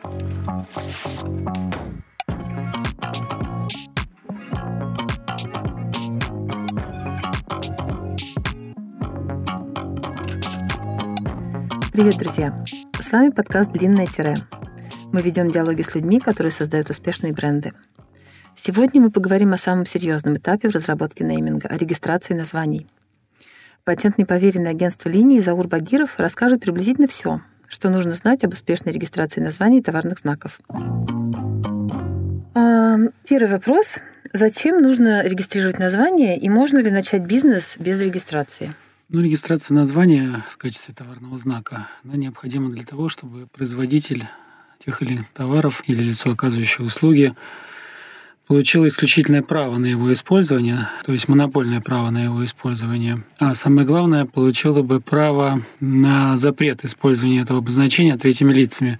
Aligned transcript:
Привет, 0.00 0.56
друзья! 12.16 12.64
С 13.00 13.10
вами 13.10 13.30
подкаст 13.30 13.72
«Длинное 13.72 14.06
тире». 14.06 14.36
Мы 15.12 15.20
ведем 15.22 15.50
диалоги 15.50 15.82
с 15.82 15.96
людьми, 15.96 16.20
которые 16.20 16.52
создают 16.52 16.90
успешные 16.90 17.32
бренды. 17.32 17.72
Сегодня 18.54 19.00
мы 19.00 19.10
поговорим 19.10 19.52
о 19.52 19.58
самом 19.58 19.84
серьезном 19.84 20.36
этапе 20.36 20.68
в 20.68 20.74
разработке 20.74 21.24
нейминга, 21.24 21.66
о 21.68 21.76
регистрации 21.76 22.34
названий. 22.34 22.86
Патентный 23.82 24.26
поверенный 24.26 24.70
агентства 24.70 25.08
линий 25.08 25.40
Заур 25.40 25.66
Багиров 25.66 26.20
расскажет 26.20 26.60
приблизительно 26.60 27.08
все, 27.08 27.40
что 27.68 27.90
нужно 27.90 28.12
знать 28.12 28.44
об 28.44 28.52
успешной 28.52 28.92
регистрации 28.92 29.40
названий 29.40 29.82
товарных 29.82 30.18
знаков. 30.18 30.60
А, 32.54 32.96
первый 33.28 33.50
вопрос. 33.50 34.00
Зачем 34.32 34.82
нужно 34.82 35.26
регистрировать 35.26 35.78
название 35.78 36.38
и 36.38 36.48
можно 36.50 36.78
ли 36.78 36.90
начать 36.90 37.22
бизнес 37.22 37.76
без 37.78 38.00
регистрации? 38.02 38.74
Ну, 39.08 39.22
регистрация 39.22 39.74
названия 39.74 40.44
в 40.50 40.58
качестве 40.58 40.92
товарного 40.92 41.38
знака, 41.38 41.88
она 42.04 42.16
необходима 42.16 42.70
для 42.70 42.84
того, 42.84 43.08
чтобы 43.08 43.46
производитель 43.46 44.26
тех 44.78 45.00
или 45.02 45.14
иных 45.14 45.28
товаров 45.30 45.82
или 45.86 46.02
лицо, 46.02 46.30
оказывающее 46.30 46.86
услуги, 46.86 47.34
получил 48.48 48.88
исключительное 48.88 49.42
право 49.42 49.76
на 49.76 49.86
его 49.86 50.12
использование, 50.12 50.88
то 51.04 51.12
есть 51.12 51.28
монопольное 51.28 51.80
право 51.80 52.10
на 52.10 52.24
его 52.24 52.44
использование. 52.44 53.22
А 53.38 53.54
самое 53.54 53.86
главное, 53.86 54.24
получило 54.24 54.82
бы 54.82 55.00
право 55.00 55.62
на 55.80 56.36
запрет 56.38 56.84
использования 56.84 57.42
этого 57.42 57.58
обозначения 57.58 58.16
третьими 58.16 58.52
лицами. 58.52 58.98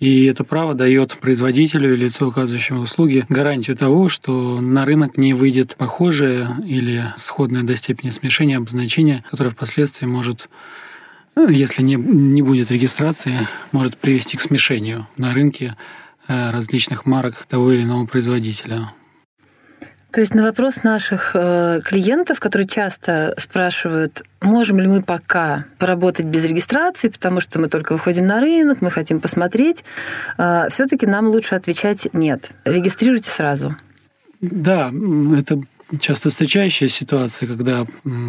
И 0.00 0.24
это 0.24 0.42
право 0.42 0.74
дает 0.74 1.16
производителю 1.18 1.94
или 1.94 2.06
лицу, 2.06 2.26
указывающему 2.26 2.80
услуги, 2.80 3.24
гарантию 3.28 3.76
того, 3.76 4.08
что 4.08 4.60
на 4.60 4.84
рынок 4.84 5.16
не 5.16 5.34
выйдет 5.34 5.76
похожее 5.76 6.50
или 6.66 7.06
сходное 7.16 7.62
до 7.62 7.76
степени 7.76 8.10
смешения 8.10 8.56
обозначение, 8.56 9.24
которое 9.30 9.50
впоследствии 9.50 10.06
может 10.06 10.48
ну, 11.36 11.48
если 11.48 11.82
не, 11.82 11.96
не 11.96 12.42
будет 12.42 12.70
регистрации, 12.70 13.48
может 13.72 13.96
привести 13.96 14.36
к 14.36 14.40
смешению 14.40 15.08
на 15.16 15.32
рынке 15.32 15.76
э, 15.76 16.03
различных 16.28 17.06
марок 17.06 17.46
того 17.48 17.72
или 17.72 17.82
иного 17.82 18.06
производителя. 18.06 18.92
То 20.14 20.20
есть 20.20 20.32
на 20.32 20.44
вопрос 20.44 20.84
наших 20.84 21.32
э, 21.34 21.80
клиентов, 21.84 22.38
которые 22.38 22.68
часто 22.68 23.34
спрашивают, 23.36 24.22
можем 24.40 24.78
ли 24.78 24.86
мы 24.86 25.02
пока 25.02 25.64
поработать 25.78 26.26
без 26.26 26.44
регистрации, 26.44 27.08
потому 27.08 27.40
что 27.40 27.58
мы 27.58 27.68
только 27.68 27.94
выходим 27.94 28.24
на 28.24 28.40
рынок, 28.40 28.80
мы 28.80 28.92
хотим 28.92 29.18
посмотреть, 29.18 29.82
э, 30.38 30.68
все-таки 30.70 31.04
нам 31.06 31.26
лучше 31.26 31.56
отвечать 31.56 32.06
нет. 32.12 32.52
Регистрируйте 32.64 33.28
сразу. 33.28 33.74
Да, 34.40 34.92
это 35.36 35.60
часто 35.98 36.30
встречающая 36.30 36.86
ситуация, 36.86 37.48
когда 37.48 37.84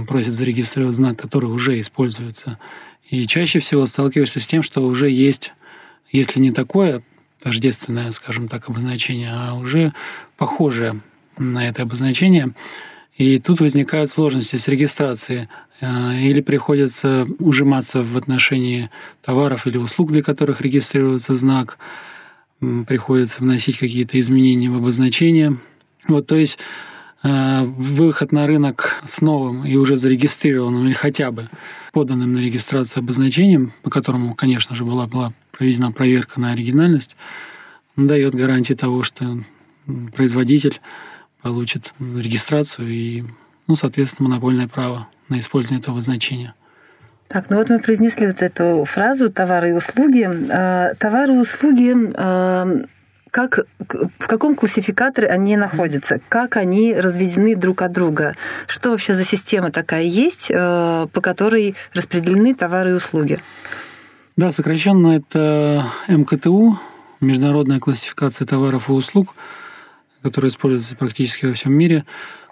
просят 0.07 0.33
зарегистрировать 0.33 0.95
знак, 0.95 1.19
который 1.19 1.51
уже 1.51 1.79
используется. 1.79 2.57
И 3.11 3.27
чаще 3.27 3.59
всего 3.59 3.85
сталкиваешься 3.85 4.39
с 4.39 4.47
тем, 4.47 4.63
что 4.63 4.81
уже 4.81 5.07
есть, 5.11 5.53
если 6.11 6.39
не 6.39 6.51
такое 6.51 7.03
тождественное, 7.45 8.11
скажем 8.11 8.47
так, 8.47 8.69
обозначение, 8.69 9.31
а 9.31 9.53
уже 9.53 9.93
похожее 10.35 11.01
на 11.37 11.69
это 11.69 11.83
обозначение. 11.83 12.53
И 13.17 13.37
тут 13.37 13.59
возникают 13.59 14.09
сложности 14.09 14.55
с 14.55 14.67
регистрацией. 14.67 15.47
Э, 15.79 16.19
или 16.19 16.41
приходится 16.41 17.27
ужиматься 17.37 18.01
в 18.01 18.17
отношении 18.17 18.89
товаров 19.21 19.67
или 19.67 19.77
услуг, 19.77 20.11
для 20.11 20.23
которых 20.23 20.61
регистрируется 20.61 21.35
знак. 21.35 21.77
Приходится 22.87 23.41
вносить 23.41 23.77
какие-то 23.77 24.19
изменения 24.19 24.71
в 24.71 24.77
обозначение. 24.77 25.59
Вот, 26.07 26.25
то 26.25 26.35
есть 26.35 26.57
э, 27.21 27.61
выход 27.63 28.31
на 28.31 28.47
рынок 28.47 29.03
с 29.05 29.21
новым 29.21 29.65
и 29.65 29.75
уже 29.75 29.97
зарегистрированным 29.97 30.87
или 30.87 30.93
хотя 30.93 31.29
бы 31.29 31.47
поданным 31.93 32.33
на 32.33 32.39
регистрацию 32.39 33.01
обозначением, 33.01 33.71
по 33.83 33.91
которому, 33.91 34.33
конечно 34.33 34.75
же, 34.75 34.83
была, 34.83 35.05
была 35.05 35.31
проведена 35.57 35.91
проверка 35.91 36.39
на 36.39 36.51
оригинальность, 36.51 37.15
дает 37.95 38.35
гарантии 38.35 38.73
того, 38.73 39.03
что 39.03 39.43
производитель 40.15 40.81
получит 41.41 41.93
регистрацию 41.99 42.89
и, 42.89 43.23
ну, 43.67 43.75
соответственно, 43.75 44.29
монопольное 44.29 44.67
право 44.67 45.07
на 45.29 45.39
использование 45.39 45.81
этого 45.81 46.01
значения. 46.01 46.53
Так, 47.27 47.49
ну 47.49 47.57
вот 47.57 47.69
мы 47.69 47.79
произнесли 47.79 48.27
вот 48.27 48.41
эту 48.41 48.83
фразу 48.85 49.31
«товары 49.31 49.69
и 49.69 49.73
услуги». 49.73 50.27
А, 50.51 50.93
товары 50.95 51.35
и 51.35 51.39
услуги 51.39 51.95
а, 52.15 52.67
как, 53.31 53.65
в 53.79 54.27
каком 54.27 54.55
классификаторе 54.55 55.27
они 55.27 55.57
находятся, 55.57 56.21
как 56.29 56.55
они 56.55 56.95
разведены 56.95 57.55
друг 57.55 57.81
от 57.81 57.91
друга, 57.91 58.35
что 58.65 58.91
вообще 58.91 59.13
за 59.13 59.25
система 59.25 59.71
такая 59.71 60.03
есть, 60.03 60.51
а, 60.53 61.07
по 61.07 61.19
которой 61.19 61.75
распределены 61.93 62.53
товары 62.55 62.91
и 62.91 62.93
услуги? 62.93 63.39
Да, 64.35 64.51
сокращенно 64.51 65.15
это 65.15 65.89
МКТУ, 66.07 66.77
Международная 67.21 67.79
классификация 67.79 68.45
товаров 68.45 68.89
и 68.89 68.91
услуг– 68.91 69.35
которая 70.25 70.49
используется 70.49 70.95
практически 70.95 71.45
во 71.45 71.53
всем 71.53 71.71
мире, 71.73 72.03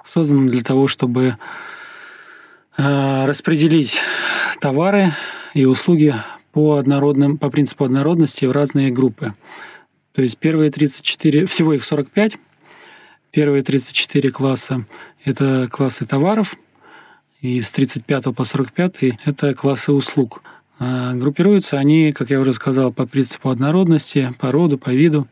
создана 0.06 0.48
для 0.48 0.62
того, 0.62 0.88
чтобы 0.88 1.38
э, 2.78 3.26
распределить 3.26 4.00
товары 4.62 5.14
и 5.56 5.66
услуги 5.66 6.14
по, 6.52 6.76
однородным, 6.76 7.40
по 7.40 7.50
принципу 7.50 7.86
однородности 7.86 8.46
в 8.46 8.52
разные 8.52 8.92
группы. 8.92 9.34
То 10.14 10.22
есть 10.22 10.38
первые 10.38 10.70
34, 10.70 11.48
всего 11.48 11.74
их 11.74 11.84
45, 11.84 12.38
первые 13.32 13.64
34 13.64 14.30
класса– 14.30 14.86
это 15.26 15.68
классы 15.72 16.06
товаров, 16.06 16.56
и 17.42 17.60
с 17.60 17.72
35 17.72 18.36
по 18.36 18.44
45– 18.44 18.98
это 19.26 19.56
классы 19.56 19.92
услуг. 19.92 20.44
Э, 20.84 21.14
группируются 21.16 21.78
они, 21.78 22.12
как 22.12 22.30
я 22.30 22.40
уже 22.40 22.52
сказал, 22.52 22.92
по 22.92 23.06
принципу 23.06 23.50
однородности, 23.50 24.34
по 24.40 24.52
роду, 24.52 24.78
по 24.78 24.90
виду. 24.90 25.28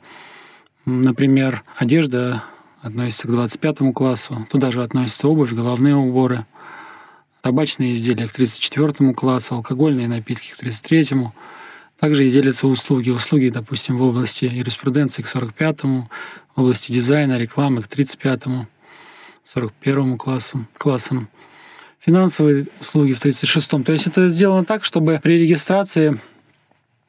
Например, 0.86 1.64
одежда 1.76 2.44
относится 2.82 3.28
к 3.28 3.32
25 3.32 3.94
классу, 3.94 4.48
туда 4.50 4.72
же 4.72 4.82
относятся 4.82 5.28
обувь, 5.28 5.52
головные 5.52 5.96
уборы, 5.96 6.46
табачные 7.42 7.92
изделия 7.92 8.28
к 8.28 8.32
34 8.32 9.14
классу, 9.14 9.56
алкогольные 9.56 10.08
напитки 10.08 10.52
к 10.52 10.58
33 10.58 11.16
-му. 11.16 11.32
Также 12.00 12.28
и 12.28 12.32
делятся 12.32 12.68
услуги. 12.68 13.12
Услуги, 13.12 13.50
допустим, 13.50 13.98
в 13.98 14.04
области 14.04 14.46
юриспруденции 14.46 15.22
к 15.22 15.28
45-му, 15.28 16.10
в 16.56 16.62
области 16.62 16.92
дизайна, 16.92 17.38
рекламы 17.38 17.84
к 17.84 17.88
35-му, 17.88 18.68
41 19.44 20.18
классу, 20.18 20.66
классам. 20.78 21.28
Финансовые 22.04 22.66
услуги 22.80 23.14
в 23.14 23.24
36-м. 23.24 23.84
То 23.84 23.92
есть 23.92 24.08
это 24.08 24.28
сделано 24.28 24.66
так, 24.66 24.84
чтобы 24.84 25.20
при 25.22 25.38
регистрации 25.38 26.20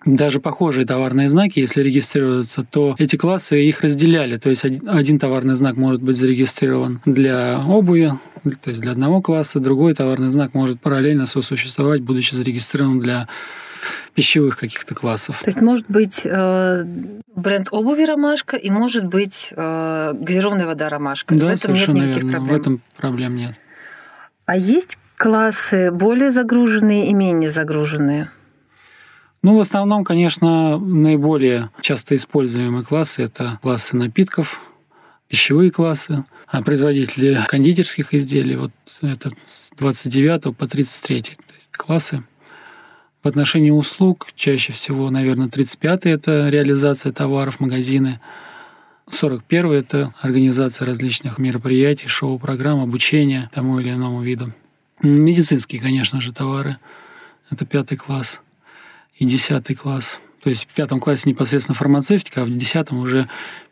даже 0.05 0.41
похожие 0.41 0.87
товарные 0.87 1.29
знаки, 1.29 1.61
если 1.61 1.81
регистрируются, 1.83 2.63
то 2.65 2.95
эти 2.99 3.17
классы 3.17 3.65
их 3.65 3.81
разделяли. 3.81 4.37
То 4.37 4.51
есть 4.51 4.65
один 4.65 5.19
товарный 5.19 5.55
знак 5.55 5.77
может 5.77 6.03
быть 6.03 6.17
зарегистрирован 6.17 7.01
для 7.05 7.61
обуви, 7.61 8.13
то 8.63 8.71
есть 8.71 8.81
для 8.81 8.93
одного 8.93 9.23
класса, 9.23 9.61
другой 9.61 9.95
товарный 9.95 10.31
знак 10.31 10.55
может 10.55 10.81
параллельно 10.81 11.27
сосуществовать, 11.27 12.03
будучи 12.03 12.35
зарегистрирован 12.35 13.01
для 13.01 13.29
пищевых 14.15 14.59
каких-то 14.59 14.95
классов. 14.95 15.41
То 15.43 15.49
есть 15.49 15.61
может 15.61 15.87
быть 15.89 16.23
э, 16.25 16.85
бренд 17.35 17.69
обуви 17.71 18.05
«Ромашка» 18.05 18.57
и 18.57 18.71
может 18.71 19.07
быть 19.07 19.49
э, 19.51 20.13
газированная 20.15 20.67
вода 20.67 20.89
«Ромашка». 20.89 21.35
Да, 21.35 21.47
в 21.47 21.49
этом 21.49 21.59
совершенно 21.59 21.97
нет 21.99 22.09
никаких 22.09 22.25
верно. 22.25 22.39
проблем. 22.39 22.57
В 22.57 22.61
этом 22.61 22.81
проблем 22.97 23.37
нет. 23.37 23.55
А 24.45 24.57
есть 24.57 24.99
классы 25.17 25.93
более 25.93 26.31
загруженные 26.31 27.07
и 27.07 27.15
менее 27.15 27.51
загруженные? 27.51 28.31
Ну, 29.43 29.57
в 29.57 29.61
основном, 29.61 30.05
конечно, 30.05 30.79
наиболее 30.79 31.71
часто 31.81 32.15
используемые 32.15 32.85
классы– 32.85 33.23
это 33.25 33.59
классы 33.63 33.97
напитков, 33.97 34.61
пищевые 35.29 35.71
классы, 35.71 36.25
а 36.47 36.63
производители 36.63 37.41
кондитерских 37.49 38.15
изделий, 38.15 38.57
вот 38.57 38.73
это 39.01 39.31
с 39.47 39.71
29 39.79 40.57
по 40.57 40.67
33 40.67 41.23
то 41.23 41.55
есть 41.55 41.71
классы. 41.73 42.23
В 43.23 43.29
отношении 43.29 43.71
услуг 43.71 44.29
чаще 44.35 44.73
всего, 44.73 45.09
наверное, 45.11 45.49
35 45.49 46.07
это 46.07 46.49
реализация 46.49 47.13
товаров, 47.13 47.61
магазины, 47.61 48.21
41 49.09 49.73
это 49.73 50.15
организация 50.21 50.87
различных 50.87 51.39
мероприятий, 51.39 52.09
шоу-программ, 52.09 52.81
обучения 52.81 53.51
тому 53.53 53.81
или 53.81 53.91
иному 53.91 54.23
виду. 54.23 54.53
Медицинские, 55.03 55.81
конечно 55.81 56.21
же, 56.21 56.33
товары– 56.33 56.79
это 57.51 57.67
пятый 57.67 57.97
класс– 57.97 58.41
и 59.23 59.25
10 59.25 59.79
класс. 59.79 60.21
То 60.43 60.51
есть 60.51 60.69
в 60.69 60.75
пятом 60.75 60.99
классе 60.99 61.29
непосредственно 61.29 61.77
фармацевтика, 61.77 62.43
а 62.43 62.45
в 62.45 62.51
десятом 62.51 62.99
уже 62.99 63.29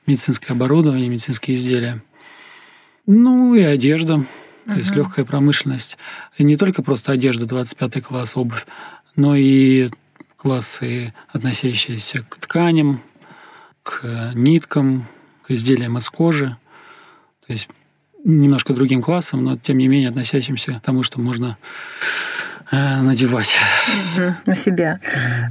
медицинское 0.06 0.53
оборудование, 0.53 1.09
медицинские 1.09 1.56
изделия. 1.56 2.03
Ну 3.06 3.55
и 3.55 3.62
одежда, 3.62 4.25
то 4.67 4.73
uh-huh. 4.73 4.79
есть 4.79 4.94
легкая 4.94 5.25
промышленность. 5.25 5.99
И 6.38 6.44
не 6.44 6.56
только 6.56 6.83
просто 6.83 7.12
одежда, 7.12 7.47
25 7.47 8.05
класс, 8.05 8.37
обувь, 8.37 8.67
но 9.17 9.35
и 9.35 9.88
классы, 10.37 11.12
относящиеся 11.29 12.23
к 12.23 12.37
тканям, 12.37 13.00
к 13.83 14.33
ниткам, 14.35 15.09
к 15.50 15.52
изделиям 15.52 15.99
из 15.99 16.08
кожи. 16.08 16.56
То 17.44 17.52
есть 17.52 17.69
немножко 18.23 18.73
другим 18.73 19.02
классом, 19.02 19.43
но 19.43 19.56
тем 19.56 19.79
не 19.79 19.88
менее 19.88 20.08
относящимся 20.08 20.75
к 20.75 20.81
тому, 20.81 21.02
что 21.02 21.20
можно 21.20 21.58
э, 22.70 23.00
надевать. 23.02 23.56
Угу, 24.17 24.35
на 24.47 24.55
себя. 24.55 25.00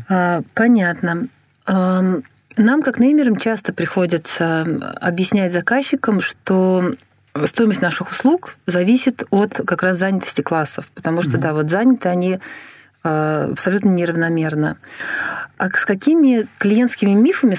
А, 0.07 0.41
понятно. 0.53 1.27
Нам, 1.67 2.81
как 2.81 2.99
неймерам, 2.99 3.35
часто 3.35 3.73
приходится 3.73 4.65
объяснять 5.01 5.51
заказчикам, 5.51 6.21
что 6.21 6.95
стоимость 7.45 7.81
наших 7.81 8.09
услуг 8.09 8.55
зависит 8.65 9.23
от 9.31 9.61
как 9.65 9.83
раз 9.83 9.97
занятости 9.97 10.41
классов, 10.41 10.89
потому 10.95 11.21
что, 11.21 11.37
mm-hmm. 11.37 11.41
да, 11.41 11.53
вот 11.53 11.69
заняты 11.69 12.07
они 12.07 12.35
а, 12.35 12.39
абсолютно 13.03 13.89
неравномерно. 13.89 14.77
А 15.57 15.69
с 15.69 15.85
какими 15.85 16.47
клиентскими 16.57 17.11
мифами 17.11 17.55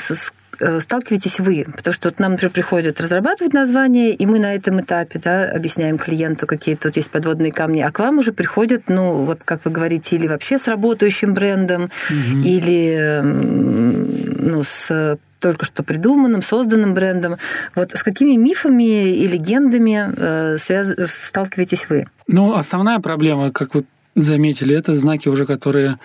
э, 0.61 0.81
сталкиваетесь 0.81 1.41
вы? 1.41 1.67
Потому 1.77 1.95
что 1.95 2.09
вот 2.09 2.19
нам, 2.19 2.33
например, 2.33 2.53
приходят 2.53 3.01
разрабатывать 3.01 3.53
название, 3.53 4.13
и 4.13 4.27
мы 4.27 4.39
на 4.39 4.55
этом 4.55 4.81
этапе 4.81 5.19
да, 5.19 5.51
объясняем 5.51 5.99
клиенту, 5.99 6.47
какие 6.47 6.75
тут 6.75 6.97
есть 6.97 7.11
подводные 7.11 7.53
камни, 7.53 7.81
а 7.81 7.91
к 7.91 7.99
вам 7.99 8.19
уже 8.19 8.33
приходят, 8.33 8.89
ну, 8.89 9.25
вот 9.25 9.41
как 9.45 9.65
вы 9.65 9.71
говорите, 9.71 10.17
или 10.17 10.27
вообще 10.27 10.59
с 10.59 10.69
работающим 10.69 11.35
брендом, 11.35 11.85
угу. 11.85 12.39
или 12.45 13.21
ну, 13.23 14.63
с 14.63 15.19
только 15.41 15.65
что 15.65 15.83
придуманным, 15.83 16.43
созданным 16.43 16.93
брендом. 16.95 17.37
Вот 17.75 17.93
с 17.93 18.03
какими 18.03 18.37
мифами 18.37 19.15
и 19.15 19.27
легендами 19.27 20.11
э, 20.15 20.59
связ... 20.59 20.95
сталкиваетесь 21.11 21.89
вы? 21.89 22.07
Ну, 22.27 22.53
основная 22.55 22.99
проблема, 22.99 23.51
как 23.51 23.75
вы 23.75 23.87
заметили, 24.15 24.77
это 24.77 24.95
знаки 24.95 25.29
уже, 25.29 25.45
которые 25.45 25.99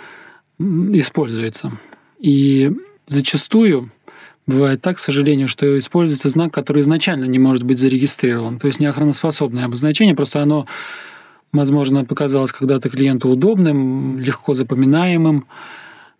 используются. 0.59 1.79
И 2.19 2.71
зачастую 3.05 3.91
бывает 4.47 4.81
так, 4.81 4.97
к 4.97 4.99
сожалению, 4.99 5.47
что 5.47 5.77
используется 5.77 6.29
знак, 6.29 6.53
который 6.53 6.81
изначально 6.81 7.25
не 7.25 7.39
может 7.39 7.63
быть 7.63 7.77
зарегистрирован. 7.77 8.59
То 8.59 8.67
есть 8.67 8.79
не 8.79 8.85
охраноспособное 8.85 9.65
обозначение, 9.65 10.15
просто 10.15 10.41
оно, 10.41 10.67
возможно, 11.51 12.05
показалось 12.05 12.51
когда-то 12.51 12.89
клиенту 12.89 13.29
удобным, 13.29 14.19
легко 14.19 14.53
запоминаемым, 14.53 15.45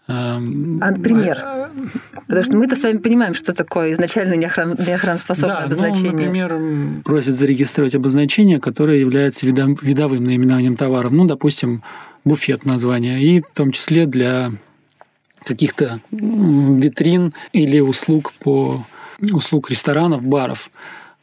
а, 0.08 0.40
пример? 0.94 1.44
Потому 2.28 2.44
что 2.44 2.58
мы-то 2.58 2.76
с 2.76 2.84
вами 2.84 2.98
понимаем, 2.98 3.34
что 3.34 3.54
такое 3.54 3.92
изначально 3.94 4.36
неохран... 4.36 4.76
неохраноспособное 4.78 5.58
да, 5.58 5.64
обозначение. 5.64 6.12
Ну, 6.12 6.18
например, 6.18 7.02
просят 7.04 7.36
зарегистрировать 7.36 7.96
обозначение, 7.96 8.60
которое 8.60 9.00
является 9.00 9.46
видовым 9.46 10.24
наименованием 10.24 10.78
товара. 10.78 11.10
Ну, 11.10 11.26
допустим, 11.26 11.84
буфет 12.24 12.66
название, 12.66 13.24
и 13.24 13.40
в 13.42 13.56
том 13.56 13.72
числе 13.72 14.06
для 14.06 14.52
каких-то 15.44 16.00
витрин 16.12 17.34
или 17.54 17.80
услуг 17.80 18.34
по 18.34 18.86
услуг 19.32 19.70
ресторанов, 19.70 20.24
баров. 20.24 20.70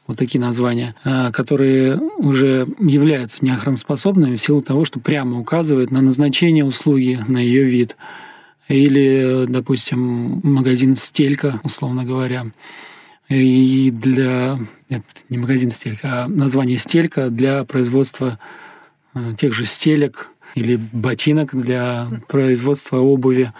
Вот 0.06 0.18
такие 0.18 0.40
названия, 0.40 0.96
а, 1.04 1.30
которые 1.30 1.96
уже 2.18 2.66
являются 2.80 3.44
неохраноспособными 3.44 4.36
в 4.36 4.40
силу 4.40 4.60
того, 4.60 4.84
что 4.84 4.98
прямо 4.98 5.38
указывают 5.38 5.90
на 5.90 6.00
назначение 6.00 6.64
услуги, 6.64 7.20
на 7.28 7.38
ее 7.38 7.64
вид. 7.64 7.96
Или, 8.72 9.44
допустим, 9.48 10.40
магазин 10.42 10.96
«Стелька», 10.96 11.60
условно 11.62 12.04
говоря. 12.04 12.46
И 13.28 13.90
для... 13.90 14.58
Нет, 14.88 15.04
не 15.28 15.36
магазин 15.36 15.70
«Стелька», 15.70 16.24
а 16.24 16.28
название 16.28 16.78
«Стелька» 16.78 17.28
для 17.28 17.64
производства 17.64 18.38
а, 19.12 19.34
тех 19.34 19.52
же 19.52 19.66
стелек 19.66 20.30
или 20.54 20.76
ботинок 20.76 21.54
для 21.54 22.08
производства 22.28 22.96
обуви. 22.98 23.52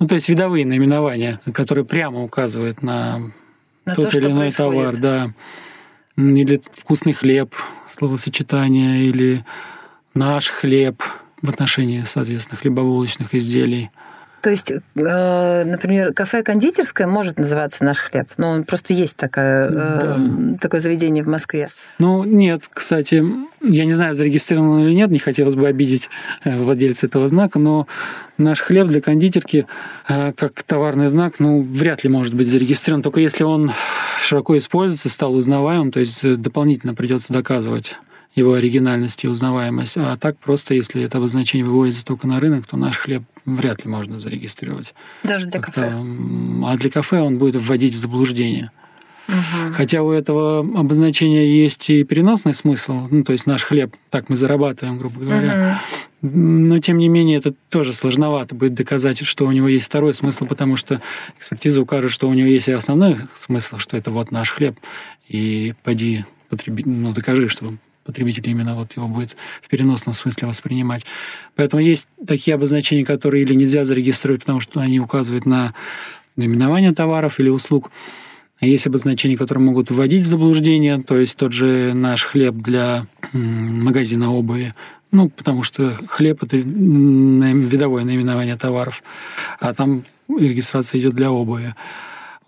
Ну, 0.00 0.06
то 0.06 0.14
есть 0.14 0.28
видовые 0.28 0.66
наименования, 0.66 1.40
которые 1.52 1.86
прямо 1.86 2.22
указывают 2.22 2.82
на, 2.82 3.32
на 3.86 3.94
тот 3.94 4.10
то, 4.10 4.18
или 4.18 4.26
иной 4.26 4.50
товар, 4.50 4.96
да. 4.98 5.32
Или 6.16 6.60
вкусный 6.74 7.14
хлеб, 7.14 7.54
словосочетание, 7.88 9.02
или 9.04 9.44
наш 10.14 10.48
хлеб 10.50 11.02
в 11.40 11.48
отношении, 11.48 12.02
соответственно, 12.04 12.58
хлебобулочных 12.58 13.34
изделий. 13.34 13.90
То 14.40 14.50
есть, 14.50 14.70
э, 14.70 15.64
например, 15.64 16.12
кафе-кондитерское 16.12 17.06
может 17.06 17.38
называться 17.38 17.84
«Наш 17.84 17.98
хлеб», 17.98 18.28
но 18.36 18.50
он 18.50 18.64
просто 18.64 18.92
есть 18.92 19.16
такое, 19.16 19.66
э, 19.66 19.70
да. 19.70 20.18
такое 20.60 20.80
заведение 20.80 21.24
в 21.24 21.28
Москве. 21.28 21.68
Ну, 21.98 22.22
нет, 22.22 22.62
кстати, 22.72 23.24
я 23.62 23.84
не 23.84 23.94
знаю, 23.94 24.14
зарегистрировано 24.14 24.84
или 24.84 24.94
нет, 24.94 25.10
не 25.10 25.18
хотелось 25.18 25.56
бы 25.56 25.66
обидеть 25.66 26.08
э, 26.44 26.56
владельца 26.56 27.06
этого 27.06 27.28
знака, 27.28 27.58
но 27.58 27.88
наш 28.36 28.60
хлеб 28.60 28.86
для 28.88 29.00
кондитерки 29.00 29.66
как 30.06 30.62
товарный 30.62 31.08
знак, 31.08 31.40
ну, 31.40 31.60
вряд 31.60 32.04
ли 32.04 32.10
может 32.10 32.34
быть 32.34 32.46
зарегистрирован, 32.46 33.02
только 33.02 33.20
если 33.20 33.42
он 33.42 33.72
широко 34.20 34.56
используется, 34.56 35.08
стал 35.08 35.34
узнаваемым, 35.34 35.90
то 35.90 36.00
есть 36.00 36.40
дополнительно 36.40 36.94
придется 36.94 37.32
доказывать 37.32 37.96
его 38.38 38.54
оригинальность 38.54 39.24
и 39.24 39.28
узнаваемость. 39.28 39.96
А 39.96 40.16
так 40.16 40.38
просто, 40.38 40.74
если 40.74 41.02
это 41.02 41.18
обозначение 41.18 41.66
выводится 41.66 42.04
только 42.04 42.26
на 42.26 42.40
рынок, 42.40 42.66
то 42.66 42.76
наш 42.76 42.96
хлеб 42.96 43.24
вряд 43.44 43.84
ли 43.84 43.90
можно 43.90 44.20
зарегистрировать. 44.20 44.94
Даже 45.22 45.46
для 45.46 45.60
кафе? 45.60 45.92
А 46.64 46.76
для 46.76 46.90
кафе 46.90 47.20
он 47.20 47.38
будет 47.38 47.56
вводить 47.56 47.94
в 47.94 47.98
заблуждение. 47.98 48.70
Угу. 49.28 49.74
Хотя 49.74 50.02
у 50.02 50.10
этого 50.10 50.60
обозначения 50.60 51.46
есть 51.46 51.90
и 51.90 52.02
переносный 52.02 52.54
смысл, 52.54 53.08
ну, 53.10 53.24
то 53.24 53.32
есть 53.32 53.46
наш 53.46 53.62
хлеб, 53.62 53.94
так 54.08 54.30
мы 54.30 54.36
зарабатываем, 54.36 54.96
грубо 54.96 55.20
говоря. 55.20 55.78
Угу. 56.22 56.30
Но, 56.30 56.78
тем 56.78 56.98
не 56.98 57.08
менее, 57.08 57.36
это 57.36 57.52
тоже 57.68 57.92
сложновато 57.92 58.54
будет 58.54 58.74
доказать, 58.74 59.24
что 59.24 59.46
у 59.46 59.52
него 59.52 59.68
есть 59.68 59.86
второй 59.86 60.14
смысл, 60.14 60.46
потому 60.46 60.76
что 60.76 61.02
экспертиза 61.38 61.82
укажет, 61.82 62.10
что 62.10 62.28
у 62.28 62.32
него 62.32 62.48
есть 62.48 62.68
и 62.68 62.72
основной 62.72 63.18
смысл, 63.34 63.78
что 63.78 63.96
это 63.96 64.10
вот 64.10 64.32
наш 64.32 64.50
хлеб, 64.50 64.78
и 65.28 65.74
поди 65.84 66.24
потреби, 66.48 66.82
ну, 66.86 67.12
докажи, 67.12 67.48
что 67.48 67.74
потребитель 68.08 68.48
именно 68.48 68.74
вот 68.74 68.96
его 68.96 69.06
будет 69.06 69.36
в 69.60 69.68
переносном 69.68 70.14
смысле 70.14 70.48
воспринимать. 70.48 71.04
Поэтому 71.56 71.82
есть 71.82 72.08
такие 72.26 72.54
обозначения, 72.54 73.04
которые 73.04 73.44
или 73.44 73.52
нельзя 73.52 73.84
зарегистрировать, 73.84 74.40
потому 74.40 74.60
что 74.60 74.80
они 74.80 74.98
указывают 74.98 75.44
на 75.44 75.74
наименование 76.36 76.94
товаров 76.94 77.38
или 77.38 77.50
услуг. 77.50 77.90
Есть 78.62 78.86
обозначения, 78.86 79.36
которые 79.36 79.62
могут 79.62 79.90
вводить 79.90 80.24
в 80.24 80.26
заблуждение, 80.26 81.02
то 81.02 81.18
есть 81.18 81.36
тот 81.36 81.52
же 81.52 81.92
наш 81.92 82.24
хлеб 82.24 82.54
для 82.54 83.06
магазина 83.32 84.32
обуви, 84.32 84.74
ну, 85.12 85.28
потому 85.28 85.62
что 85.62 85.94
хлеб– 86.08 86.42
это 86.44 86.56
видовое 86.56 88.04
наименование 88.04 88.56
товаров, 88.56 89.02
а 89.60 89.74
там 89.74 90.04
регистрация 90.28 90.98
идет 90.98 91.14
для 91.14 91.30
обуви. 91.30 91.74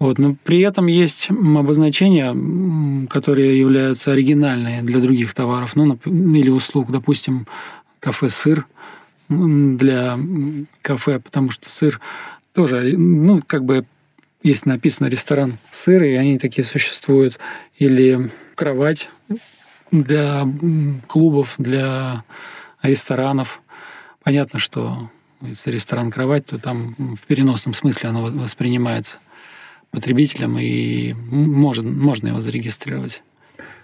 Вот. 0.00 0.18
Но 0.18 0.34
при 0.44 0.60
этом 0.60 0.86
есть 0.86 1.30
обозначения, 1.30 2.34
которые 3.06 3.60
являются 3.60 4.12
оригинальные 4.12 4.82
для 4.82 4.98
других 4.98 5.34
товаров, 5.34 5.76
ну, 5.76 5.98
или 6.06 6.48
услуг, 6.48 6.90
допустим, 6.90 7.46
кафе-сыр 8.00 8.66
для 9.28 10.18
кафе, 10.80 11.20
потому 11.20 11.50
что 11.50 11.70
сыр 11.70 12.00
тоже, 12.54 12.96
ну, 12.96 13.42
как 13.46 13.64
бы 13.64 13.84
есть 14.42 14.64
написано 14.64 15.06
ресторан 15.06 15.58
сыр, 15.70 16.02
и 16.02 16.14
они 16.14 16.38
такие 16.38 16.64
существуют, 16.64 17.38
или 17.76 18.30
кровать 18.54 19.10
для 19.90 20.48
клубов, 21.08 21.56
для 21.58 22.24
ресторанов. 22.82 23.60
Понятно, 24.24 24.58
что 24.58 25.10
если 25.42 25.70
ресторан 25.70 26.10
кровать, 26.10 26.46
то 26.46 26.58
там 26.58 26.96
в 27.20 27.26
переносном 27.26 27.74
смысле 27.74 28.08
оно 28.08 28.22
воспринимается– 28.22 29.18
потребителям, 29.90 30.58
и 30.58 31.12
может, 31.12 31.84
можно 31.84 32.28
его 32.28 32.40
зарегистрировать. 32.40 33.22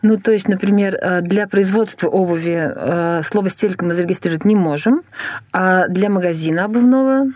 Ну, 0.03 0.19
то 0.19 0.33
есть, 0.33 0.49
например, 0.49 0.97
э, 1.01 1.21
для 1.23 1.47
производства 1.47 2.09
обуви 2.09 2.57
э, 2.59 3.23
слово 3.25 3.51
«стелька» 3.51 3.85
мы 3.85 3.95
зарегистрировать 3.95 4.45
не 4.45 4.55
можем, 4.55 5.03
а 5.53 5.89
для 5.89 6.11
магазина 6.11 6.65
обувного? 6.65 7.33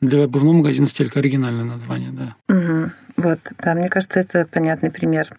Для 0.00 0.24
обувного 0.24 0.54
магазина 0.54 0.86
«стелька» 0.86 1.20
оригинальное 1.20 1.64
название, 1.64 2.12
да. 2.12 2.36
Угу. 2.54 2.90
Вот, 3.16 3.40
да, 3.58 3.74
мне 3.74 3.88
кажется, 3.88 4.20
это 4.20 4.46
понятный 4.50 4.90
пример. 4.90 5.36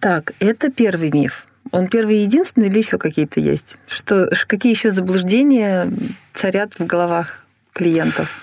Так, 0.00 0.34
это 0.40 0.70
первый 0.70 1.10
миф. 1.10 1.46
Он 1.70 1.86
первый 1.88 2.18
и 2.18 2.22
единственный 2.22 2.68
или 2.68 2.78
еще 2.78 2.98
какие-то 2.98 3.40
есть? 3.40 3.76
Что, 3.86 4.30
какие 4.46 4.72
еще 4.72 4.90
заблуждения 4.90 5.92
царят 6.32 6.78
в 6.78 6.86
головах 6.86 7.44
клиентов? 7.72 8.40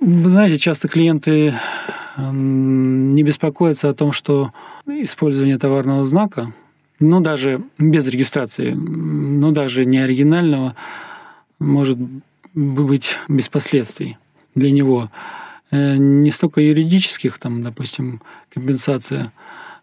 Вы 0.00 0.30
знаете, 0.30 0.58
часто 0.58 0.88
клиенты 0.88 1.54
не 2.16 3.22
беспокоиться 3.22 3.88
о 3.88 3.94
том, 3.94 4.12
что 4.12 4.52
использование 4.86 5.58
товарного 5.58 6.06
знака, 6.06 6.52
ну 7.00 7.20
даже 7.20 7.62
без 7.78 8.06
регистрации, 8.06 8.72
ну 8.72 9.50
даже 9.52 9.84
не 9.84 9.98
оригинального, 9.98 10.76
может 11.58 11.98
быть 12.54 13.16
без 13.28 13.48
последствий 13.48 14.16
для 14.54 14.70
него. 14.70 15.10
Э, 15.70 15.96
не 15.96 16.30
столько 16.30 16.60
юридических, 16.60 17.38
там, 17.38 17.62
допустим, 17.62 18.20
компенсация 18.52 19.32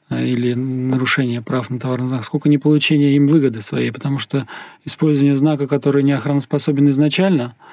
э, 0.09 0.25
или 0.25 0.53
нарушение 0.53 1.41
прав 1.41 1.69
на 1.69 1.79
товарный 1.79 2.07
знак, 2.07 2.23
сколько 2.23 2.47
не 2.47 2.57
получение 2.57 3.15
им 3.15 3.27
выгоды 3.27 3.61
своей, 3.61 3.91
потому 3.91 4.19
что 4.19 4.47
использование 4.85 5.35
знака, 5.35 5.67
который 5.67 6.03
не 6.03 6.13
охраноспособен 6.13 6.89
изначально– 6.89 7.55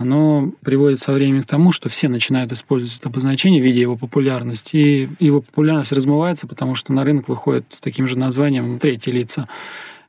оно 0.00 0.50
приводит 0.62 0.98
со 0.98 1.12
временем 1.12 1.42
к 1.42 1.46
тому, 1.46 1.72
что 1.72 1.90
все 1.90 2.08
начинают 2.08 2.52
использовать 2.52 2.96
это 2.96 3.10
обозначение, 3.10 3.60
видя 3.60 3.80
его 3.80 3.98
популярность. 3.98 4.70
И 4.72 5.10
его 5.18 5.42
популярность 5.42 5.92
размывается, 5.92 6.46
потому 6.46 6.74
что 6.74 6.94
на 6.94 7.04
рынок 7.04 7.28
выходит 7.28 7.66
с 7.68 7.82
таким 7.82 8.08
же 8.08 8.18
названием 8.18 8.78
третьи 8.78 9.10
лица 9.10 9.46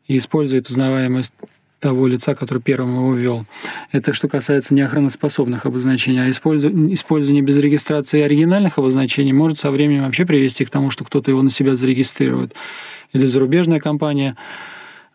и 0.07 0.17
использует 0.17 0.69
узнаваемость 0.69 1.33
того 1.81 2.07
лица, 2.07 2.36
который 2.36 2.60
первым 2.62 2.95
его 2.95 3.13
ввел. 3.13 3.45
Это 3.91 4.13
что 4.13 4.29
касается 4.29 4.74
неохраноспособных 4.75 5.65
обозначений. 5.65 6.24
А 6.24 6.29
использование 6.29 7.41
без 7.41 7.57
регистрации 7.57 8.21
оригинальных 8.21 8.77
обозначений 8.77 9.33
может 9.33 9.57
со 9.57 9.71
временем 9.71 10.05
вообще 10.05 10.25
привести 10.25 10.63
к 10.63 10.69
тому, 10.69 10.89
что 10.89 11.03
кто-то 11.03 11.31
его 11.31 11.41
на 11.41 11.50
себя 11.50 11.75
зарегистрирует. 11.75 12.53
Или 13.12 13.25
зарубежная 13.25 13.81
компания 13.81 14.38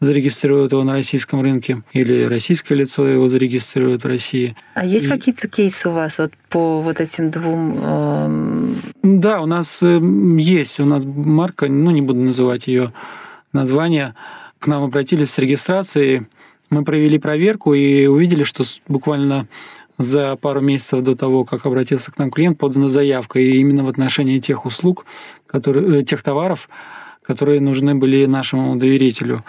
зарегистрирует 0.01 0.73
его 0.73 0.83
на 0.85 0.93
российском 0.93 1.41
рынке, 1.41 1.83
или 1.93 2.25
российское 2.25 2.75
лицо 2.75 3.07
его 3.07 3.29
зарегистрирует 3.29 4.05
в 4.05 4.07
России. 4.07 4.57
А 4.75 4.85
есть 4.85 5.07
и... 5.07 5.09
какие-то 5.09 5.49
кейсы 5.49 5.89
у 5.89 5.93
вас 5.93 6.19
вот 6.19 6.33
по 6.51 6.81
вот 6.81 7.01
этим 7.01 7.31
двум? 7.31 7.79
Э... 7.81 8.75
Да, 9.03 9.41
у 9.41 9.47
нас 9.47 9.83
э, 9.83 10.01
есть. 10.39 10.81
У 10.81 10.85
нас 10.85 11.05
марка, 11.05 11.69
ну 11.69 11.91
не 11.91 12.03
буду 12.03 12.21
называть 12.21 12.67
ее 12.67 12.93
название, 13.53 14.15
к 14.59 14.67
нам 14.67 14.83
обратились 14.85 15.31
с 15.31 15.39
регистрацией 15.39 16.27
мы 16.71 16.85
провели 16.85 17.19
проверку 17.19 17.75
и 17.75 18.07
увидели, 18.07 18.45
что 18.45 18.65
буквально 18.89 19.47
за 19.99 20.37
пару 20.37 20.61
месяцев 20.61 21.03
до 21.03 21.17
того, 21.17 21.45
как 21.45 21.65
обратился 21.65 22.13
к 22.13 22.19
нам 22.19 22.31
клиент, 22.31 22.59
подана 22.59 22.89
заявка 22.89 23.39
и 23.39 23.59
именно 23.59 23.85
в 23.85 23.89
отношении 23.89 24.41
тех 24.41 24.67
услуг, 24.67 25.07
которые, 25.47 26.01
э, 26.01 26.03
тех 26.03 26.23
товаров, 26.23 26.69
которые 27.23 27.61
нужны 27.61 27.95
были 27.95 28.27
нашему 28.27 28.77
доверителю. 28.77 29.45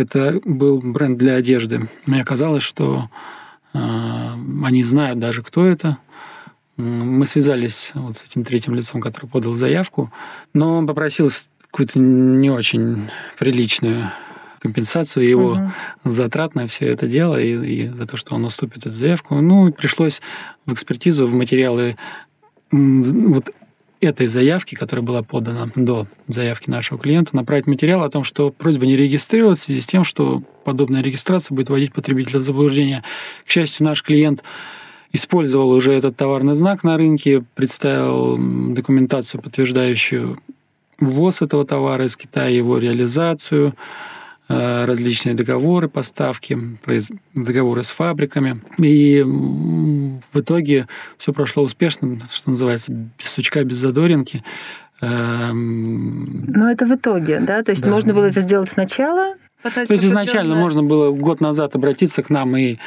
Это 0.00 0.40
был 0.44 0.80
бренд 0.80 1.18
для 1.18 1.34
одежды. 1.34 1.88
Мне 2.06 2.20
оказалось, 2.22 2.62
что 2.62 3.10
э, 3.74 3.78
они 3.78 4.82
знают 4.84 5.18
даже, 5.18 5.42
кто 5.42 5.66
это. 5.66 5.98
Мы 6.76 7.26
связались 7.26 7.92
вот 7.94 8.16
с 8.16 8.24
этим 8.24 8.44
третьим 8.44 8.74
лицом, 8.74 9.02
который 9.02 9.26
подал 9.26 9.52
заявку, 9.52 10.10
но 10.54 10.78
он 10.78 10.86
попросил 10.86 11.30
какую-то 11.70 11.98
не 11.98 12.50
очень 12.50 13.10
приличную 13.38 14.10
компенсацию 14.60 15.28
его 15.28 15.52
угу. 15.52 15.70
затрат 16.04 16.54
на 16.54 16.66
все 16.66 16.86
это 16.86 17.06
дело 17.06 17.40
и, 17.40 17.84
и 17.84 17.88
за 17.88 18.06
то, 18.06 18.16
что 18.16 18.34
он 18.34 18.44
уступит 18.44 18.86
эту 18.86 18.94
заявку. 18.94 19.34
Ну, 19.36 19.72
пришлось 19.72 20.20
в 20.66 20.72
экспертизу, 20.72 21.26
в 21.26 21.34
материалы 21.34 21.96
вот 22.70 23.50
этой 24.00 24.26
заявки, 24.26 24.74
которая 24.74 25.04
была 25.04 25.22
подана 25.22 25.70
до 25.74 26.06
заявки 26.26 26.70
нашего 26.70 26.98
клиента, 26.98 27.36
направить 27.36 27.66
материал 27.66 28.02
о 28.02 28.10
том, 28.10 28.24
что 28.24 28.50
просьба 28.50 28.86
не 28.86 28.96
регистрировать 28.96 29.58
в 29.58 29.62
связи 29.62 29.80
с 29.80 29.86
тем, 29.86 30.04
что 30.04 30.42
подобная 30.64 31.02
регистрация 31.02 31.54
будет 31.54 31.68
вводить 31.68 31.92
потребителя 31.92 32.40
в 32.40 32.42
заблуждение. 32.42 33.04
К 33.44 33.50
счастью, 33.50 33.84
наш 33.86 34.02
клиент 34.02 34.42
использовал 35.12 35.70
уже 35.70 35.92
этот 35.92 36.16
товарный 36.16 36.54
знак 36.54 36.82
на 36.82 36.96
рынке, 36.96 37.44
представил 37.54 38.38
документацию, 38.72 39.42
подтверждающую 39.42 40.38
ввоз 40.98 41.42
этого 41.42 41.66
товара 41.66 42.06
из 42.06 42.16
Китая, 42.16 42.48
его 42.48 42.78
реализацию, 42.78 43.74
различные 44.50 45.34
договоры 45.34 45.88
поставки, 45.88 46.58
договоры 47.34 47.82
с 47.82 47.90
фабриками. 47.90 48.60
И 48.78 49.22
в 49.22 50.40
итоге 50.40 50.88
все 51.18 51.32
прошло 51.32 51.62
успешно, 51.62 52.18
что 52.32 52.50
называется, 52.50 52.92
без 52.92 53.28
сучка, 53.30 53.62
без 53.64 53.76
задоринки. 53.76 54.42
Эм, 55.00 56.42
Но 56.48 56.70
это 56.70 56.84
в 56.84 56.94
итоге, 56.94 57.40
да? 57.40 57.62
То 57.62 57.70
есть 57.70 57.82
да. 57.82 57.90
можно 57.90 58.12
было 58.12 58.24
это 58.24 58.40
сделать 58.40 58.70
сначала? 58.70 59.34
То 59.62 59.80
есть 59.88 60.04
изначально 60.04 60.54
можно 60.54 60.82
было 60.82 61.10
год 61.10 61.40
назад 61.40 61.74
обратиться 61.76 62.22
к 62.22 62.30
нам 62.30 62.56
и 62.56 62.78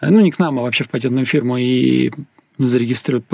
ну, 0.00 0.20
не 0.20 0.30
к 0.30 0.38
нам, 0.38 0.58
а 0.58 0.62
вообще 0.62 0.84
в 0.84 0.90
патентную 0.90 1.26
фирму 1.26 1.56
и 1.58 2.10
зарегистрировать, 2.58 3.24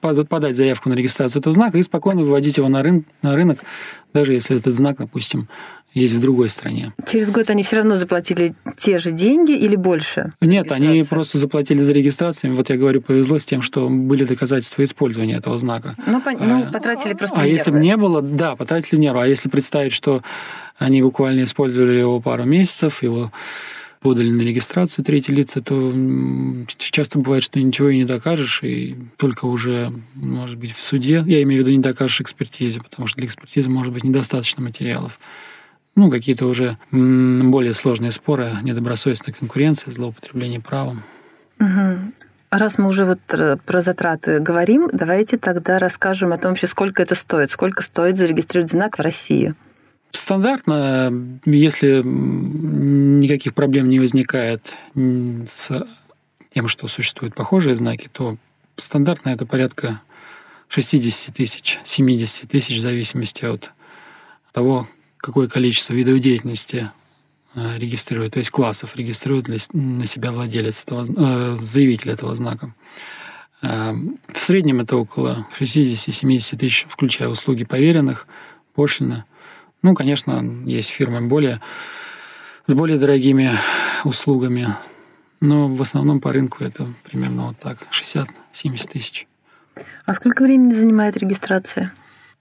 подать 0.00 0.56
заявку 0.56 0.88
на 0.88 0.94
регистрацию 0.94 1.40
этого 1.40 1.54
знака 1.54 1.78
и 1.78 1.82
спокойно 1.82 2.22
выводить 2.22 2.56
его 2.56 2.68
на, 2.68 2.82
рын, 2.82 3.04
на 3.22 3.34
рынок, 3.34 3.60
даже 4.12 4.32
если 4.32 4.56
этот 4.56 4.74
знак, 4.74 4.98
допустим, 4.98 5.48
есть 5.96 6.14
в 6.14 6.20
другой 6.20 6.50
стране. 6.50 6.92
Через 7.06 7.30
год 7.30 7.48
они 7.48 7.62
все 7.62 7.76
равно 7.76 7.96
заплатили 7.96 8.54
те 8.76 8.98
же 8.98 9.12
деньги 9.12 9.52
или 9.52 9.76
больше? 9.76 10.32
Нет, 10.42 10.70
они 10.70 11.02
просто 11.08 11.38
заплатили 11.38 11.80
за 11.80 11.92
регистрацию. 11.92 12.54
Вот 12.54 12.68
я 12.68 12.76
говорю, 12.76 13.00
повезло 13.00 13.38
с 13.38 13.46
тем, 13.46 13.62
что 13.62 13.88
были 13.88 14.24
доказательства 14.24 14.84
использования 14.84 15.36
этого 15.36 15.58
знака. 15.58 15.96
Ну, 16.06 16.20
по... 16.20 16.32
ну 16.32 16.64
а, 16.64 16.70
потратили 16.70 17.14
просто 17.14 17.36
А 17.36 17.38
нервы. 17.40 17.52
если 17.52 17.70
бы 17.70 17.78
не 17.78 17.96
было, 17.96 18.20
да, 18.20 18.56
потратили 18.56 19.00
нервы. 19.00 19.22
А 19.22 19.26
если 19.26 19.48
представить, 19.48 19.92
что 19.92 20.22
они 20.76 21.00
буквально 21.00 21.44
использовали 21.44 21.98
его 21.98 22.20
пару 22.20 22.44
месяцев, 22.44 23.02
его 23.02 23.32
подали 24.00 24.30
на 24.30 24.42
регистрацию 24.42 25.02
третьи 25.02 25.32
лица, 25.32 25.62
то 25.62 25.94
часто 26.76 27.18
бывает, 27.18 27.42
что 27.42 27.58
ничего 27.58 27.88
и 27.88 27.96
не 27.96 28.04
докажешь, 28.04 28.62
и 28.62 28.96
только 29.16 29.46
уже, 29.46 29.94
может 30.14 30.58
быть, 30.58 30.72
в 30.72 30.82
суде, 30.84 31.24
я 31.26 31.42
имею 31.42 31.62
в 31.62 31.66
виду, 31.66 31.74
не 31.74 31.82
докажешь 31.82 32.20
экспертизе, 32.20 32.82
потому 32.82 33.08
что 33.08 33.16
для 33.16 33.26
экспертизы 33.26 33.70
может 33.70 33.94
быть 33.94 34.04
недостаточно 34.04 34.62
материалов 34.62 35.18
ну, 35.96 36.10
какие-то 36.10 36.46
уже 36.46 36.78
более 36.92 37.74
сложные 37.74 38.12
споры, 38.12 38.52
недобросовестной 38.62 39.32
конкуренции, 39.32 39.90
злоупотребление 39.90 40.60
правом. 40.60 41.02
Угу. 41.58 42.12
Раз 42.50 42.78
мы 42.78 42.88
уже 42.88 43.04
вот 43.04 43.18
э, 43.32 43.56
про 43.64 43.82
затраты 43.82 44.38
говорим, 44.38 44.88
давайте 44.92 45.36
тогда 45.36 45.78
расскажем 45.78 46.32
о 46.32 46.38
том, 46.38 46.52
вообще, 46.52 46.66
сколько 46.66 47.02
это 47.02 47.14
стоит. 47.14 47.50
Сколько 47.50 47.82
стоит 47.82 48.16
зарегистрировать 48.16 48.70
знак 48.70 48.98
в 48.98 49.02
России? 49.02 49.54
Стандартно, 50.12 51.12
если 51.44 52.02
никаких 52.04 53.54
проблем 53.54 53.88
не 53.88 53.98
возникает 53.98 54.74
с 54.94 55.86
тем, 56.50 56.68
что 56.68 56.86
существуют 56.88 57.34
похожие 57.34 57.74
знаки, 57.74 58.08
то 58.12 58.36
стандартно 58.76 59.30
это 59.30 59.44
порядка 59.44 60.00
60 60.68 61.34
тысяч, 61.34 61.78
70 61.84 62.48
тысяч 62.48 62.78
в 62.78 62.80
зависимости 62.80 63.44
от 63.44 63.72
того, 64.52 64.88
какое 65.26 65.48
количество 65.48 65.92
видов 65.92 66.20
деятельности 66.20 66.92
э, 67.56 67.78
регистрирует, 67.78 68.34
то 68.34 68.38
есть 68.38 68.50
классов 68.50 68.94
регистрирует 68.94 69.48
на 69.72 70.06
себя 70.06 70.30
владелец 70.30 70.84
этого, 70.84 71.04
э, 71.04 71.58
заявитель 71.60 72.12
этого 72.12 72.32
знака. 72.36 72.72
Э, 73.60 73.92
в 74.32 74.38
среднем 74.38 74.80
это 74.80 74.96
около 74.96 75.48
60-70 75.58 76.56
тысяч, 76.56 76.86
включая 76.88 77.28
услуги 77.28 77.64
поверенных, 77.64 78.28
пошлины. 78.74 79.24
Ну, 79.82 79.94
конечно, 79.94 80.44
есть 80.64 80.90
фирмы 80.90 81.22
более, 81.22 81.60
с 82.66 82.74
более 82.74 82.96
дорогими 82.96 83.58
услугами, 84.04 84.76
но 85.40 85.66
в 85.66 85.82
основном 85.82 86.20
по 86.20 86.32
рынку 86.32 86.62
это 86.62 86.86
примерно 87.02 87.48
вот 87.48 87.58
так, 87.58 87.78
60-70 87.90 88.28
тысяч. 88.88 89.26
А 90.04 90.14
сколько 90.14 90.44
времени 90.44 90.70
занимает 90.70 91.16
регистрация? 91.16 91.92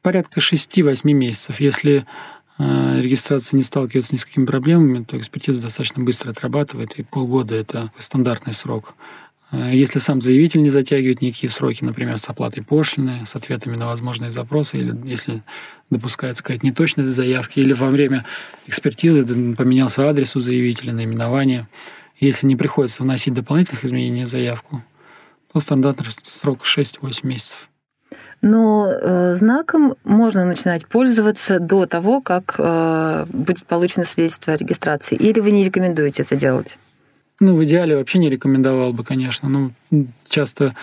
Порядка 0.03 0.39
6-8 0.39 1.01
месяцев. 1.13 1.59
Если 1.59 2.05
регистрация 2.57 3.57
не 3.57 3.63
сталкивается 3.63 4.13
ни 4.13 4.17
с 4.17 4.25
какими 4.25 4.45
проблемами, 4.45 5.03
то 5.03 5.17
экспертиза 5.17 5.61
достаточно 5.61 6.03
быстро 6.03 6.31
отрабатывает, 6.31 6.97
и 6.97 7.03
полгода– 7.03 7.55
это 7.55 7.91
стандартный 7.99 8.53
срок. 8.53 8.95
Э, 9.51 9.71
если 9.73 9.99
сам 9.99 10.21
заявитель 10.21 10.61
не 10.61 10.69
затягивает 10.69 11.21
никакие 11.21 11.49
сроки, 11.49 11.83
например, 11.83 12.17
с 12.17 12.29
оплатой 12.29 12.63
пошлины, 12.63 13.25
с 13.25 13.35
ответами 13.35 13.75
на 13.75 13.87
возможные 13.87 14.31
запросы, 14.31 14.77
или 14.77 14.97
если 15.05 15.43
допускается 15.89 16.43
какая-то 16.43 16.65
неточность 16.65 17.09
заявки, 17.09 17.59
или 17.59 17.73
во 17.73 17.89
время 17.89 18.25
экспертизы 18.67 19.25
поменялся 19.55 20.07
адрес 20.07 20.35
у 20.35 20.39
заявителя, 20.39 20.93
наименование, 20.93 21.67
если 22.19 22.47
не 22.47 22.55
приходится 22.55 23.03
вносить 23.03 23.33
дополнительных 23.33 23.83
изменений 23.83 24.25
в 24.25 24.29
заявку, 24.29 24.83
то 25.51 25.59
стандартный 25.59 26.07
срок 26.23 26.63
6-8 26.65 27.27
месяцев 27.27 27.69
но 28.45 28.87
э, 28.87 29.35
знаком 29.35 29.95
можно 30.03 30.45
начинать 30.45 30.85
пользоваться 30.85 31.59
до 31.59 31.87
того, 31.87 32.21
как 32.21 32.55
э, 32.59 33.25
будет 33.27 33.65
получено 33.65 34.03
свидетельство 34.03 34.53
о 34.53 34.57
регистрации. 34.57 35.15
Или 35.15 35.39
вы 35.39 35.49
не 35.49 35.63
рекомендуете 35.63 36.21
это 36.21 36.35
делать? 36.35 36.77
Ну, 37.39 37.55
в 37.55 37.63
идеале 37.63 37.97
вообще 37.97 38.19
не 38.19 38.29
рекомендовал 38.29 38.93
бы, 38.93 39.03
конечно. 39.03 39.49
Ну, 39.49 39.71
часто 40.29 40.75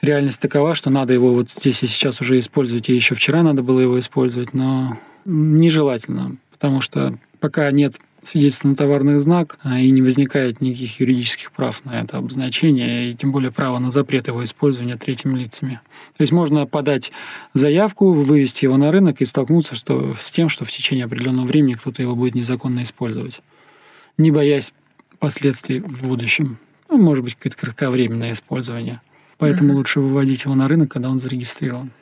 реальность 0.00 0.38
такова, 0.38 0.76
что 0.76 0.88
надо 0.88 1.12
его 1.12 1.34
вот 1.34 1.50
здесь 1.50 1.82
и 1.82 1.88
сейчас 1.88 2.20
уже 2.20 2.38
использовать, 2.38 2.88
и 2.88 2.94
еще 2.94 3.16
вчера 3.16 3.42
надо 3.42 3.64
было 3.64 3.80
его 3.80 3.98
использовать, 3.98 4.54
но 4.54 4.96
нежелательно, 5.24 6.36
потому 6.52 6.80
что 6.80 7.18
пока 7.40 7.68
нет 7.72 7.96
свидетельство 8.28 8.68
на 8.68 8.76
товарный 8.76 9.18
знак, 9.18 9.58
а, 9.62 9.78
и 9.78 9.90
не 9.90 10.02
возникает 10.02 10.60
никаких 10.60 11.00
юридических 11.00 11.50
прав 11.52 11.84
на 11.84 12.00
это 12.00 12.18
обозначение, 12.18 13.10
и 13.10 13.14
тем 13.14 13.32
более 13.32 13.50
права 13.50 13.78
на 13.78 13.90
запрет 13.90 14.28
его 14.28 14.44
использования 14.44 14.96
третьими 14.96 15.38
лицами. 15.38 15.80
То 16.16 16.22
есть 16.22 16.32
можно 16.32 16.66
подать 16.66 17.10
заявку, 17.54 18.12
вывести 18.12 18.64
его 18.64 18.76
на 18.76 18.92
рынок 18.92 19.20
и 19.20 19.24
столкнуться 19.24 19.74
что, 19.74 20.14
с 20.20 20.30
тем, 20.30 20.48
что 20.48 20.64
в 20.64 20.70
течение 20.70 21.06
определенного 21.06 21.46
времени 21.46 21.74
кто-то 21.74 22.02
его 22.02 22.14
будет 22.14 22.34
незаконно 22.34 22.82
использовать, 22.82 23.40
не 24.18 24.30
боясь 24.30 24.72
последствий 25.18 25.80
в 25.80 26.06
будущем. 26.06 26.58
Ну, 26.88 26.98
может 26.98 27.24
быть, 27.24 27.34
какое-то 27.34 27.56
кратковременное 27.56 28.32
использование. 28.32 29.00
Поэтому 29.38 29.72
mm-hmm. 29.72 29.76
лучше 29.76 30.00
выводить 30.00 30.44
его 30.44 30.54
на 30.54 30.68
рынок, 30.68 30.90
когда 30.90 31.10
он 31.10 31.18
зарегистрирован. 31.18 31.92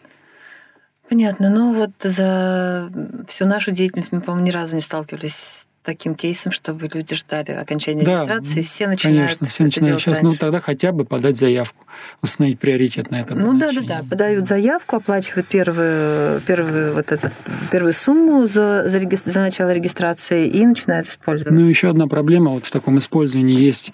Понятно. 1.09 1.51
Ну 1.51 1.73
вот 1.73 1.91
за 2.01 2.91
всю 3.29 3.47
нашу 3.47 3.71
деятельность 3.71 4.11
мы, 4.13 4.21
по-моему, 4.21 4.47
ни 4.47 4.51
разу 4.51 4.75
не 4.75 4.81
сталкивались 4.81 5.67
таким 5.87 6.17
кейсом, 6.17 6.51
чтобы 6.53 6.91
люди 6.93 7.15
ждали 7.15 7.53
окончания 7.53 8.05
Да, 8.05 8.17
регистрации, 8.25 8.61
все 8.63 8.89
начинают 8.89 9.19
Конечно, 9.39 9.47
все 9.47 9.63
начинают 9.63 10.01
сейчас. 10.01 10.21
Ну, 10.21 10.31
раньше. 10.31 10.41
тогда 10.41 10.61
хотя 10.61 10.91
бы 10.93 11.05
подать 11.05 11.37
заявку, 11.37 11.87
установить 12.23 12.59
приоритет 12.59 13.11
на 13.13 13.21
это 13.21 13.35
Ну 13.37 13.57
да, 13.59 13.71
да, 13.73 13.81
да. 13.83 14.01
Подают 14.11 14.47
заявку, 14.49 14.97
оплачивают 14.97 15.47
первую, 15.47 16.41
первую, 16.41 16.93
вот 16.95 17.13
этот, 17.13 17.33
первую 17.71 17.93
сумму 17.93 18.49
за, 18.49 18.89
за, 18.89 18.99
реги- 18.99 19.17
за 19.31 19.41
начало 19.41 19.73
регистрации 19.73 20.49
и 20.49 20.67
начинают 20.67 21.07
использовать. 21.09 21.57
Ну, 21.57 21.67
еще 21.67 21.89
одна 21.89 22.09
проблема 22.09 22.51
вот 22.51 22.67
в 22.67 22.71
таком 22.73 22.99
использовании 22.99 23.59
есть 23.61 23.93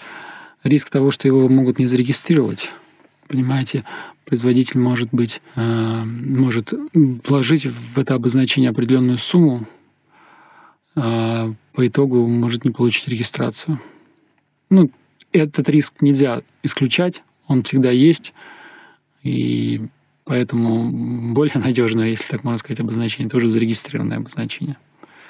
риск 0.65 0.89
того, 0.91 1.11
что 1.11 1.29
его 1.29 1.49
могут 1.49 1.79
не 1.79 1.87
зарегистрировать. 1.87 2.71
Понимаете, 3.29 3.85
производитель 4.25 4.79
может 4.81 5.11
быть, 5.13 5.43
э, 5.57 6.03
может 6.05 6.73
вложить 6.95 7.67
в 7.67 7.99
это 7.99 8.15
обозначение 8.15 8.71
определенную 8.71 9.19
сумму, 9.19 9.67
а 10.95 11.53
по 11.73 11.87
итогу 11.87 12.27
может 12.27 12.65
не 12.65 12.71
получить 12.71 13.09
регистрацию. 13.09 13.81
Ну, 14.71 14.91
этот 15.33 15.69
риск 15.69 15.95
нельзя 16.01 16.43
исключать, 16.63 17.23
он 17.47 17.63
всегда 17.63 17.91
есть, 17.91 18.33
и 19.23 19.83
поэтому 20.25 21.33
более 21.33 21.59
надежное, 21.59 22.09
если 22.09 22.31
так 22.31 22.45
можно 22.45 22.59
сказать, 22.59 22.81
обозначение, 22.81 23.31
тоже 23.31 23.49
зарегистрированное 23.49 24.19
обозначение. 24.19 24.77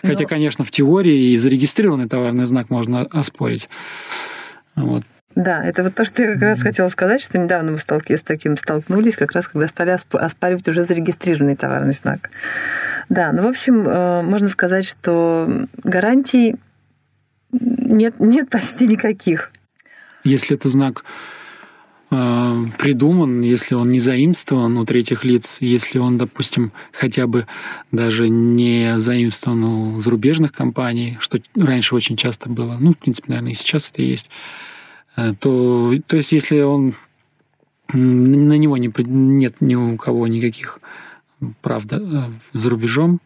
Хотя, 0.03 0.23
Ну- 0.25 0.29
конечно, 0.29 0.65
в 0.65 0.71
теории 0.71 1.31
и 1.33 1.37
зарегистрированный 1.37 2.09
товарный 2.09 2.47
знак 2.47 2.71
можно 2.71 3.03
оспорить. 3.03 3.69
Вот. 4.75 5.05
Да, 5.35 5.65
это 5.65 5.83
вот 5.83 5.95
то, 5.95 6.05
что 6.05 6.23
я 6.23 6.35
как 6.35 6.43
раз 6.43 6.63
хотела 6.63 6.89
сказать, 6.89 7.21
что 7.23 7.39
недавно 7.39 7.73
мы 7.73 7.79
столки- 7.79 8.17
с 8.17 8.23
таким 8.23 8.57
столкнулись, 8.57 9.17
как 9.17 9.33
раз 9.33 9.49
когда 9.49 9.67
стали 9.67 9.93
осп- 9.93 10.19
оспаривать 10.19 10.69
уже 10.69 10.83
зарегистрированный 10.83 11.57
товарный 11.57 11.95
знак. 11.95 12.31
Да, 13.09 13.33
ну, 13.33 13.43
в 13.43 13.47
общем, 13.47 13.87
э, 13.87 14.23
можно 14.23 14.49
сказать, 14.49 14.87
что 14.87 15.67
гарантий 15.83 16.57
нет, 17.53 18.19
нет 18.19 18.51
почти 18.51 18.87
никаких. 18.87 19.51
Если 20.25 20.57
это 20.57 20.69
знак 20.69 21.05
э, 22.11 22.57
придуман, 22.79 23.41
если 23.41 23.75
он 23.75 23.91
не 23.91 24.01
заимствован 24.01 24.77
у 24.77 24.85
третьих 24.85 25.25
лиц, 25.25 25.59
если 25.61 25.99
он, 25.99 26.19
допустим, 26.19 26.73
хотя 26.93 27.27
бы 27.27 27.47
даже 27.91 28.29
не 28.29 29.01
заимствован 29.01 29.65
у 29.65 30.01
зарубежных 30.01 30.53
компаний, 30.53 31.17
что 31.21 31.39
раньше 31.57 31.95
очень 31.95 32.17
часто 32.17 32.51
было, 32.51 32.77
ну, 32.79 32.93
в 32.93 32.99
принципе, 32.99 33.31
наверное, 33.31 33.53
и 33.53 33.55
сейчас 33.55 33.91
это 33.91 34.03
есть, 34.03 34.29
то, 35.15 35.93
то 36.07 36.17
есть 36.17 36.33
если 36.33 36.61
он 36.61 36.95
на 37.93 38.55
него 38.55 38.77
не, 38.77 38.93
нет 39.07 39.57
ни 39.61 39.75
у 39.75 39.97
кого 39.97 40.27
никаких 40.27 40.79
прав 41.61 41.85
да, 41.85 41.99
э, 41.99 42.31
за 42.53 42.71
рубежом, 42.71 43.21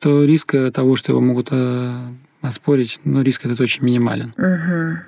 то 0.00 0.24
риск 0.24 0.54
э, 0.54 0.70
того, 0.70 0.96
что 0.96 1.12
его 1.12 1.20
могут 1.20 1.48
э, 1.50 2.08
оспорить, 2.40 3.00
ну, 3.04 3.22
риск 3.22 3.44
этот 3.44 3.60
очень 3.60 3.84
минимален. 3.84 4.34
Мгм. 4.36 5.00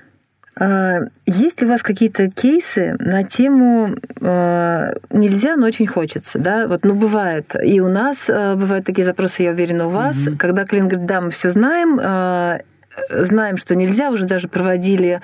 А, 0.59 0.99
Есть 1.27 1.61
ли 1.61 1.67
у 1.67 1.71
вас 1.71 1.83
какие-то 1.83 2.29
кейсы 2.31 2.97
на 2.99 3.23
тему 3.23 3.95
э, 4.21 4.93
нельзя, 5.11 5.57
но 5.57 5.67
очень 5.67 5.87
хочется, 5.87 6.39
да? 6.39 6.67
Вот, 6.67 6.85
ну 6.85 6.95
бывает, 6.95 7.55
и 7.63 7.81
у 7.81 7.89
нас 7.89 8.29
э, 8.29 8.57
бывают 8.57 8.85
такие 8.85 9.05
запросы, 9.05 9.45
я 9.45 9.53
уверена, 9.53 9.87
у 9.87 9.91
вас, 9.91 10.27
Мгм. 10.27 10.37
когда 10.37 10.65
клиент 10.67 10.91
говорит, 10.91 11.09
да, 11.09 11.21
мы 11.21 11.31
все 11.31 11.51
знаем, 11.51 11.99
э, 12.03 12.61
знаем, 13.09 13.57
что 13.57 13.75
нельзя, 13.75 14.11
уже 14.11 14.27
даже 14.27 14.49
проводили 14.49 15.21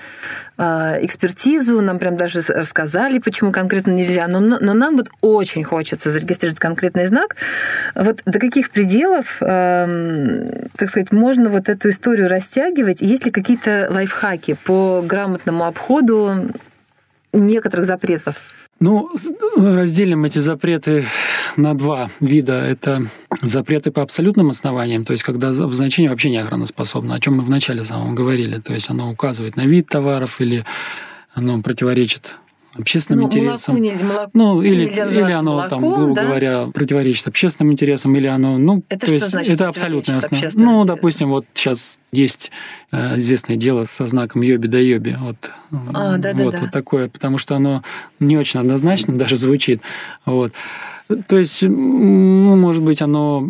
э, 0.58 0.62
экспертизу, 1.02 1.80
нам 1.80 1.98
прям 1.98 2.16
даже 2.16 2.40
рассказали, 2.48 3.18
почему 3.18 3.52
конкретно 3.52 3.90
нельзя, 3.92 4.26
но, 4.28 4.40
но 4.40 4.74
нам 4.74 4.96
вот 4.96 5.08
очень 5.20 5.64
хочется 5.64 6.10
зарегистрировать 6.10 6.60
конкретный 6.60 7.06
знак. 7.06 7.36
Вот 7.94 8.22
до 8.24 8.38
каких 8.38 8.70
пределов, 8.70 9.38
эм, 9.40 10.68
так 10.76 10.90
сказать, 10.90 11.12
можно 11.12 11.50
вот 11.50 11.68
эту 11.68 11.90
историю 11.90 12.28
растягивать? 12.28 13.00
Есть 13.00 13.24
ли 13.24 13.30
какие-то 13.30 13.88
лайфхаки 13.90 14.54
по 14.64 15.02
грамотному 15.04 15.64
обходу 15.64 16.50
некоторых 17.32 17.86
запретов? 17.86 18.65
Ну, 18.78 19.10
разделим 19.56 20.24
эти 20.24 20.38
запреты 20.38 21.06
на 21.56 21.74
два 21.74 22.10
вида. 22.20 22.54
Это 22.54 23.06
запреты 23.42 23.90
по 23.90 24.02
абсолютным 24.02 24.50
основаниям, 24.50 25.04
то 25.04 25.12
есть 25.12 25.24
когда 25.24 25.48
обозначение 25.48 26.10
вообще 26.10 26.30
не 26.30 26.36
охраноспособно, 26.36 27.14
о 27.14 27.20
чем 27.20 27.36
мы 27.36 27.44
вначале 27.44 27.84
самом 27.84 28.14
говорили. 28.14 28.58
То 28.58 28.74
есть 28.74 28.90
оно 28.90 29.10
указывает 29.10 29.56
на 29.56 29.62
вид 29.62 29.88
товаров 29.88 30.40
или 30.40 30.64
оно 31.32 31.60
противоречит 31.62 32.36
общественным 32.78 33.22
Ну, 33.22 33.26
интересам. 33.26 33.74
молоку, 33.76 33.96
не- 33.96 34.02
молоко 34.04 34.30
Ну, 34.34 34.62
или, 34.62 34.84
или 34.86 35.32
оно, 35.32 35.68
там, 35.68 35.80
молоком, 35.82 35.98
грубо 36.04 36.14
да? 36.14 36.24
говоря, 36.24 36.66
противоречит 36.72 37.26
общественным 37.28 37.72
интересам, 37.72 38.14
или 38.16 38.26
оно, 38.26 38.58
ну, 38.58 38.82
Это 38.88 39.06
то 39.06 39.12
есть 39.12 39.28
значит 39.28 39.52
это 39.54 39.68
абсолютно 39.68 40.18
основа. 40.18 40.40
Ну, 40.54 40.68
интересам? 40.82 40.86
допустим, 40.86 41.28
вот 41.30 41.46
сейчас 41.54 41.98
есть 42.12 42.50
э, 42.92 43.18
известное 43.18 43.56
дело 43.56 43.84
со 43.84 44.06
знаком 44.06 44.42
йоби 44.42 44.66
да 44.68 44.78
йоби. 44.78 45.16
Вот, 45.20 45.50
А, 45.94 46.16
да-да-да. 46.18 46.44
вот, 46.44 46.60
вот 46.60 46.70
такое, 46.70 47.08
потому 47.08 47.38
что 47.38 47.56
оно 47.56 47.82
не 48.20 48.36
очень 48.36 48.60
однозначно 48.60 49.14
даже 49.18 49.36
звучит. 49.36 49.80
Вот. 50.24 50.52
То 51.28 51.38
есть, 51.38 51.62
ну, 51.62 52.56
может 52.56 52.82
быть, 52.82 53.00
оно, 53.02 53.48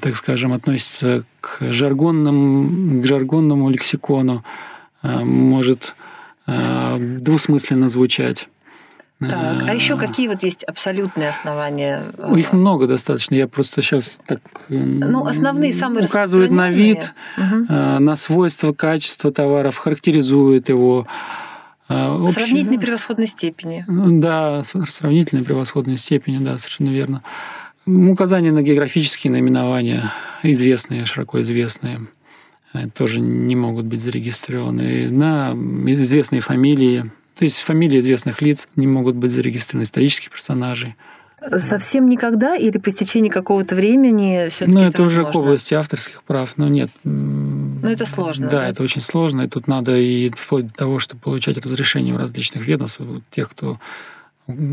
так 0.00 0.16
скажем, 0.16 0.52
относится 0.52 1.24
к 1.40 1.58
жаргонным, 1.72 3.00
к 3.02 3.06
жаргонному 3.06 3.70
лексикону, 3.70 4.44
э, 5.02 5.20
может 5.24 5.94
э, 6.48 6.96
двусмысленно 7.20 7.88
звучать. 7.88 8.48
Так, 9.18 9.62
а 9.66 9.72
еще 9.74 9.94
Э, 9.94 9.98
какие 9.98 10.28
вот 10.28 10.42
есть 10.42 10.62
абсолютные 10.64 11.30
основания? 11.30 12.02
Ой, 12.18 12.40
Их 12.40 12.52
много 12.52 12.86
достаточно. 12.86 13.34
Я 13.34 13.48
просто 13.48 13.80
сейчас 13.80 14.18
так 14.26 14.40
э, 14.68 14.74
Ну, 14.76 15.24
основные, 15.26 15.72
самые 15.72 16.04
указывает 16.04 16.50
на 16.50 16.68
вид, 16.68 17.14
э, 17.38 17.98
на 17.98 18.14
свойства, 18.16 18.72
качество 18.74 19.32
товаров, 19.32 19.76
характеризует 19.78 20.68
его. 20.68 21.06
э, 21.88 22.08
общее- 22.10 22.44
Сравнительной 22.46 22.78
превосходной 22.78 23.26
степени. 23.26 23.84
Ну, 23.88 24.20
Да, 24.20 24.62
сравнительной 24.64 25.44
превосходной 25.44 25.96
степени, 25.98 26.38
да, 26.44 26.58
совершенно 26.58 26.90
верно. 26.90 27.22
Указания 27.86 28.50
на 28.52 28.62
географические 28.62 29.30
наименования, 29.30 30.12
известные, 30.42 31.06
широко 31.06 31.40
известные, 31.40 32.08
э, 32.74 32.88
тоже 32.88 33.20
не 33.20 33.54
могут 33.56 33.86
быть 33.86 34.00
зарегистрированы. 34.00 35.08
На 35.10 35.52
известные 35.92 36.40
фамилии, 36.40 37.10
то 37.36 37.44
есть 37.44 37.60
фамилии 37.60 38.00
известных 38.00 38.40
лиц 38.40 38.66
не 38.76 38.86
могут 38.86 39.14
быть 39.14 39.30
зарегистрированы, 39.30 39.84
исторических 39.84 40.30
персонажей. 40.30 40.96
Совсем 41.58 42.08
никогда 42.08 42.56
или 42.56 42.78
по 42.78 42.88
истечении 42.88 43.28
какого-то 43.28 43.76
времени 43.76 44.48
все-таки 44.48 44.76
Ну, 44.76 44.82
это 44.82 45.02
уже 45.02 45.22
к 45.22 45.34
области 45.34 45.74
авторских 45.74 46.22
прав, 46.22 46.54
но 46.56 46.66
нет. 46.68 46.90
Ну, 47.04 47.86
это 47.86 48.06
сложно, 48.06 48.48
Да, 48.48 48.60
да? 48.60 48.68
это 48.68 48.82
очень 48.82 49.02
сложно, 49.02 49.42
и 49.42 49.48
тут 49.48 49.68
надо 49.68 49.96
и 49.96 50.30
вплоть 50.30 50.68
до 50.68 50.72
того, 50.72 50.98
чтобы 50.98 51.20
получать 51.20 51.58
разрешение 51.58 52.14
у 52.14 52.18
различных 52.18 52.66
ведомств, 52.66 53.00
вот 53.00 53.22
тех, 53.30 53.50
кто 53.50 53.78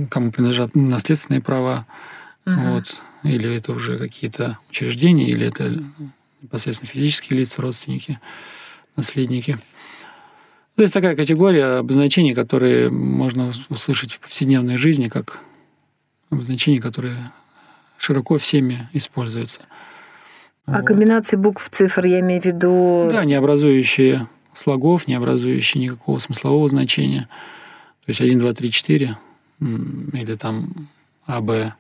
кому 0.10 0.32
принадлежат 0.32 0.74
наследственные 0.74 1.42
права, 1.42 1.86
вот, 2.46 3.02
или 3.24 3.56
это 3.56 3.74
уже 3.74 3.98
какие-то 3.98 4.58
учреждения, 4.70 5.28
или 5.28 5.48
это 5.48 5.84
непосредственно 6.42 6.90
физические 6.90 7.40
лица, 7.40 7.62
родственники, 7.62 8.20
наследники. 8.96 9.60
То 10.76 10.82
есть 10.82 10.94
такая 10.94 11.16
категория 11.16 11.80
обозначений, 11.80 12.34
которые 12.34 12.90
можно 12.90 13.52
услышать 13.70 14.12
в 14.14 14.20
повседневной 14.20 14.78
жизни, 14.78 15.08
как 15.08 15.40
обозначения, 16.32 16.82
которые 16.82 17.32
широко 17.98 18.38
всеми 18.38 18.90
используются. 18.94 19.62
А 20.66 20.78
Вот. 20.78 20.86
комбинации 20.88 21.36
букв, 21.38 21.70
цифр, 21.70 22.06
я 22.06 22.22
имею 22.22 22.42
в 22.42 22.46
виду... 22.46 23.10
Да, 23.12 23.24
не 23.24 23.36
образующие 23.36 24.28
слогов, 24.54 25.08
не 25.08 25.14
образующие 25.14 25.84
никакого 25.84 26.18
смыслового 26.18 26.68
значения. 26.70 27.28
То 28.06 28.10
есть 28.10 28.22
1, 28.22 28.40
2, 28.40 28.54
3, 28.54 28.72
4, 28.72 29.18
м, 29.62 30.10
или 30.14 30.36
там 30.36 30.90
А, 31.26 31.40
Б, 31.42 31.74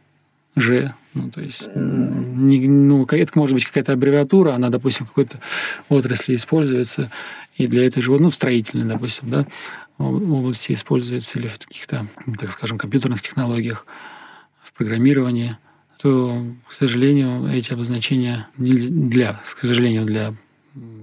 Ж. 0.56 0.93
Ну, 1.15 1.29
то 1.32 1.41
есть, 1.41 1.67
не- 1.75 2.67
ну, 2.67 3.06
это 3.06 3.32
может 3.39 3.53
быть 3.56 3.65
какая-то 3.65 3.93
аббревиатура, 3.93 4.53
она, 4.53 4.69
допустим, 4.69 5.06
в 5.06 5.10
какой-то 5.10 5.39
отрасли 5.89 6.36
используется, 6.36 7.12
и 7.58 7.68
для 7.68 7.86
этой 7.86 8.02
же, 8.02 8.12
ну, 8.12 8.30
в 8.30 8.36
строительной, 8.36 8.86
допустим, 8.86 9.30
да, 9.30 9.48
об- 9.98 10.32
области 10.32 10.74
используется, 10.74 11.39
или 11.39 11.48
в 11.48 11.60
каких-то, 11.60 12.08
так 12.39 12.52
скажем, 12.52 12.78
компьютерных 12.78 13.22
технологиях, 13.22 13.86
в 14.63 14.74
программировании, 14.74 15.58
то, 16.02 16.44
к 16.68 16.74
сожалению, 16.74 17.48
эти 17.48 17.72
обозначения 17.72 18.48
для, 18.58 19.34
к 19.34 19.46
сожалению, 19.46 20.06
для 20.06 20.34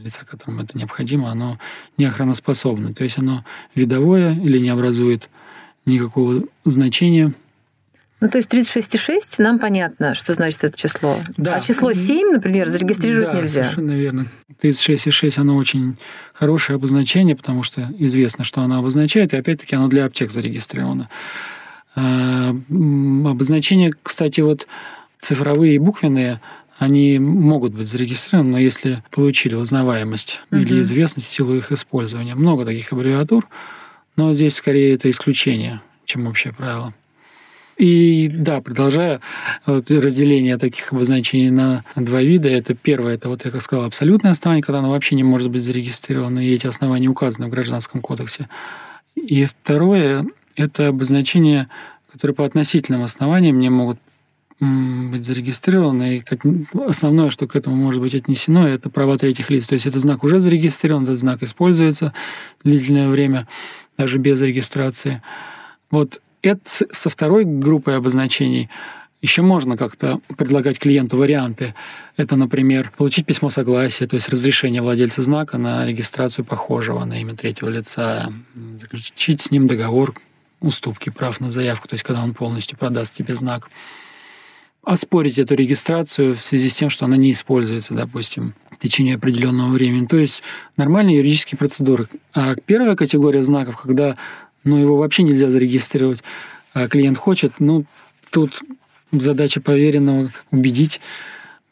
лица, 0.02 0.24
которому 0.24 0.62
это 0.62 0.76
необходимо, 0.76 1.30
оно 1.30 1.58
не 1.96 2.04
охраноспособно. 2.04 2.92
То 2.94 3.04
есть 3.04 3.18
оно 3.18 3.44
видовое 3.74 4.34
или 4.34 4.58
не 4.58 4.68
образует 4.70 5.30
никакого 5.86 6.44
значения. 6.64 7.32
Ну, 8.20 8.28
то 8.28 8.36
есть 8.36 8.52
36,6 8.52 9.36
нам 9.38 9.58
понятно, 9.58 10.14
что 10.14 10.34
значит 10.34 10.62
это 10.62 10.78
число. 10.78 11.18
Да. 11.38 11.54
А 11.54 11.60
число 11.60 11.94
7, 11.94 12.32
например, 12.32 12.68
зарегистрировать 12.68 13.32
да, 13.32 13.40
нельзя. 13.40 13.64
совершенно 13.64 13.92
верно. 13.92 14.26
36,6 14.62 15.40
оно 15.40 15.56
очень 15.56 15.96
хорошее 16.34 16.76
обозначение, 16.76 17.34
потому 17.34 17.62
что 17.62 17.88
известно, 17.98 18.44
что 18.44 18.60
оно 18.60 18.78
обозначает, 18.78 19.32
и 19.32 19.36
опять-таки 19.38 19.74
оно 19.74 19.88
для 19.88 20.04
аптек 20.04 20.30
зарегистрировано. 20.30 21.08
А, 21.94 22.50
м, 22.68 23.26
Обозначения, 23.26 23.92
кстати, 24.02 24.42
вот 24.42 24.66
цифровые 25.18 25.76
и 25.76 25.78
буквенные, 25.78 26.40
они 26.78 27.18
могут 27.18 27.74
быть 27.74 27.86
зарегистрированы, 27.86 28.52
но 28.52 28.58
если 28.58 29.02
получили 29.10 29.54
узнаваемость 29.54 30.40
угу. 30.50 30.60
или 30.60 30.82
известность 30.82 31.26
в 31.26 31.30
силу 31.30 31.54
их 31.54 31.72
использования. 31.72 32.34
Много 32.34 32.64
таких 32.64 32.92
аббревиатур, 32.92 33.48
но 34.16 34.32
здесь 34.34 34.56
скорее 34.56 34.94
это 34.94 35.10
исключение, 35.10 35.80
чем 36.04 36.26
общее 36.26 36.52
правило. 36.52 36.94
И 37.80 38.28
да, 38.28 38.60
продолжая 38.60 39.22
вот, 39.64 39.90
разделение 39.90 40.58
таких 40.58 40.92
обозначений 40.92 41.48
на 41.48 41.82
два 41.96 42.20
вида. 42.20 42.50
Это 42.50 42.74
первое, 42.74 43.14
это 43.14 43.30
вот 43.30 43.46
я 43.46 43.50
как 43.50 43.62
сказал, 43.62 43.86
абсолютное 43.86 44.32
основание, 44.32 44.62
когда 44.62 44.80
оно 44.80 44.90
вообще 44.90 45.14
не 45.14 45.24
может 45.24 45.50
быть 45.50 45.62
зарегистрировано, 45.62 46.46
и 46.46 46.52
эти 46.52 46.66
основания 46.66 47.08
указаны 47.08 47.46
в 47.46 47.50
Гражданском 47.50 48.02
кодексе. 48.02 48.50
И 49.16 49.46
второе, 49.46 50.26
это 50.56 50.88
обозначение, 50.88 51.68
которое 52.12 52.34
по 52.34 52.44
относительным 52.44 53.02
основаниям 53.02 53.58
не 53.58 53.70
могут 53.70 53.98
быть 54.60 55.24
зарегистрированы. 55.24 56.18
И 56.18 56.20
как 56.20 56.40
основное, 56.86 57.30
что 57.30 57.46
к 57.46 57.56
этому 57.56 57.76
может 57.76 58.02
быть 58.02 58.14
отнесено, 58.14 58.68
это 58.68 58.90
права 58.90 59.16
третьих 59.16 59.48
лиц. 59.48 59.66
То 59.66 59.72
есть 59.72 59.86
этот 59.86 60.02
знак 60.02 60.22
уже 60.22 60.40
зарегистрирован, 60.40 61.04
этот 61.04 61.18
знак 61.18 61.42
используется 61.42 62.12
длительное 62.62 63.08
время, 63.08 63.48
даже 63.96 64.18
без 64.18 64.38
регистрации. 64.42 65.22
Вот 65.90 66.20
это 66.42 66.60
со 66.64 67.10
второй 67.10 67.44
группой 67.44 67.96
обозначений 67.96 68.68
еще 69.22 69.42
можно 69.42 69.76
как-то 69.76 70.20
предлагать 70.36 70.78
клиенту 70.78 71.18
варианты. 71.18 71.74
Это, 72.16 72.36
например, 72.36 72.90
получить 72.96 73.26
письмо 73.26 73.50
согласия, 73.50 74.06
то 74.06 74.14
есть 74.14 74.30
разрешение 74.30 74.80
владельца 74.80 75.22
знака 75.22 75.58
на 75.58 75.86
регистрацию 75.86 76.44
похожего 76.44 77.04
на 77.04 77.20
имя 77.20 77.36
третьего 77.36 77.68
лица, 77.68 78.32
заключить 78.76 79.42
с 79.42 79.50
ним 79.50 79.66
договор 79.66 80.14
уступки 80.60 81.10
прав 81.10 81.40
на 81.40 81.50
заявку, 81.50 81.88
то 81.88 81.94
есть 81.94 82.04
когда 82.04 82.22
он 82.22 82.34
полностью 82.34 82.78
продаст 82.78 83.14
тебе 83.14 83.34
знак 83.34 83.68
оспорить 84.82 85.38
эту 85.38 85.54
регистрацию 85.54 86.34
в 86.34 86.42
связи 86.42 86.70
с 86.70 86.74
тем, 86.74 86.88
что 86.88 87.04
она 87.04 87.16
не 87.16 87.32
используется, 87.32 87.94
допустим, 87.94 88.54
в 88.70 88.78
течение 88.78 89.16
определенного 89.16 89.70
времени. 89.70 90.06
То 90.06 90.16
есть 90.16 90.42
нормальные 90.78 91.18
юридические 91.18 91.58
процедуры. 91.58 92.08
А 92.32 92.54
первая 92.54 92.96
категория 92.96 93.42
знаков, 93.42 93.82
когда 93.82 94.16
ну, 94.64 94.76
его 94.76 94.96
вообще 94.96 95.22
нельзя 95.22 95.50
зарегистрировать, 95.50 96.22
а 96.72 96.88
клиент 96.88 97.18
хочет, 97.18 97.54
ну, 97.58 97.84
тут 98.30 98.60
задача 99.12 99.60
поверенного 99.60 100.30
убедить, 100.50 101.00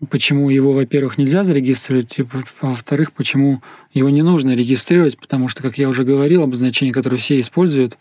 почему 0.09 0.51
его, 0.51 0.73
во-первых, 0.73 1.19
нельзя 1.19 1.45
зарегистрировать, 1.45 2.19
и, 2.19 2.27
во-вторых, 2.61 3.13
почему 3.13 3.63
его 3.93 4.11
не 4.11 4.23
нужно 4.23 4.55
регистрировать, 4.55 5.19
потому 5.19 5.49
что, 5.49 5.63
как 5.63 5.79
я 5.79 5.89
уже 5.89 6.05
говорил, 6.05 6.43
обозначение, 6.43 6.95
которое 6.95 7.17
все 7.17 7.39
используют, 7.41 7.99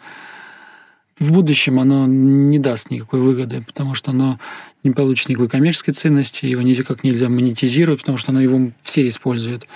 в 1.19 1.31
будущем 1.31 1.79
оно 1.79 2.05
не 2.05 2.59
даст 2.59 2.91
никакой 2.91 3.21
выгоды, 3.21 3.63
потому 3.65 3.95
что 3.95 4.11
оно 4.11 4.39
не 4.83 4.91
получит 4.91 5.29
никакой 5.29 5.49
коммерческой 5.49 5.93
ценности, 5.93 6.45
его 6.45 6.61
никак 6.61 7.03
нельзя 7.03 7.27
монетизировать, 7.27 8.01
потому 8.01 8.19
что 8.19 8.31
оно 8.31 8.41
его 8.41 8.71
все 8.83 9.07
используют. 9.07 9.67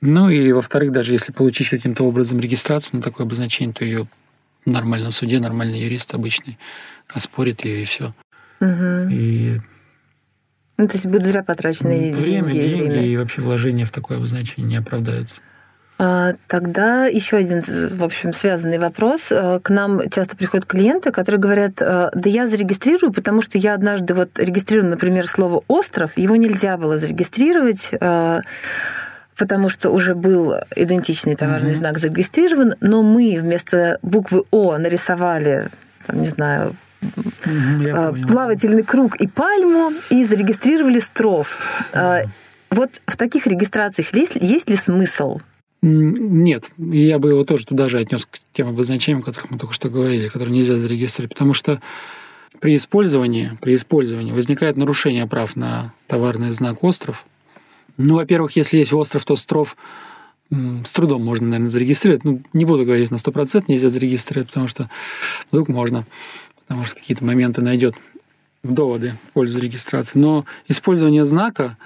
Ну 0.00 0.30
и, 0.30 0.50
во-вторых, 0.52 0.90
даже 0.90 1.12
если 1.12 1.32
получить 1.32 1.68
каким-то 1.68 2.04
образом 2.04 2.40
регистрацию 2.40 2.96
на 2.96 3.02
такое 3.02 3.26
обозначение, 3.26 3.74
то 3.74 3.84
ее 3.84 4.08
нормальном 4.64 5.12
суде 5.12 5.40
нормальный 5.40 5.80
юрист 5.80 6.14
обычный 6.14 6.58
оспорит 7.08 7.64
ее 7.64 7.82
и 7.82 7.84
все. 7.84 8.14
Угу. 8.60 9.08
И 9.10 9.60
ну, 10.78 10.88
то 10.88 10.94
есть 10.94 11.06
будут 11.06 11.24
зря 11.24 11.42
потрачены 11.42 12.12
время, 12.12 12.50
деньги. 12.52 12.68
Деньги 12.68 12.90
время. 12.90 13.06
и 13.06 13.16
вообще 13.16 13.40
вложения 13.40 13.84
в 13.84 13.92
такое 13.92 14.18
обозначение 14.18 14.68
не 14.68 14.76
оправдаются. 14.76 15.40
А, 15.98 16.32
тогда 16.48 17.06
еще 17.06 17.36
один, 17.36 17.60
в 17.60 18.02
общем, 18.02 18.32
связанный 18.32 18.78
вопрос. 18.78 19.30
А, 19.30 19.60
к 19.60 19.70
нам 19.70 20.08
часто 20.10 20.36
приходят 20.36 20.66
клиенты, 20.66 21.12
которые 21.12 21.40
говорят, 21.40 21.80
«А, 21.80 22.10
да 22.14 22.28
я 22.28 22.48
зарегистрирую, 22.48 23.12
потому 23.12 23.42
что 23.42 23.58
я 23.58 23.74
однажды 23.74 24.14
вот 24.14 24.38
регистрирую, 24.38 24.90
например, 24.90 25.28
слово 25.28 25.62
«остров», 25.68 26.16
его 26.16 26.34
нельзя 26.34 26.76
было 26.76 26.96
зарегистрировать, 26.96 27.92
потому 29.36 29.68
что 29.68 29.90
уже 29.90 30.14
был 30.14 30.54
идентичный 30.76 31.34
товарный 31.34 31.72
mm-hmm. 31.72 31.76
знак 31.76 31.98
зарегистрирован, 31.98 32.74
но 32.80 33.02
мы 33.02 33.38
вместо 33.40 33.98
буквы 34.02 34.44
О 34.50 34.76
нарисовали, 34.78 35.68
там, 36.06 36.22
не 36.22 36.28
знаю, 36.28 36.74
mm-hmm, 37.00 38.26
плавательный 38.28 38.82
круг 38.82 39.16
и 39.16 39.26
пальму 39.26 39.92
и 40.10 40.24
зарегистрировали 40.24 40.98
стров. 40.98 41.58
Mm-hmm. 41.92 42.28
Вот 42.70 43.02
в 43.06 43.16
таких 43.16 43.46
регистрациях 43.46 44.14
есть, 44.14 44.34
есть 44.36 44.70
ли 44.70 44.76
смысл? 44.76 45.40
Нет, 45.82 46.70
я 46.78 47.18
бы 47.18 47.30
его 47.30 47.44
тоже 47.44 47.66
туда 47.66 47.88
же 47.88 47.98
отнес 47.98 48.24
к 48.24 48.38
тем 48.52 48.68
обозначениям, 48.68 49.22
о 49.22 49.24
которых 49.24 49.50
мы 49.50 49.58
только 49.58 49.74
что 49.74 49.90
говорили, 49.90 50.28
которые 50.28 50.56
нельзя 50.56 50.78
зарегистрировать, 50.78 51.32
потому 51.32 51.54
что 51.54 51.82
при 52.60 52.76
использовании, 52.76 53.58
при 53.60 53.74
использовании 53.74 54.32
возникает 54.32 54.76
нарушение 54.76 55.26
прав 55.26 55.56
на 55.56 55.92
товарный 56.06 56.52
знак 56.52 56.84
«остров». 56.84 57.26
Ну, 57.96 58.16
во-первых, 58.16 58.56
если 58.56 58.78
есть 58.78 58.92
остров, 58.92 59.24
то 59.24 59.34
остров 59.34 59.76
с 60.50 60.92
трудом 60.92 61.24
можно, 61.24 61.46
наверное, 61.46 61.68
зарегистрировать. 61.68 62.24
Ну, 62.24 62.42
не 62.52 62.64
буду 62.64 62.84
говорить 62.84 63.10
на 63.10 63.16
100% 63.16 63.64
нельзя 63.68 63.88
зарегистрировать, 63.88 64.48
потому 64.48 64.68
что 64.68 64.90
вдруг 65.50 65.68
можно, 65.68 66.06
потому 66.66 66.84
что 66.84 66.96
какие-то 66.96 67.24
моменты 67.24 67.62
найдет 67.62 67.94
доводы 68.62 69.14
в 69.28 69.32
пользу 69.32 69.58
регистрации. 69.60 70.18
Но 70.18 70.44
использование 70.68 71.24
знака, 71.24 71.78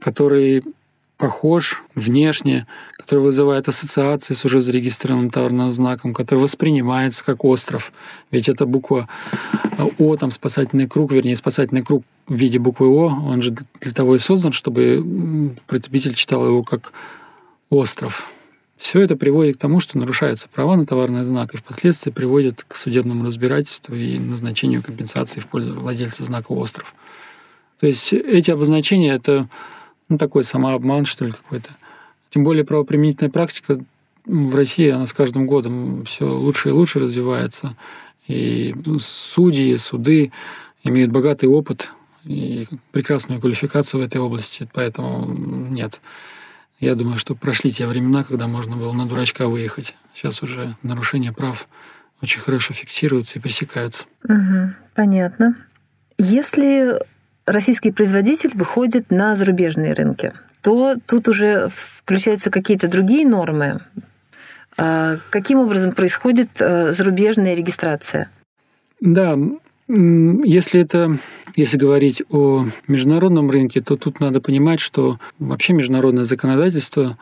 который 0.00 0.64
похож 1.20 1.82
внешне, 1.94 2.66
который 2.96 3.20
вызывает 3.20 3.68
ассоциации 3.68 4.34
с 4.34 4.44
уже 4.44 4.60
зарегистрированным 4.60 5.30
товарным 5.30 5.70
знаком, 5.72 6.14
который 6.14 6.40
воспринимается 6.40 7.24
как 7.24 7.44
остров. 7.44 7.92
Ведь 8.30 8.48
это 8.48 8.66
буква 8.66 9.08
О, 9.98 10.16
там 10.16 10.30
спасательный 10.30 10.88
круг, 10.88 11.12
вернее, 11.12 11.36
спасательный 11.36 11.82
круг 11.82 12.04
в 12.26 12.34
виде 12.34 12.58
буквы 12.58 12.88
О, 12.88 13.06
он 13.06 13.42
же 13.42 13.54
для 13.80 13.92
того 13.92 14.16
и 14.16 14.18
создан, 14.18 14.52
чтобы 14.52 15.54
потребитель 15.66 16.14
читал 16.14 16.46
его 16.46 16.62
как 16.62 16.92
остров. 17.68 18.28
Все 18.76 19.02
это 19.02 19.14
приводит 19.14 19.56
к 19.56 19.60
тому, 19.60 19.78
что 19.78 19.98
нарушаются 19.98 20.48
права 20.48 20.74
на 20.74 20.86
товарный 20.86 21.24
знак 21.26 21.52
и 21.52 21.58
впоследствии 21.58 22.10
приводит 22.10 22.64
к 22.66 22.76
судебному 22.76 23.26
разбирательству 23.26 23.94
и 23.94 24.18
назначению 24.18 24.82
компенсации 24.82 25.38
в 25.38 25.48
пользу 25.48 25.78
владельца 25.78 26.24
знака 26.24 26.52
«Остров». 26.52 26.94
То 27.78 27.86
есть 27.86 28.14
эти 28.14 28.50
обозначения– 28.50 29.14
это 29.14 29.48
ну, 30.10 30.18
такой 30.18 30.44
самообман, 30.44 31.06
что 31.06 31.24
ли, 31.24 31.32
какой-то. 31.32 31.70
Тем 32.28 32.44
более 32.44 32.64
правоприменительная 32.64 33.30
практика 33.30 33.80
в 34.26 34.54
России, 34.54 34.90
она 34.90 35.06
с 35.06 35.12
каждым 35.12 35.46
годом 35.46 36.04
все 36.04 36.26
лучше 36.26 36.68
и 36.68 36.72
лучше 36.72 36.98
развивается. 36.98 37.76
И 38.26 38.74
судьи, 39.00 39.74
суды 39.76 40.32
имеют 40.84 41.10
богатый 41.10 41.46
опыт 41.46 41.90
и 42.24 42.66
прекрасную 42.92 43.40
квалификацию 43.40 44.00
в 44.00 44.04
этой 44.04 44.20
области. 44.20 44.68
Поэтому 44.72 45.32
нет. 45.32 46.00
Я 46.80 46.94
думаю, 46.94 47.18
что 47.18 47.34
прошли 47.34 47.70
те 47.70 47.86
времена, 47.86 48.24
когда 48.24 48.46
можно 48.46 48.76
было 48.76 48.92
на 48.92 49.06
дурачка 49.06 49.48
выехать. 49.48 49.94
Сейчас 50.14 50.42
уже 50.42 50.76
нарушения 50.82 51.32
прав 51.32 51.68
очень 52.22 52.40
хорошо 52.40 52.74
фиксируются 52.74 53.38
и 53.38 53.42
пресекаются. 53.42 54.04
Угу, 54.24 54.74
понятно. 54.94 55.56
Если 56.18 56.98
российский 57.50 57.92
производитель 57.92 58.52
выходит 58.54 59.10
на 59.10 59.36
зарубежные 59.36 59.92
рынки, 59.94 60.32
то 60.62 60.96
тут 61.06 61.28
уже 61.28 61.68
включаются 61.74 62.50
какие-то 62.50 62.88
другие 62.88 63.26
нормы. 63.26 63.80
А 64.76 65.18
каким 65.30 65.58
образом 65.58 65.92
происходит 65.92 66.48
э, 66.60 66.92
зарубежная 66.92 67.54
регистрация? 67.54 68.30
Да, 69.00 69.36
если 69.88 70.82
это, 70.82 71.18
если 71.56 71.76
говорить 71.76 72.22
о 72.30 72.66
международном 72.86 73.50
рынке, 73.50 73.80
то 73.80 73.96
тут 73.96 74.20
надо 74.20 74.40
понимать, 74.40 74.80
что 74.80 75.18
вообще 75.38 75.72
международное 75.72 76.24
законодательство 76.24 77.18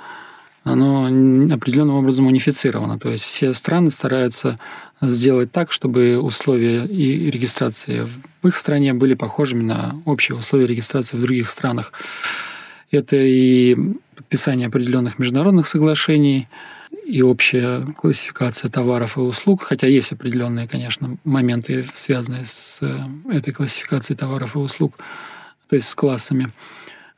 оно 0.65 1.07
определенным 1.55 1.97
образом 1.97 2.27
унифицировано. 2.27 2.99
То 2.99 3.11
есть 3.11 3.25
все 3.25 3.55
страны 3.55 3.91
стараются 3.91 4.59
сделать 5.01 5.53
так, 5.53 5.73
чтобы 5.73 6.19
условия 6.19 6.85
и 6.85 7.31
регистрации 7.31 8.09
в 8.43 8.49
их 8.49 8.57
стране 8.57 8.95
были 8.95 9.15
похожими 9.15 9.63
на 9.63 10.01
общие 10.05 10.37
условия 10.37 10.67
регистрации 10.67 11.17
в 11.17 11.21
других 11.21 11.49
странах. 11.49 11.93
Это 12.91 13.17
и 13.17 13.77
подписание 14.17 14.69
определенных 14.69 15.19
международных 15.19 15.67
соглашений, 15.67 16.49
и 17.09 17.23
общая 17.23 17.87
классификация 17.97 18.71
товаров 18.71 19.17
и 19.17 19.21
услуг, 19.21 19.63
хотя 19.63 19.87
есть 19.87 20.13
определенные, 20.13 20.69
конечно, 20.69 21.17
моменты, 21.25 21.87
связанные 21.95 22.45
с 22.45 22.81
э, 22.83 23.33
этой 23.33 23.55
классификацией 23.55 24.17
товаров 24.17 24.57
и 24.57 24.59
услуг, 24.59 24.95
то 25.69 25.77
есть 25.77 25.89
с 25.89 25.95
классами. 25.95 26.51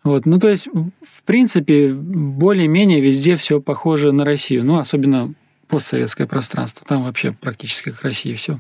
Вот. 0.05 0.27
Ну, 0.27 0.39
то 0.39 0.49
есть, 0.49 0.69
в 0.69 1.23
принципе, 1.25 1.93
более-менее 1.93 3.01
везде 3.01 3.35
все 3.35 3.61
похоже 3.61 4.13
на 4.13 4.25
Россию, 4.25 4.65
ну, 4.65 4.79
особенно 4.79 5.35
постсоветское 5.71 6.27
пространство. 6.27 6.87
Там 6.87 7.05
вообще 7.05 7.33
практически 7.33 7.91
как 7.91 8.03
Россия 8.03 8.37
все. 8.37 8.59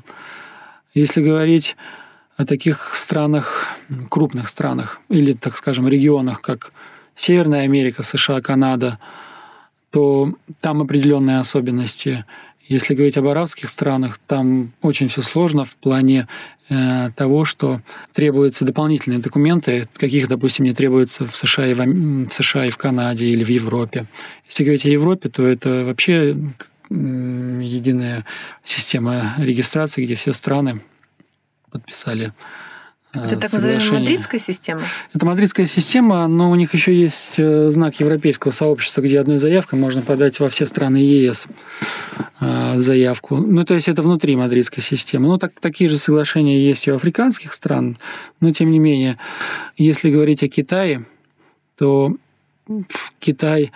Если 0.94 1.22
говорить 1.22 1.76
о 2.36 2.46
таких 2.46 2.94
странах, 2.94 3.68
крупных 4.08 4.48
странах, 4.48 4.98
или, 5.08 5.34
так 5.34 5.56
скажем, 5.56 5.86
регионах, 5.88 6.40
как 6.40 6.72
Северная 7.14 7.64
Америка, 7.64 8.02
США, 8.02 8.40
Канада, 8.40 8.98
то 9.90 10.32
там 10.60 10.80
определенные 10.80 11.38
особенности. 11.38 12.24
Если 12.66 12.94
говорить 12.94 13.18
об 13.18 13.26
арабских 13.26 13.68
странах, 13.68 14.18
там 14.26 14.72
очень 14.80 15.08
все 15.08 15.20
сложно 15.20 15.64
в 15.64 15.74
плане 15.76 16.28
э, 16.70 17.10
того, 17.16 17.44
что 17.44 17.82
требуются 18.14 18.64
дополнительные 18.64 19.18
документы, 19.18 19.86
каких, 19.96 20.28
допустим, 20.28 20.64
не 20.64 20.72
требуется 20.72 21.26
в 21.26 21.36
США, 21.36 21.66
и 21.66 21.74
в, 21.74 21.84
в 21.84 22.32
США 22.32 22.66
и 22.66 22.70
в 22.70 22.78
Канаде 22.78 23.26
или 23.26 23.44
в 23.44 23.48
Европе. 23.48 24.06
Если 24.46 24.64
говорить 24.64 24.86
о 24.86 24.88
Европе, 24.88 25.28
то 25.28 25.44
это 25.46 25.84
вообще 25.84 26.36
единая 26.90 28.26
система 28.64 29.34
регистрации, 29.38 30.04
где 30.04 30.14
все 30.14 30.32
страны 30.32 30.82
подписали 31.70 32.32
Э, 33.14 33.24
Это 33.24 33.36
так 33.36 33.52
называемая 33.52 34.00
мадридская 34.00 34.40
система? 34.40 34.82
Это 35.12 35.26
мадридская 35.26 35.66
система, 35.66 36.26
но 36.28 36.50
у 36.50 36.54
них 36.54 36.74
еще 36.74 36.94
есть 36.94 37.34
э, 37.38 37.70
знак 37.70 37.98
европейского 37.98 38.52
сообщества, 38.52 39.00
где 39.00 39.18
одной 39.18 39.38
заявкой 39.38 39.78
можно 39.78 40.02
подать 40.02 40.38
во 40.38 40.48
все 40.48 40.66
страны 40.66 40.98
ЕС 40.98 41.46
э, 42.40 42.78
заявку. 42.78 43.36
Ну, 43.36 43.64
то 43.64 43.74
есть 43.74 43.88
это 43.88 44.02
внутри 44.02 44.36
мадридской 44.36 44.82
системы. 44.82 45.28
Ну, 45.28 45.38
так, 45.38 45.52
такие 45.60 45.90
же 45.90 45.96
соглашения 45.96 46.60
есть 46.60 46.86
и 46.86 46.92
у 46.92 46.96
африканских 46.96 47.52
стран, 47.52 47.98
но 48.40 48.52
тем 48.52 48.70
не 48.70 48.78
менее, 48.78 49.18
если 49.76 50.10
говорить 50.10 50.42
о 50.42 50.48
Китае, 50.48 51.04
то 51.76 52.14
в 52.66 53.12
Китай 53.18 53.72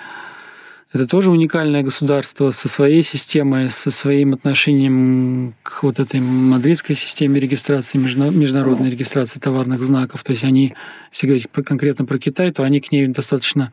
это 0.94 1.08
тоже 1.08 1.32
уникальное 1.32 1.82
государство 1.82 2.52
со 2.52 2.68
своей 2.68 3.02
системой, 3.02 3.68
со 3.68 3.90
своим 3.90 4.32
отношением 4.32 5.54
к 5.64 5.82
вот 5.82 5.98
этой 5.98 6.20
мадридской 6.20 6.94
системе 6.94 7.40
регистрации, 7.40 7.98
международной 7.98 8.90
регистрации 8.90 9.40
товарных 9.40 9.82
знаков. 9.82 10.22
То 10.22 10.30
есть 10.30 10.44
они, 10.44 10.74
если 11.12 11.26
говорить 11.26 11.48
конкретно 11.66 12.04
про 12.04 12.18
Китай, 12.18 12.52
то 12.52 12.62
они 12.62 12.78
к 12.78 12.92
ней 12.92 13.08
достаточно 13.08 13.72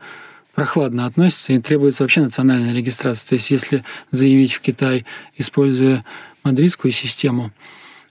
прохладно 0.52 1.06
относятся 1.06 1.52
и 1.52 1.60
требуется 1.60 2.02
вообще 2.02 2.22
национальная 2.22 2.74
регистрация. 2.74 3.28
То 3.28 3.34
есть 3.34 3.52
если 3.52 3.84
заявить 4.10 4.54
в 4.54 4.60
Китай, 4.60 5.06
используя 5.36 6.04
мадридскую 6.42 6.90
систему, 6.90 7.52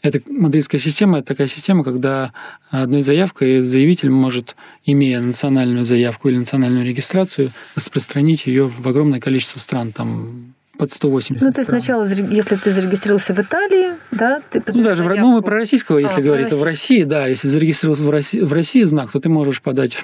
эта 0.02 0.20
мадридская 0.28 0.80
система– 0.80 1.18
это 1.20 1.28
такая 1.28 1.48
система, 1.48 1.84
когда 1.84 2.34
одной 2.70 3.02
заявкой 3.02 3.62
заявитель 3.62 4.10
может, 4.10 4.56
имея 4.84 5.20
национальную 5.22 5.86
заявку 5.86 6.30
или 6.30 6.38
национальную 6.38 6.86
регистрацию, 6.86 7.52
распространить 7.76 8.48
ее 8.48 8.68
в 8.68 8.88
огромное 8.88 9.20
количество 9.20 9.60
стран, 9.60 9.92
там 9.92 10.54
под 10.78 10.92
180 10.92 11.46
Ну, 11.46 11.52
то 11.52 11.60
есть 11.60 11.70
сначала, 11.70 12.08
если 12.08 12.56
ты 12.56 12.72
зарегистрировался 12.72 13.36
в 13.36 13.40
Италии, 13.40 13.94
да, 14.10 14.42
ты 14.50 14.64
Ну, 14.74 14.82
даже 14.84 15.04
заявку. 15.04 15.28
ну, 15.28 15.34
мы 15.34 15.42
про 15.44 15.58
российского, 15.58 16.00
если 16.00 16.22
а, 16.22 16.24
говорить, 16.24 16.50
то 16.50 16.56
в 16.56 16.64
России, 16.64 17.04
да, 17.04 17.28
если 17.28 17.48
зарегистрировался 17.48 18.04
в 18.04 18.10
России, 18.10 18.40
в 18.40 18.52
России 18.52 18.82
знак, 18.84 19.12
то 19.12 19.20
ты 19.20 19.30
можешь 19.30 19.62
подать 19.62 19.96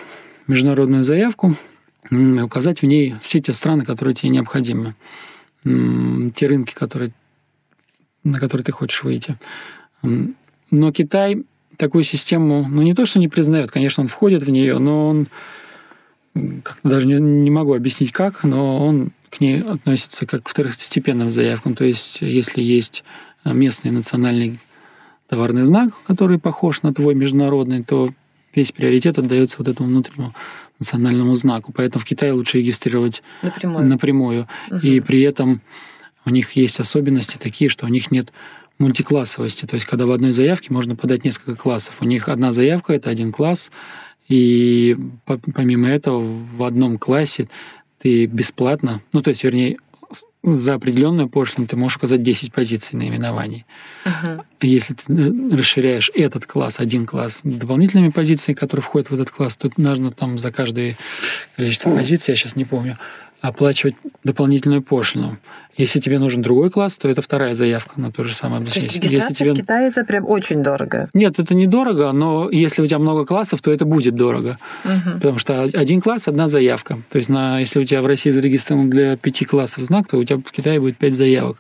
международную 0.46 1.04
заявку, 1.04 1.56
указать 2.12 2.84
в 2.84 2.86
ней 2.86 3.16
все 3.24 3.42
те 3.42 3.54
страны, 3.54 3.86
которые 3.86 4.14
тебе 4.14 4.30
необходимы, 4.30 4.94
те 5.64 6.46
рынки, 6.46 6.76
которые, 6.76 7.12
на 8.24 8.40
которые 8.40 8.64
ты 8.64 8.72
хочешь 8.72 9.02
выйти. 9.04 9.36
Но 10.02 10.92
Китай 10.92 11.44
такую 11.78 12.04
систему, 12.04 12.66
ну 12.68 12.82
не 12.82 12.94
то, 12.94 13.06
что 13.06 13.20
не 13.20 13.28
признает, 13.28 13.72
конечно, 13.72 14.02
он 14.02 14.08
входит 14.08 14.44
в 14.44 14.50
нее, 14.50 14.80
но 14.80 15.08
он 15.08 15.28
как-то 16.64 16.90
даже 16.90 17.08
не, 17.08 17.16
не 17.16 17.52
могу 17.52 17.74
объяснить 17.74 18.12
как, 18.12 18.44
но 18.44 18.86
он 18.86 19.12
к 19.30 19.40
ней 19.40 19.62
относится 19.62 20.26
как 20.26 20.44
к 20.44 20.50
второстепенным 20.50 21.32
заявкам. 21.32 21.76
То 21.76 21.84
есть, 21.84 22.22
если 22.22 22.62
есть 22.62 23.04
местный 23.46 23.92
национальный 23.92 24.60
товарный 25.28 25.64
знак, 25.64 25.94
который 26.06 26.40
похож 26.40 26.84
на 26.84 26.94
твой 26.94 27.16
международный, 27.16 27.84
то 27.84 28.10
весь 28.56 28.72
приоритет 28.72 29.20
отдается 29.20 29.58
вот 29.60 29.68
этому 29.68 29.90
внутреннему 29.90 30.34
национальному 30.80 31.36
знаку. 31.36 31.74
Поэтому 31.76 32.04
в 32.04 32.06
Китае 32.06 32.34
лучше 32.34 32.60
регистрировать 32.60 33.24
напрямую. 33.42 33.86
напрямую. 33.86 34.48
Угу. 34.70 34.78
И 34.78 35.00
при 35.00 35.22
этом 35.22 35.62
у 36.26 36.30
них 36.30 36.52
есть 36.54 36.80
особенности 36.80 37.38
такие, 37.38 37.70
что 37.70 37.86
у 37.86 37.90
них 37.90 38.12
нет 38.12 38.32
мультиклассовости. 38.80 39.66
То 39.66 39.76
есть, 39.76 39.86
когда 39.86 40.06
в 40.06 40.12
одной 40.12 40.32
заявке 40.32 40.74
можно 40.74 40.96
подать 40.96 41.24
несколько 41.26 41.56
классов. 41.56 41.96
У 42.00 42.06
них 42.06 42.30
одна 42.30 42.54
заявка— 42.54 42.94
это 42.96 43.10
один 43.10 43.32
класс, 43.32 43.72
и 44.28 44.98
помимо 45.26 45.88
этого 45.88 46.22
в 46.22 46.64
одном 46.64 46.98
классе 46.98 47.50
ты 48.00 48.26
бесплатно, 48.26 49.02
ну, 49.14 49.22
то 49.22 49.30
есть, 49.30 49.44
вернее, 49.44 49.78
за 50.44 50.76
определенную 50.76 51.30
пошлину 51.30 51.68
ты 51.68 51.76
можешь 51.76 51.98
указать 51.98 52.24
10 52.24 52.54
позиций 52.54 52.98
наименований. 52.98 53.66
Uh-huh. 54.06 54.42
Если 54.62 54.94
ты 54.94 55.56
расширяешь 55.56 56.10
этот 56.16 56.46
класс, 56.46 56.80
один 56.80 57.06
класс, 57.06 57.42
дополнительными 57.44 58.10
позициями, 58.10 58.56
которые 58.56 58.84
входят 58.84 59.10
в 59.10 59.14
этот 59.14 59.30
класс, 59.30 59.58
то 59.58 59.70
нужно 59.78 60.12
там 60.12 60.38
за 60.38 60.52
каждое 60.52 60.96
количество 61.56 61.94
позиций, 61.94 62.32
я 62.32 62.38
сейчас 62.38 62.56
не 62.56 62.66
помню, 62.66 62.98
оплачивать 63.42 63.96
дополнительную 64.24 64.82
пошлину. 64.82 65.38
Если 65.78 66.00
тебе 66.00 66.18
нужен 66.18 66.42
другой 66.42 66.72
класс, 66.72 66.98
то 66.98 67.08
это 67.08 67.22
вторая 67.22 67.54
заявка 67.54 68.02
на 68.02 68.12
то 68.12 68.24
же 68.24 68.34
самое 68.34 68.62
обучение. 68.62 68.90
То 68.90 68.96
есть 68.96 69.06
регистрация 69.06 69.30
если 69.30 69.44
тебе... 69.44 69.54
в 69.54 69.58
Китае 69.58 69.88
это 69.90 70.04
прям 70.04 70.26
очень 70.26 70.64
дорого? 70.64 71.10
Нет, 71.14 71.38
это 71.38 71.54
не 71.54 71.68
дорого, 71.68 72.12
но 72.12 72.50
если 72.50 72.82
у 72.82 72.88
тебя 72.88 72.98
много 72.98 73.26
классов, 73.26 73.62
то 73.62 73.72
это 73.72 73.86
будет 73.86 74.16
дорого. 74.16 74.58
Угу. 74.84 75.14
Потому 75.14 75.38
что 75.38 75.62
один 75.62 76.02
класс– 76.02 76.28
одна 76.28 76.48
заявка. 76.48 77.00
То 77.12 77.20
есть 77.20 77.30
на, 77.30 77.60
если 77.60 77.80
у 77.80 77.84
тебя 77.84 78.02
в 78.02 78.08
России 78.08 78.32
зарегистрирован 78.32 78.90
для 78.90 79.18
пяти 79.18 79.46
классов 79.46 79.84
знак, 79.84 80.08
то 80.08 80.18
у 80.18 80.24
тебя 80.24 80.40
в 80.40 80.52
Китае 80.52 80.80
будет 80.80 80.98
пять 80.98 81.14
заявок. 81.14 81.58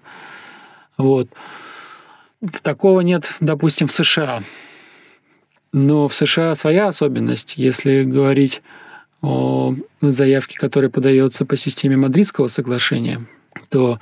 Вот. 0.97 1.29
Такого 2.63 3.01
нет, 3.01 3.31
допустим, 3.39 3.85
в 3.85 3.91
США. 3.91 4.41
Но 5.73 6.07
в 6.07 6.15
США 6.15 6.55
своя 6.55 6.87
особенность. 6.87 7.53
Если 7.57 8.03
говорить 8.03 8.63
о 9.21 9.75
заявке, 10.01 10.57
которая 10.57 10.89
подается 10.89 11.45
по 11.45 11.55
системе 11.55 11.97
Мадридского 11.97 12.47
соглашения, 12.47 13.27
то 13.69 13.99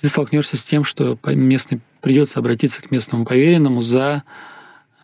ты 0.00 0.08
столкнешься 0.08 0.56
с 0.56 0.64
тем, 0.64 0.84
что 0.84 1.18
местный 1.26 1.80
придется 2.00 2.40
обратиться 2.40 2.82
к 2.82 2.90
местному 2.90 3.24
поверенному 3.24 3.82
за 3.82 4.24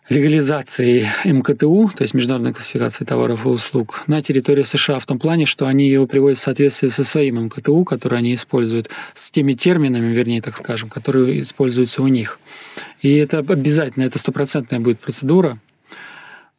легализацией 0.09 1.07
МКТУ, 1.23 1.91
то 1.95 2.01
есть 2.01 2.15
международной 2.15 2.53
классификации 2.53 3.05
товаров 3.05 3.45
и 3.45 3.49
услуг, 3.49 4.03
на 4.07 4.23
территории 4.23 4.63
США 4.63 4.97
в 4.97 5.05
том 5.05 5.19
плане, 5.19 5.45
что 5.45 5.67
они 5.67 5.87
его 5.87 6.07
приводят 6.07 6.39
в 6.39 6.41
соответствие 6.41 6.91
со 6.91 7.03
своим 7.03 7.45
МКТУ, 7.45 7.83
который 7.83 8.17
они 8.17 8.33
используют, 8.33 8.89
с 9.13 9.29
теми 9.29 9.53
терминами, 9.53 10.11
вернее, 10.11 10.41
так 10.41 10.57
скажем, 10.57 10.89
которые 10.89 11.43
используются 11.43 12.01
у 12.01 12.07
них. 12.07 12.39
И 13.01 13.15
это 13.15 13.39
обязательно, 13.39 14.03
это 14.03 14.17
стопроцентная 14.17 14.79
будет 14.79 14.99
процедура, 14.99 15.59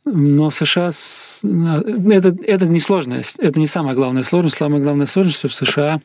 но 0.05 0.49
в 0.49 0.55
США 0.55 0.91
это, 0.91 2.37
это 2.45 2.67
не 2.67 2.81
сложность, 2.81 3.39
это 3.39 3.59
не 3.59 3.67
самая 3.67 3.95
главная 3.95 4.23
сложность. 4.23 4.57
Самая 4.57 4.81
главная 4.81 5.07
сложность, 5.07 5.39
что 5.39 5.49
в 5.49 5.53
США 5.53 6.01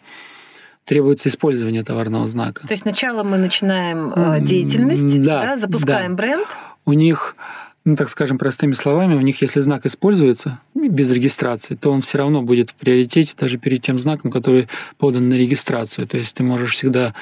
требуется 0.86 1.30
использование 1.30 1.84
товарного 1.84 2.28
знака. 2.28 2.67
То 2.67 2.74
есть 2.74 2.84
сначала 2.84 3.24
мы 3.24 3.38
начинаем 3.38 4.13
э, 4.15 4.39
деятельность, 4.41 5.21
да, 5.21 5.41
да, 5.41 5.58
запускаем 5.58 6.15
да. 6.15 6.17
бренд. 6.17 6.48
У 6.86 6.93
них, 6.93 7.36
ну 7.84 7.95
так 7.95 8.10
скажем 8.10 8.38
простыми 8.38 8.74
словами, 8.74 9.15
у 9.15 9.21
них 9.21 9.41
если 9.41 9.60
знак 9.60 9.86
используется 9.86 10.60
без 10.76 11.10
регистрации, 11.12 11.76
то 11.76 11.91
он 11.91 12.02
все 12.02 12.19
равно 12.19 12.41
будет 12.43 12.69
в 12.69 12.76
приоритете 12.76 13.34
даже 13.38 13.58
перед 13.58 13.82
тем 13.82 14.00
знаком, 14.00 14.32
который 14.32 14.69
подан 14.98 15.28
на 15.28 15.34
регистрацию. 15.34 16.08
То 16.08 16.17
есть 16.17 16.36
ты 16.36 16.43
можешь 16.43 16.74
всегда 16.74 17.15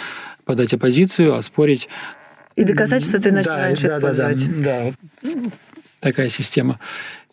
подать 0.46 0.74
оппозицию, 0.74 1.36
оспорить. 1.36 1.88
И 2.56 2.66
доказать, 2.66 3.04
что 3.04 3.20
ты 3.20 3.32
начинаешь 3.32 3.80
да, 3.80 3.98
использовать. 3.98 4.62
Да, 4.62 4.92
да, 5.22 5.32
да 5.34 5.50
такая 6.04 6.30
система. 6.30 6.80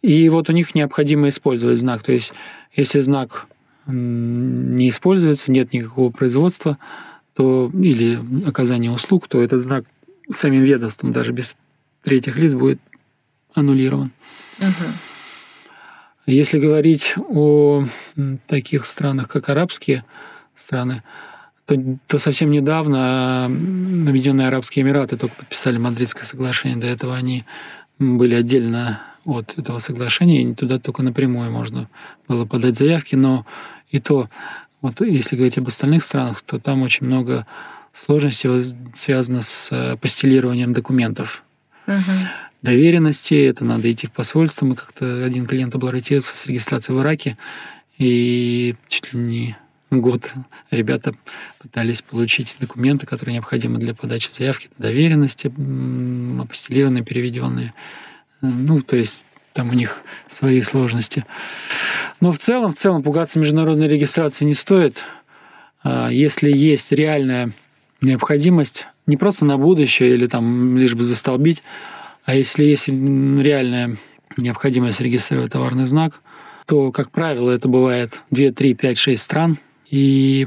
И 0.00 0.28
вот 0.30 0.48
у 0.48 0.52
них 0.52 0.74
необходимо 0.74 1.28
использовать 1.28 1.80
знак. 1.80 2.02
То 2.02 2.12
есть, 2.12 2.32
если 2.74 3.00
знак 3.00 3.46
не 3.92 4.88
используется, 4.88 5.50
нет 5.52 5.72
никакого 5.72 6.10
производства, 6.10 6.78
то 7.34 7.70
или 7.74 8.20
оказания 8.46 8.90
услуг, 8.90 9.28
то 9.28 9.40
этот 9.40 9.62
знак 9.62 9.84
самим 10.30 10.62
ведомством, 10.62 11.12
даже 11.12 11.32
без 11.32 11.56
третьих 12.02 12.36
лиц, 12.36 12.54
будет 12.54 12.80
аннулирован. 13.54 14.12
Угу. 14.58 14.86
Если 16.26 16.58
говорить 16.58 17.14
о 17.16 17.84
таких 18.46 18.86
странах, 18.86 19.28
как 19.28 19.48
арабские 19.48 20.04
страны, 20.54 21.02
то, 21.66 21.76
то 22.06 22.18
совсем 22.18 22.50
недавно 22.50 23.46
Объединенные 23.46 24.48
Арабские 24.48 24.84
Эмираты 24.84 25.16
только 25.16 25.36
подписали 25.36 25.78
Мадридское 25.78 26.24
соглашение. 26.24 26.78
До 26.78 26.86
этого 26.86 27.16
они 27.16 27.44
были 27.98 28.34
отдельно 28.34 29.00
от 29.24 29.58
этого 29.58 29.78
соглашения, 29.78 30.42
и 30.42 30.54
туда 30.54 30.78
только 30.78 31.02
напрямую 31.02 31.50
можно 31.50 31.88
было 32.26 32.44
подать 32.44 32.76
заявки, 32.76 33.14
но 33.14 33.46
и 33.90 33.98
то, 33.98 34.28
вот 34.80 35.00
если 35.00 35.36
говорить 35.36 35.58
об 35.58 35.68
остальных 35.68 36.04
странах, 36.04 36.42
то 36.42 36.58
там 36.58 36.82
очень 36.82 37.06
много 37.06 37.46
сложностей 37.92 38.50
связано 38.94 39.42
с 39.42 39.68
э, 39.70 39.96
постелированием 39.96 40.72
документов. 40.72 41.42
Угу. 41.86 41.96
Доверенности, 42.62 43.34
это 43.34 43.64
надо 43.64 43.90
идти 43.90 44.06
в 44.06 44.12
посольство. 44.12 44.66
Мы 44.66 44.76
как-то 44.76 45.24
один 45.24 45.46
клиент 45.46 45.74
обратился 45.74 46.36
с 46.36 46.46
регистрацией 46.46 46.96
в 46.96 47.02
Ираке, 47.02 47.36
и 47.98 48.76
чуть 48.88 49.12
ли 49.12 49.20
не 49.20 49.56
год 49.90 50.32
ребята 50.70 51.14
пытались 51.58 52.00
получить 52.02 52.56
документы, 52.60 53.06
которые 53.06 53.34
необходимы 53.34 53.78
для 53.78 53.94
подачи 53.94 54.30
заявки, 54.30 54.70
доверенности, 54.78 55.52
апостелированные, 56.40 57.04
переведенные. 57.04 57.74
Ну, 58.40 58.80
то 58.82 58.96
есть 58.96 59.24
там 59.52 59.70
у 59.70 59.74
них 59.74 60.02
свои 60.28 60.62
сложности. 60.62 61.24
Но 62.20 62.32
в 62.32 62.38
целом, 62.38 62.70
в 62.70 62.74
целом 62.74 63.02
пугаться 63.02 63.38
международной 63.38 63.88
регистрации 63.88 64.44
не 64.44 64.54
стоит. 64.54 65.02
А 65.82 66.10
если 66.10 66.50
есть 66.50 66.92
реальная 66.92 67.52
необходимость, 68.00 68.86
не 69.06 69.16
просто 69.16 69.44
на 69.44 69.58
будущее 69.58 70.14
или 70.14 70.26
там 70.26 70.76
лишь 70.76 70.94
бы 70.94 71.02
застолбить, 71.02 71.62
А 72.24 72.34
если 72.34 72.64
есть 72.64 72.88
реальная 72.88 73.96
необходимость 74.36 75.00
регистрировать 75.00 75.52
товарный 75.52 75.86
знак, 75.86 76.20
то, 76.66 76.92
как 76.92 77.10
правило, 77.10 77.50
это 77.50 77.66
бывает 77.66 78.22
2, 78.30 78.50
3, 78.52 78.74
5, 78.74 78.98
6 78.98 79.22
стран, 79.22 79.58
и 79.88 80.46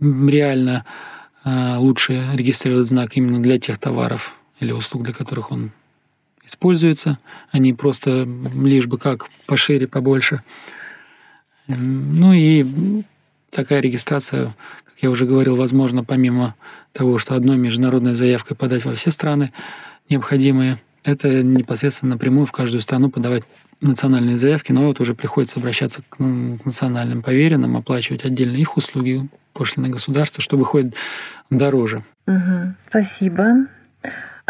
реально 0.00 0.84
э, 1.44 1.76
лучше 1.76 2.28
регистрировать 2.34 2.86
знак 2.86 3.16
именно 3.16 3.40
для 3.40 3.58
тех 3.58 3.78
товаров 3.78 4.36
или 4.58 4.72
услуг, 4.72 5.04
для 5.04 5.14
которых 5.14 5.50
он 5.52 5.72
используется, 6.50 7.18
а 7.50 7.58
не 7.58 7.72
просто 7.72 8.28
лишь 8.54 8.86
бы 8.86 8.98
как 8.98 9.28
пошире, 9.46 9.86
побольше. 9.86 10.42
Ну 11.68 12.32
и 12.32 12.66
такая 13.50 13.80
регистрация, 13.80 14.56
как 14.84 14.94
я 15.00 15.10
уже 15.10 15.26
говорил, 15.26 15.56
возможно, 15.56 16.04
помимо 16.04 16.56
того, 16.92 17.18
что 17.18 17.36
одной 17.36 17.56
международной 17.56 18.14
заявкой 18.14 18.56
подать 18.56 18.84
во 18.84 18.94
все 18.94 19.10
страны 19.10 19.52
необходимые, 20.08 20.78
это 21.04 21.42
непосредственно 21.42 22.14
напрямую 22.14 22.46
в 22.46 22.52
каждую 22.52 22.80
страну 22.80 23.10
подавать 23.10 23.44
национальные 23.80 24.36
заявки, 24.36 24.72
но 24.72 24.86
вот 24.86 25.00
уже 25.00 25.14
приходится 25.14 25.60
обращаться 25.60 26.02
к 26.08 26.18
национальным 26.18 27.22
поверенным, 27.22 27.76
оплачивать 27.76 28.24
отдельно 28.24 28.56
их 28.56 28.76
услуги, 28.76 29.28
пошлины 29.52 29.88
государства, 29.88 30.42
что 30.42 30.56
выходит 30.56 30.94
дороже. 31.48 32.04
Угу. 32.26 32.74
Спасибо. 32.88 33.66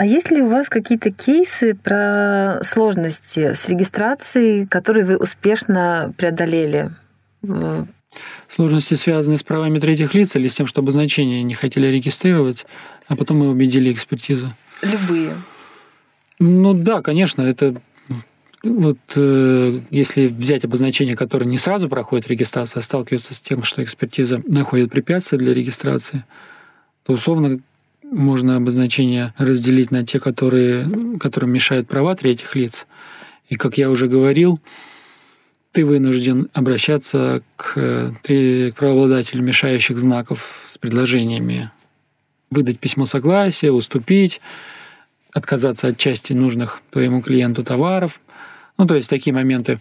А 0.01 0.07
есть 0.07 0.31
ли 0.31 0.41
у 0.41 0.49
вас 0.49 0.71
какие-то 0.71 1.11
кейсы 1.11 1.75
про 1.75 2.61
сложности 2.63 3.53
с 3.53 3.69
регистрацией, 3.69 4.67
которые 4.67 5.05
вы 5.05 5.19
успешно 5.19 6.15
преодолели? 6.17 6.91
Сложности 8.49 8.95
связаны 8.95 9.37
с 9.37 9.43
правами 9.43 9.79
третьих 9.79 10.15
лиц 10.15 10.35
или 10.37 10.49
с 10.49 10.55
тем, 10.55 10.67
что 10.67 10.81
обозначения 10.81 11.43
не 11.43 11.53
хотели 11.53 11.87
регистрировать, 11.89 12.65
а 13.09 13.17
потом 13.17 13.41
мы 13.41 13.51
убедили 13.51 13.93
экспертизу? 13.93 14.55
Любые. 14.81 15.35
Ну 16.39 16.73
да, 16.73 17.03
конечно, 17.03 17.43
это 17.43 17.75
вот 18.63 18.97
э, 19.17 19.81
если 19.91 20.29
взять 20.29 20.65
обозначение, 20.65 21.15
которое 21.15 21.45
не 21.45 21.59
сразу 21.59 21.91
проходит 21.91 22.27
регистрация, 22.27 22.81
а 22.81 22.83
сталкивается 22.83 23.35
с 23.35 23.41
тем, 23.41 23.65
что 23.65 23.83
экспертиза 23.83 24.41
находит 24.47 24.91
препятствия 24.91 25.37
для 25.37 25.53
регистрации, 25.53 26.25
то 27.05 27.13
условно 27.13 27.61
можно 28.11 28.57
обозначения 28.57 29.35
разделить 29.39 29.91
на 29.91 30.05
те, 30.05 30.19
которые, 30.21 30.89
которым 31.19 31.51
мешают 31.51 31.89
права 31.89 32.15
третьих 32.15 32.55
лиц. 32.55 32.87
И, 33.49 33.57
как 33.57 33.79
я 33.79 33.91
уже 33.91 34.09
говорил, 34.09 34.61
ты 35.73 35.85
вынужден 35.85 36.49
обращаться 36.53 37.43
к, 37.57 38.15
к 38.23 38.73
правообладателю 38.77 39.43
мешающих 39.43 39.99
знаков 39.99 40.65
с 40.67 40.79
предложениями 40.79 41.71
выдать 42.51 42.81
письмо 42.81 43.05
согласия, 43.07 43.71
уступить, 43.71 44.41
отказаться 45.33 45.89
от 45.89 45.97
части 45.97 46.33
нужных 46.33 46.83
твоему 46.91 47.23
клиенту 47.23 47.63
товаров. 47.63 48.21
Ну, 48.77 48.87
то 48.87 48.97
есть 48.97 49.09
такие 49.09 49.33
моменты 49.33 49.79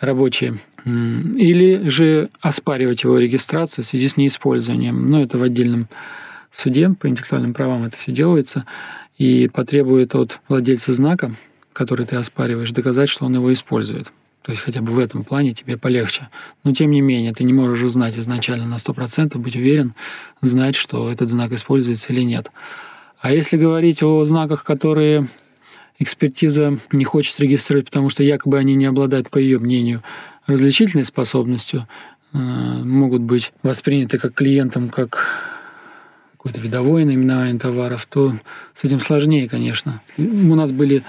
рабочие. 0.00 0.58
Или 0.84 1.88
же 1.88 2.30
оспаривать 2.40 3.04
его 3.04 3.18
регистрацию 3.18 3.84
в 3.84 3.86
связи 3.86 4.08
с 4.08 4.16
неиспользованием. 4.16 5.10
Но 5.10 5.22
это 5.22 5.38
в 5.38 5.42
отдельном 5.42 5.88
суде 6.58 6.90
по 6.90 7.08
интеллектуальным 7.08 7.54
правам 7.54 7.84
это 7.84 7.96
все 7.96 8.12
делается. 8.12 8.66
И 9.18 9.48
потребует 9.48 10.14
от 10.14 10.40
владельца 10.48 10.94
знака, 10.94 11.34
который 11.72 12.06
ты 12.06 12.16
оспариваешь, 12.16 12.72
доказать, 12.72 13.08
что 13.08 13.26
он 13.26 13.34
его 13.34 13.52
использует. 13.52 14.12
То 14.42 14.52
есть 14.52 14.62
хотя 14.62 14.80
бы 14.80 14.92
в 14.92 14.98
этом 14.98 15.24
плане 15.24 15.52
тебе 15.52 15.76
полегче. 15.76 16.28
Но 16.64 16.72
тем 16.72 16.90
не 16.90 17.02
менее, 17.02 17.34
ты 17.34 17.44
не 17.44 17.52
можешь 17.52 17.82
узнать 17.82 18.18
изначально 18.18 18.66
на 18.66 18.76
100%, 18.76 19.36
быть 19.38 19.56
уверен, 19.56 19.94
знать, 20.40 20.76
что 20.76 21.10
этот 21.10 21.28
знак 21.28 21.52
используется 21.52 22.12
или 22.12 22.22
нет. 22.22 22.50
А 23.20 23.32
если 23.32 23.58
говорить 23.58 24.02
о 24.02 24.24
знаках, 24.24 24.64
которые 24.64 25.28
экспертиза 25.98 26.78
не 26.90 27.04
хочет 27.04 27.38
регистрировать, 27.38 27.86
потому 27.86 28.08
что 28.08 28.22
якобы 28.22 28.58
они 28.58 28.74
не 28.74 28.86
обладают, 28.86 29.28
по 29.28 29.36
ее 29.36 29.58
мнению, 29.58 30.02
различительной 30.46 31.04
способностью, 31.04 31.86
э, 32.32 32.38
могут 32.38 33.20
быть 33.20 33.52
восприняты 33.62 34.18
как 34.18 34.32
клиентом, 34.32 34.88
как 34.88 35.59
какое-то 36.40 36.60
видовое 36.62 37.04
наименование 37.04 37.58
товаров, 37.58 38.06
то 38.06 38.32
с 38.74 38.82
этим 38.84 39.00
сложнее, 39.00 39.46
конечно. 39.46 40.00
У 40.16 40.54
нас 40.54 40.72
были 40.72 41.02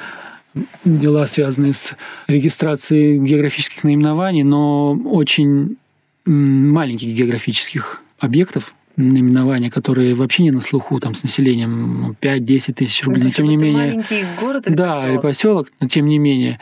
дела, 0.83 1.25
связанные 1.25 1.71
с 1.71 1.95
регистрацией 2.27 3.17
географических 3.17 3.85
наименований, 3.85 4.43
но 4.43 4.93
очень 4.93 5.77
маленьких 6.25 7.07
географических 7.13 8.01
объектов, 8.19 8.73
наименования, 9.09 9.69
которые 9.69 10.15
вообще 10.15 10.43
не 10.43 10.51
на 10.51 10.61
слуху, 10.61 10.99
там, 10.99 11.13
с 11.13 11.23
населением 11.23 12.15
5-10 12.21 12.73
тысяч 12.73 13.03
рублей. 13.03 13.23
Ну, 13.23 13.27
но 13.29 13.33
тем 13.33 13.47
не 13.47 13.57
менее... 13.57 13.73
Маленький 13.87 14.25
город 14.39 14.67
или 14.67 14.75
Да, 14.75 14.91
поселок? 14.93 15.09
или 15.11 15.17
поселок, 15.21 15.67
но 15.79 15.87
тем 15.87 16.05
не 16.07 16.17
менее 16.19 16.59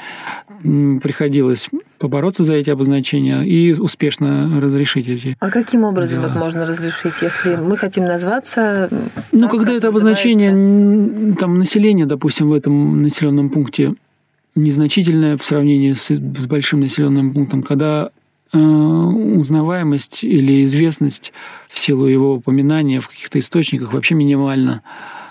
приходилось 1.02 1.70
побороться 2.00 2.44
за 2.44 2.54
эти 2.56 2.70
обозначения 2.70 3.42
и 3.44 3.74
успешно 3.74 4.60
разрешить 4.62 5.08
эти. 5.08 5.36
А 5.40 5.50
каким 5.50 5.84
образом 5.84 6.22
Да. 6.22 6.30
вот 6.30 6.38
можно 6.38 6.62
разрешить, 6.66 7.14
если 7.22 7.56
мы 7.56 7.78
хотим 7.78 8.06
назваться? 8.06 8.90
Ну, 9.32 9.42
так, 9.42 9.52
когда 9.52 9.74
это 9.74 9.88
называется? 9.88 9.88
обозначение 9.90 10.52
м, 10.52 11.36
там 11.36 11.58
населения, 11.60 12.06
допустим, 12.06 12.50
в 12.50 12.54
этом 12.54 13.02
населенном 13.02 13.50
пункте 13.50 13.96
незначительное 14.56 15.38
в 15.38 15.46
сравнении 15.46 15.94
с, 15.94 16.08
с 16.10 16.48
большим 16.48 16.82
населенным 16.82 17.34
пунктом, 17.34 17.64
когда 17.64 18.10
узнаваемость 18.58 20.24
или 20.24 20.64
известность 20.64 21.34
в 21.68 21.78
силу 21.78 22.06
его 22.06 22.36
упоминания 22.36 23.00
в 23.00 23.08
каких-то 23.08 23.40
источниках 23.40 23.94
вообще 23.94 24.16
минимальна. 24.16 24.82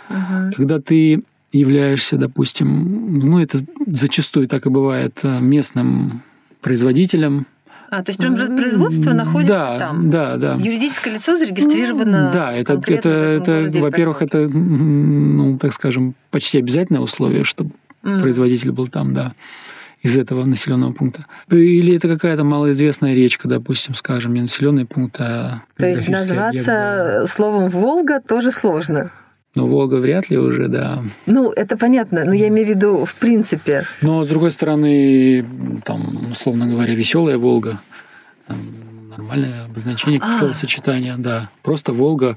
Мгм. 0.09 0.53
Когда 0.53 0.81
ты 0.81 1.23
являешься, 1.53 2.17
допустим, 2.17 3.19
ну 3.19 3.41
это 3.41 3.59
зачастую 3.87 4.49
так 4.49 4.67
и 4.67 4.71
бывает, 4.71 5.19
э, 5.23 5.41
местным 5.41 6.23
производителем. 6.61 7.47
А, 7.91 8.03
то 8.03 8.11
есть 8.11 8.19
прям 8.19 8.37
производство 8.37 9.15
находится 9.15 9.55
да, 9.55 9.79
там? 9.79 10.11
Да, 10.11 10.37
да. 10.37 10.55
Юридическое 10.57 11.15
лицо 11.15 11.39
зарегистрировано 11.39 12.31
Да, 12.33 12.53
это, 12.53 12.81
это, 12.87 13.09
это 13.09 13.71
во-первых, 13.81 14.21
это, 14.21 14.47
ну, 14.47 15.57
так 15.57 15.73
скажем, 15.73 16.15
почти 16.31 16.59
обязательное 16.59 17.01
условие, 17.01 17.45
чтобы 17.45 17.71
Мгм. 18.03 18.21
производитель 18.21 18.73
был 18.73 18.89
там, 18.89 19.13
да, 19.13 19.33
из 20.03 20.17
этого 20.17 20.45
населенного 20.45 20.93
пункта. 20.93 21.27
Или 21.51 21.97
это 21.97 22.09
какая-то 22.09 22.45
малоизвестная 22.45 23.15
речка, 23.15 23.49
допустим, 23.49 23.95
скажем, 23.95 24.35
не 24.35 24.41
населенный 24.41 24.87
пункт, 24.87 25.17
а 25.21 25.63
То 25.77 25.87
есть 25.87 26.01
географический 26.01 26.39
объект, 26.39 26.67
назваться 26.67 27.27
словом 27.27 27.69
«Волга» 27.69 28.21
тоже 28.21 28.53
сложно. 28.53 29.11
Ну, 29.55 29.67
Волга 29.67 29.97
вряд 29.97 30.31
ли 30.31 30.39
уже, 30.39 30.69
да. 30.69 31.03
Ну, 31.27 31.51
это 31.51 31.77
понятно, 31.77 32.25
но 32.25 32.33
я 32.33 32.49
имею 32.49 32.67
в 32.67 32.71
виду 32.71 33.05
в 33.05 33.15
принципе. 33.17 33.83
Но, 34.03 34.23
с 34.23 34.29
другой 34.29 34.53
стороны, 34.53 35.45
там, 35.85 36.31
условно 36.31 36.67
говоря, 36.69 36.95
веселая 36.95 37.39
Волга, 37.39 37.81
нормальное 39.11 39.65
обозначение, 39.65 40.21
как 40.21 40.33
словосочетание, 40.33 41.17
да. 41.19 41.51
Просто 41.63 41.93
Волга, 41.93 42.37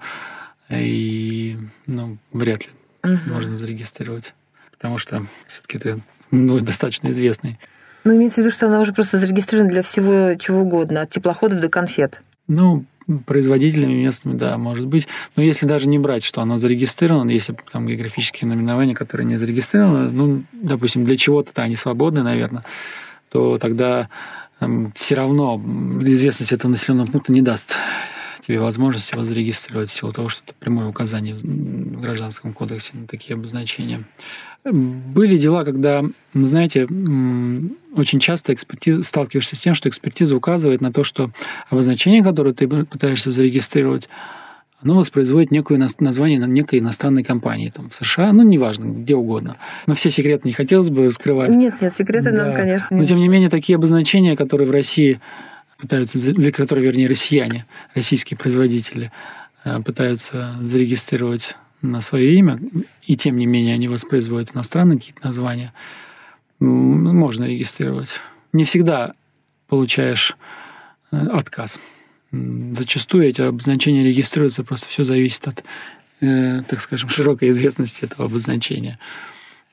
и, 0.69 1.57
ну, 1.85 2.17
вряд 2.33 2.61
ли 2.61 2.69
Мгм. 3.03 3.33
можно 3.33 3.57
зарегистрировать. 3.57 4.33
Потому 4.71 4.97
что 4.97 5.27
все-таки 5.47 5.77
это 5.77 5.99
ну, 6.31 6.59
достаточно 6.59 7.09
известный. 7.11 7.59
Ну, 8.03 8.15
имеется 8.15 8.41
в 8.41 8.45
виду, 8.45 8.51
что 8.51 8.67
она 8.67 8.79
уже 8.79 8.93
просто 8.93 9.17
зарегистрирована 9.17 9.71
для 9.71 9.83
всего 9.83 10.33
чего 10.35 10.61
угодно, 10.61 11.01
от 11.01 11.11
теплоходов 11.11 11.59
до 11.59 11.69
конфет. 11.69 12.21
Ну, 12.47 12.85
производителями 13.25 13.93
местными, 13.93 14.37
да, 14.37 14.57
может 14.57 14.87
быть. 14.87 15.07
Но 15.35 15.43
если 15.43 15.65
даже 15.65 15.87
не 15.87 15.99
брать, 15.99 16.23
что 16.23 16.41
оно 16.41 16.57
зарегистрировано, 16.57 17.29
если 17.29 17.55
там 17.71 17.87
географические 17.87 18.47
наименования, 18.49 18.95
которые 18.95 19.27
не 19.27 19.37
зарегистрированы, 19.37 20.11
ну, 20.11 20.43
допустим, 20.53 21.03
для 21.03 21.17
чего-то-то 21.17 21.61
они 21.61 21.75
свободны, 21.75 22.23
наверное, 22.23 22.63
то 23.29 23.57
тогда 23.57 24.09
все 24.95 25.15
равно 25.15 25.61
известность 26.01 26.53
этого 26.53 26.71
населенного 26.71 27.07
пункта 27.07 27.31
не 27.31 27.41
даст 27.41 27.77
тебе 28.41 28.59
возможность 28.59 29.11
его 29.11 29.23
зарегистрировать 29.23 29.89
в 29.89 29.93
силу 29.93 30.11
того, 30.11 30.29
что 30.29 30.43
это 30.45 30.53
прямое 30.59 30.87
указание 30.87 31.35
в 31.35 32.01
Гражданском 32.01 32.53
кодексе 32.53 32.91
на 32.93 33.07
такие 33.07 33.35
обозначения. 33.35 34.03
Были 34.63 35.37
дела, 35.37 35.63
когда, 35.63 36.03
знаете, 36.33 36.83
очень 37.95 38.19
часто 38.19 38.53
экспертиза, 38.53 39.01
сталкиваешься 39.03 39.55
с 39.55 39.61
тем, 39.61 39.73
что 39.73 39.89
экспертиза 39.89 40.35
указывает 40.35 40.81
на 40.81 40.93
то, 40.93 41.03
что 41.03 41.31
обозначение, 41.69 42.23
которое 42.23 42.53
ты 42.53 42.67
пытаешься 42.67 43.31
зарегистрировать, 43.31 44.07
оно 44.83 44.95
воспроизводит 44.95 45.51
некое 45.51 45.77
название 45.99 46.39
на 46.39 46.45
некой 46.45 46.79
иностранной 46.79 47.23
компании, 47.23 47.71
там, 47.75 47.89
в 47.89 47.95
США, 47.95 48.33
ну, 48.33 48.41
неважно, 48.43 48.85
где 48.85 49.15
угодно. 49.15 49.55
Но 49.85 49.93
все 49.93 50.09
секреты 50.09 50.47
не 50.47 50.53
хотелось 50.53 50.89
бы 50.89 51.05
раскрывать. 51.05 51.55
Нет, 51.55 51.75
нет, 51.81 51.95
секреты 51.95 52.31
нам, 52.31 52.47
Да. 52.47 52.55
конечно, 52.55 52.97
Но, 52.97 53.03
тем 53.03 53.17
не 53.17 53.27
менее, 53.27 53.49
такие 53.49 53.75
обозначения, 53.75 54.35
которые 54.35 54.67
в 54.67 54.71
России 54.71 55.19
пытаются, 55.81 56.19
которые, 56.51 56.85
вернее, 56.85 57.07
россияне, 57.07 57.65
российские 57.95 58.37
производители, 58.37 59.11
э, 59.63 59.81
пытаются 59.81 60.55
зарегистрировать 60.61 61.55
на 61.81 62.01
свое 62.01 62.35
имя, 62.35 62.59
и 63.01 63.17
тем 63.17 63.37
не 63.37 63.45
менее 63.45 63.73
они 63.75 63.87
воспроизводят 63.87 64.55
иностранные 64.55 64.99
какие-то 64.99 65.25
названия, 65.25 65.73
м, 66.59 67.15
можно 67.15 67.45
регистрировать. 67.45 68.19
Не 68.53 68.63
всегда 68.65 69.13
получаешь 69.67 70.35
э, 71.11 71.17
отказ. 71.27 71.79
Зачастую 72.31 73.27
эти 73.27 73.41
обозначения 73.41 74.03
регистрируются, 74.03 74.63
просто 74.63 74.87
все 74.87 75.03
зависит 75.03 75.47
от, 75.47 75.63
э, 76.21 76.61
так 76.67 76.81
скажем, 76.81 77.09
широкой 77.09 77.49
известности 77.49 78.05
этого 78.05 78.25
обозначения. 78.25 78.99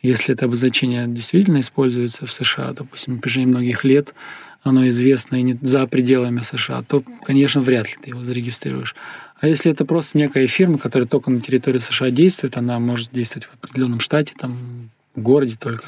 Если 0.03 0.35
это 0.35 0.47
обозначение 0.47 1.07
действительно 1.07 1.61
используется 1.61 2.27
в 2.27 2.33
США, 2.33 2.73
допустим, 2.73 3.15
на 3.15 3.21
протяжении 3.21 3.51
многих 3.51 3.85
лет, 3.85 4.15
оно 4.63 4.89
известно 4.89 5.37
и 5.37 5.43
не 5.43 5.59
за 5.61 5.87
пределами 5.87 6.41
США, 6.41 6.83
то, 6.83 7.03
конечно, 7.25 7.61
вряд 7.61 7.87
ли 7.87 7.97
ты 8.03 8.11
его 8.11 8.25
зарегистрируешь. 8.25 8.95
А 9.41 9.47
если 9.47 9.71
это 9.71 9.85
просто 9.85 10.19
некая 10.19 10.47
фирма, 10.47 10.79
которая 10.79 11.09
только 11.09 11.31
на 11.31 11.41
территории 11.41 11.79
США 11.79 12.11
действует, 12.11 12.57
она 12.57 12.79
может 12.79 13.11
действовать 13.13 13.47
в 13.47 13.55
определенном 13.55 14.01
штате, 14.01 14.35
там, 14.37 14.91
городе 15.15 15.57
только. 15.59 15.85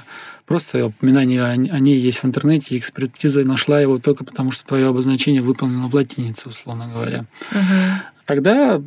Просто 0.46 0.86
упоминание 0.86 1.44
о 1.44 1.56
ней 1.56 1.98
есть 1.98 2.22
в 2.22 2.24
интернете, 2.24 2.74
и 2.74 2.78
экспертиза 2.78 3.44
нашла 3.44 3.80
его 3.80 3.98
только 3.98 4.24
потому, 4.24 4.50
что 4.50 4.66
твое 4.66 4.88
обозначение 4.88 5.42
выполнено 5.42 5.86
в 5.86 5.94
латинице, 5.94 6.48
условно 6.48 6.88
говоря. 6.88 7.24
Угу. 7.52 8.20
Тогда 8.26 8.78
в 8.78 8.82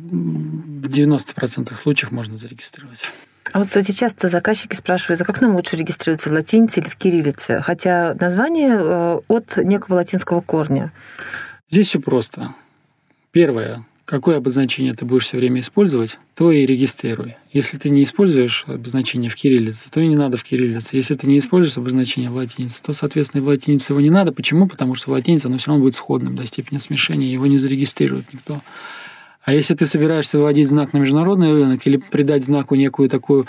90% 0.86 1.76
случаев 1.76 2.10
можно 2.10 2.36
зарегистрировать. 2.36 3.04
А 3.54 3.58
вот, 3.58 3.68
кстати, 3.68 3.92
часто 3.92 4.26
заказчики 4.26 4.74
спрашивают, 4.74 5.20
а 5.20 5.24
как 5.24 5.40
нам 5.40 5.54
лучше 5.54 5.76
регистрироваться, 5.76 6.28
в 6.28 6.32
латинице 6.32 6.80
или 6.80 6.88
в 6.88 6.96
кириллице? 6.96 7.62
Хотя 7.62 8.16
название 8.18 8.76
э, 8.76 9.20
от 9.28 9.56
некого 9.58 9.94
латинского 9.94 10.40
корня. 10.40 10.92
Здесь 11.70 11.86
все 11.86 12.00
просто. 12.00 12.52
Первое 13.30 13.86
какое 14.04 14.36
обозначение 14.36 14.94
ты 14.94 15.04
будешь 15.04 15.24
все 15.24 15.38
время 15.38 15.60
использовать, 15.60 16.18
то 16.34 16.52
и 16.52 16.66
регистрируй. 16.66 17.36
Если 17.52 17.78
ты 17.78 17.88
не 17.88 18.02
используешь 18.02 18.64
обозначение 18.66 19.30
в 19.30 19.34
кириллице, 19.36 19.90
то 19.90 20.00
и 20.00 20.06
не 20.06 20.16
надо 20.16 20.36
в 20.36 20.44
кириллице. 20.44 20.96
Если 20.96 21.14
ты 21.14 21.26
не 21.26 21.38
используешь 21.38 21.78
обозначение 21.78 22.30
в 22.30 22.34
латинице, 22.34 22.82
то, 22.82 22.92
соответственно, 22.92 23.40
и 23.40 23.44
в 23.44 23.48
латинице 23.48 23.92
его 23.92 24.00
не 24.00 24.10
надо. 24.10 24.32
Почему? 24.32 24.68
Потому 24.68 24.94
что 24.94 25.10
в 25.10 25.12
латинице 25.12 25.46
оно 25.46 25.58
все 25.58 25.68
равно 25.68 25.82
будет 25.82 25.94
сходным 25.94 26.36
до 26.36 26.44
степени 26.44 26.78
смешения, 26.78 27.32
его 27.32 27.46
не 27.46 27.56
зарегистрирует 27.56 28.32
никто. 28.32 28.60
А 29.44 29.52
если 29.52 29.74
ты 29.74 29.86
собираешься 29.86 30.38
выводить 30.38 30.68
знак 30.68 30.94
на 30.94 30.98
международный 30.98 31.52
рынок 31.52 31.86
или 31.86 31.98
придать 31.98 32.44
знаку 32.44 32.74
некую 32.76 33.10
такую 33.10 33.46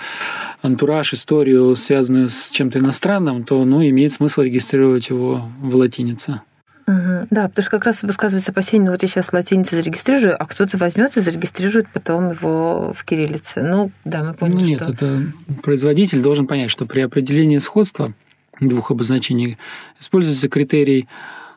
антураж, 0.61 1.13
историю, 1.13 1.75
связанную 1.75 2.29
с 2.29 2.49
чем-то 2.49 2.79
иностранным, 2.79 3.45
то 3.45 3.63
ну, 3.63 3.81
имеет 3.81 4.11
смысл 4.11 4.41
регистрировать 4.41 5.09
его 5.09 5.49
в 5.61 5.75
латинице. 5.75 6.41
Угу. 6.87 7.27
Да, 7.31 7.47
потому 7.47 7.63
что 7.63 7.71
как 7.71 7.85
раз 7.85 8.03
высказывается 8.03 8.51
опасение, 8.51 8.85
ну 8.85 8.91
вот 8.91 9.01
я 9.01 9.07
сейчас 9.07 9.33
латинице 9.33 9.77
зарегистрирую, 9.77 10.35
а 10.39 10.45
кто-то 10.45 10.77
возьмет 10.77 11.17
и 11.17 11.21
зарегистрирует 11.21 11.87
потом 11.91 12.31
его 12.31 12.93
в 12.93 13.05
кириллице. 13.05 13.61
Ну, 13.63 13.91
да, 14.03 14.23
мы 14.23 14.33
поняли, 14.33 14.57
ну, 14.57 14.65
нет, 14.65 14.81
что... 14.81 14.91
это 14.91 15.21
производитель 15.63 16.21
должен 16.21 16.45
понять, 16.45 16.69
что 16.69 16.85
при 16.85 16.99
определении 16.99 17.57
сходства 17.57 18.13
двух 18.59 18.91
обозначений 18.91 19.57
используется 19.99 20.47
критерий 20.47 21.07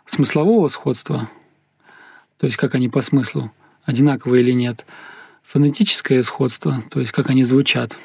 смыслового 0.06 0.68
сходства, 0.68 1.28
то 2.38 2.46
есть 2.46 2.56
как 2.56 2.74
они 2.74 2.88
по 2.88 3.02
смыслу, 3.02 3.52
одинаковые 3.88 4.42
или 4.42 4.52
нет, 4.52 4.86
фонетическое 5.44 6.22
сходство, 6.22 6.84
то 6.90 7.00
есть 7.00 7.10
как 7.12 7.30
они 7.30 7.44
звучат, 7.44 7.98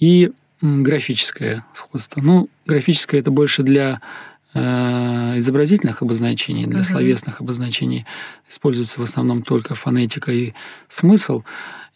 и 0.00 0.32
графическое 0.60 1.64
сходство. 1.74 2.20
Ну, 2.20 2.48
графическое 2.66 3.20
это 3.20 3.30
больше 3.30 3.62
для 3.62 4.00
Э, 4.56 5.36
изобразительных 5.38 6.02
обозначений, 6.02 6.66
для 6.66 6.78
uh-huh. 6.78 6.84
словесных 6.84 7.40
обозначений 7.40 8.06
используется 8.48 9.00
в 9.00 9.02
основном 9.02 9.42
только 9.42 9.74
фонетика 9.74 10.30
и 10.30 10.52
смысл, 10.88 11.42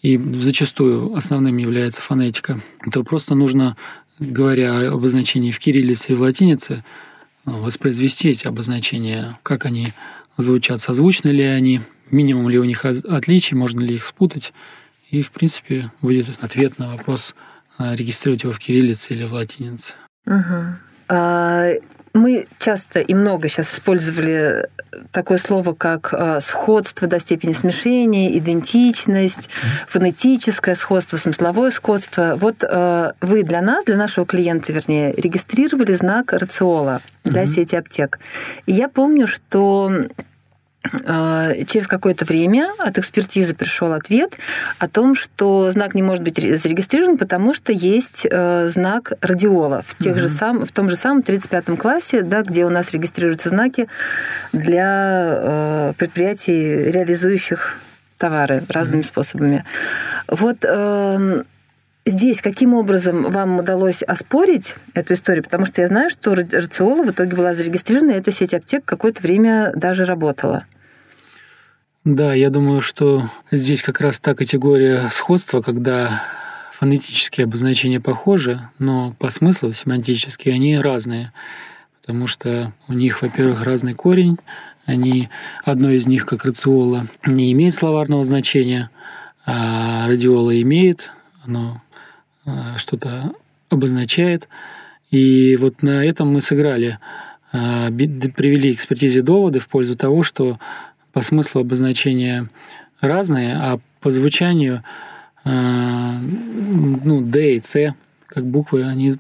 и 0.03 0.19
зачастую 0.41 1.15
основным 1.15 1.57
является 1.57 2.03
фонетика, 2.03 2.61
то 2.91 3.05
просто 3.05 3.37
нужно, 3.37 3.77
говоря 4.19 4.89
об 4.89 4.95
обозначении 4.95 5.53
в 5.53 5.61
кириллице 5.61 6.13
и 6.13 6.15
в 6.17 6.23
латинице, 6.23 6.85
воспроизвести 7.45 8.31
эти 8.31 8.49
обозначения, 8.49 9.39
как 9.45 9.65
они 9.65 9.93
звучат, 10.37 10.81
созвучны 10.81 11.29
ли 11.29 11.45
они, 11.45 11.83
минимум 12.11 12.49
ли 12.49 12.59
у 12.59 12.65
них 12.65 12.85
отличий, 12.85 13.57
можно 13.57 13.81
ли 13.81 13.95
их 13.95 14.07
спутать. 14.07 14.53
И, 15.11 15.23
в 15.23 15.31
принципе, 15.31 15.91
будет 16.03 16.31
ответ 16.41 16.79
на 16.79 16.91
вопрос, 16.91 17.35
э, 17.79 17.95
регистрировать 17.95 18.43
его 18.43 18.53
в 18.53 18.59
кириллице 18.59 19.15
или 19.15 19.25
в 19.25 19.33
латинице. 19.33 19.95
Угу. 20.27 20.65
А 21.09 21.71
мы 22.13 22.47
часто 22.59 23.01
и 23.01 23.15
много 23.15 23.49
сейчас 23.49 23.73
использовали 23.73 24.69
такое 25.11 25.39
слово, 25.39 25.73
как 25.73 26.13
э, 26.13 26.41
сходство 26.43 27.09
до 27.09 27.21
степени 27.21 27.53
смешения, 27.53 28.37
идентичность, 28.37 29.49
фонетическое 29.87 30.75
сходство, 30.75 31.17
смысловое 31.17 31.71
сходство. 31.71 32.37
Вот 32.37 32.63
вы 33.21 33.43
для 33.45 33.63
нас, 33.63 33.85
для 33.85 33.97
нашего 33.97 34.27
клиента, 34.27 34.73
вернее, 34.73 35.15
регистрировали 35.15 35.93
знак 35.95 36.33
рациола 36.33 37.01
для 37.25 37.43
угу. 37.43 37.51
сети 37.51 37.77
аптек. 37.77 38.19
И 38.67 38.73
я 38.73 38.89
помню, 38.89 39.27
что 39.27 39.91
а, 39.91 40.07
через 41.67 41.87
какое-то 41.87 42.25
время 42.25 42.73
от 42.79 42.99
экспертизы 42.99 43.55
пришел 43.55 43.93
ответ 43.93 44.39
о 44.79 44.89
том, 44.89 45.15
что 45.15 45.71
знак 45.71 45.95
не 45.95 46.03
может 46.03 46.25
быть 46.25 46.37
зарегистрирован, 46.37 47.19
потому 47.19 47.53
что 47.53 47.73
есть 47.73 48.27
э, 48.31 48.69
знак 48.69 49.13
радиола 49.21 49.83
в, 49.87 50.03
тех 50.03 50.13
угу. 50.13 50.21
же 50.21 50.29
сам, 50.29 50.65
в 50.65 50.73
том 50.73 50.89
же 50.89 50.97
самом 50.97 51.21
35-м 51.21 51.77
классе, 51.77 52.23
да, 52.23 52.43
где 52.43 52.65
у 52.65 52.71
нас 52.71 52.93
регистрируются 52.93 53.49
знаки 53.49 53.89
для 54.53 55.41
э, 55.41 55.93
предприятий, 55.99 56.91
реализующих 56.91 57.79
товары 58.17 58.63
разными 58.69 59.01
угу. 59.01 59.09
способами. 59.09 59.65
Вот 60.29 60.65
эм, 60.65 61.45
здесь 62.07 62.41
каким 62.41 62.75
образом 62.75 63.23
вам 63.31 63.59
удалось 63.59 64.03
оспорить 64.03 64.77
эту 64.95 65.15
историю? 65.15 65.45
Потому 65.45 65.67
что 65.67 65.81
я 65.81 65.89
знаю, 65.89 66.11
что 66.11 66.35
Рациола 66.35 67.05
в 67.05 67.11
итоге 67.11 67.37
была 67.37 67.55
зарегистрирована, 67.55 68.13
и 68.13 68.19
эта 68.19 68.33
сеть 68.33 68.55
аптек 68.55 68.85
какое-то 68.85 69.23
время 69.23 69.73
даже 69.75 70.05
работала. 70.05 70.65
Да, 72.05 72.33
я 72.33 72.49
думаю, 72.49 72.81
что 72.81 73.29
здесь 73.51 73.83
как 73.83 74.01
раз 74.01 74.19
та 74.19 74.35
категория 74.35 75.09
сходства, 75.11 75.61
когда 75.61 76.23
фонетические 76.73 77.45
обозначения 77.45 78.01
похожи, 78.01 78.61
но 78.79 79.15
по 79.19 79.31
смыслу 79.31 79.73
семантически 79.73 80.49
они 80.49 80.79
разные, 80.79 81.33
потому 82.01 82.27
что 82.27 82.73
у 82.87 82.93
них, 82.93 83.21
во-первых, 83.21 83.65
разный 83.65 83.95
корень, 83.95 84.39
они, 84.87 85.29
одно 85.65 85.91
из 85.91 86.07
них, 86.07 86.25
как 86.25 86.45
рациола, 86.45 87.07
не 87.27 87.53
имеет 87.53 87.75
словарного 87.75 88.25
значения, 88.25 88.91
а 89.45 90.07
радиола 90.07 90.59
имеет, 90.63 91.11
оно 91.45 91.83
а, 91.83 91.88
что-то 92.77 93.33
обозначает. 93.69 94.49
И 95.11 95.57
вот 95.57 95.83
на 95.83 96.05
этом 96.05 96.33
мы 96.33 96.41
сыграли, 96.41 96.99
а, 97.53 97.91
привели 97.91 98.75
к 98.75 98.77
экспертизе 98.77 99.23
доводы 99.23 99.59
в 99.59 99.69
пользу 99.69 99.97
того, 99.97 100.23
что 100.23 100.59
по 101.13 101.23
смыслу 101.23 101.63
обозначения 101.63 102.49
разные, 103.01 103.55
а 103.55 103.81
по 104.01 104.11
звучанию 104.11 104.83
а, 105.45 106.19
ну, 106.21 107.23
D 107.23 107.57
и 107.57 107.61
C, 107.63 107.95
как 108.27 108.45
буквы, 108.45 108.85
они 108.85 109.17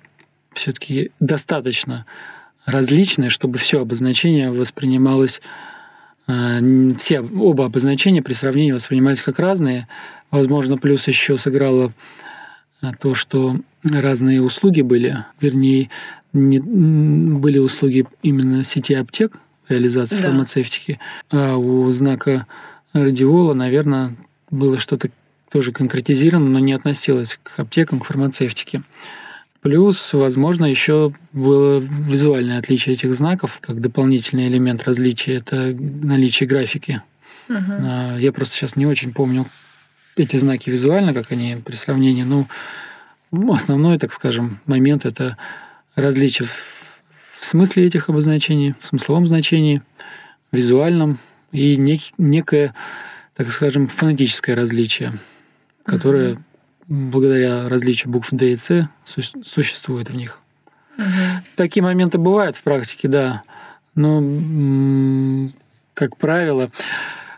все-таки 0.52 1.10
достаточно 1.20 2.04
различные, 2.66 3.30
чтобы 3.30 3.58
все 3.58 3.80
обозначение 3.80 4.50
воспринималось, 4.50 5.40
все 6.98 7.20
оба 7.20 7.64
обозначения 7.64 8.20
при 8.20 8.34
сравнении 8.34 8.72
воспринимались 8.72 9.22
как 9.22 9.38
разные. 9.38 9.88
Возможно, 10.30 10.76
плюс 10.76 11.08
еще 11.08 11.38
сыграло 11.38 11.94
то, 12.98 13.14
что 13.14 13.56
разные 13.82 14.42
услуги 14.42 14.82
были, 14.82 15.24
вернее, 15.40 15.90
не, 16.32 16.60
были 16.60 17.58
услуги 17.58 18.06
именно 18.22 18.64
сети 18.64 18.94
аптек, 18.94 19.40
реализации 19.68 20.16
да. 20.16 20.22
фармацевтики, 20.22 20.98
а 21.30 21.56
у 21.56 21.90
знака 21.92 22.46
радиола, 22.92 23.54
наверное, 23.54 24.16
было 24.50 24.78
что-то 24.78 25.10
тоже 25.50 25.72
конкретизировано, 25.72 26.48
но 26.50 26.58
не 26.58 26.72
относилось 26.72 27.38
к 27.42 27.58
аптекам, 27.58 28.00
к 28.00 28.04
фармацевтике. 28.04 28.82
Плюс, 29.60 30.12
возможно, 30.12 30.66
еще 30.66 31.12
было 31.32 31.78
визуальное 31.78 32.58
отличие 32.58 32.94
этих 32.94 33.14
знаков, 33.14 33.58
как 33.60 33.80
дополнительный 33.80 34.48
элемент 34.48 34.84
различия– 34.84 35.34
это 35.36 35.76
наличие 35.80 36.48
графики. 36.48 37.02
Угу. 37.48 38.18
Я 38.18 38.32
просто 38.32 38.54
сейчас 38.54 38.76
не 38.76 38.86
очень 38.86 39.12
помню, 39.12 39.46
эти 40.18 40.36
знаки 40.36 40.70
визуально, 40.70 41.14
как 41.14 41.32
они 41.32 41.56
при 41.64 41.74
сравнении, 41.74 42.22
ну, 42.22 42.46
основной, 43.52 43.98
так 43.98 44.12
скажем, 44.12 44.60
момент– 44.66 45.04
это 45.06 45.36
различие 45.94 46.48
в 47.38 47.44
смысле 47.44 47.86
этих 47.86 48.08
обозначений, 48.08 48.74
в 48.80 48.86
смысловом 48.86 49.26
значении, 49.26 49.82
визуальном 50.50 51.18
и 51.52 51.76
нек, 51.76 52.00
некое, 52.18 52.74
так 53.36 53.50
скажем, 53.52 53.88
фонетическое 53.88 54.56
различие, 54.56 55.18
которое 55.84 56.34
угу. 56.34 56.40
благодаря 56.88 57.68
различию 57.68 58.12
букв 58.12 58.28
D 58.32 58.52
и 58.52 58.56
C 58.56 58.88
существует 59.04 60.10
в 60.10 60.14
них. 60.14 60.40
Угу. 60.96 61.04
Такие 61.56 61.82
моменты 61.82 62.18
бывают 62.18 62.56
в 62.56 62.62
практике, 62.62 63.08
да, 63.08 63.42
но, 63.94 65.50
как 65.94 66.16
правило, 66.16 66.70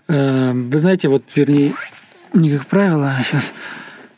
э, 0.09 0.53
вы 0.53 0.78
знаете, 0.78 1.09
вот, 1.09 1.24
вернее, 1.35 1.72
не 2.35 2.51
как 2.51 2.66
правило, 2.66 3.16
сейчас 3.24 3.53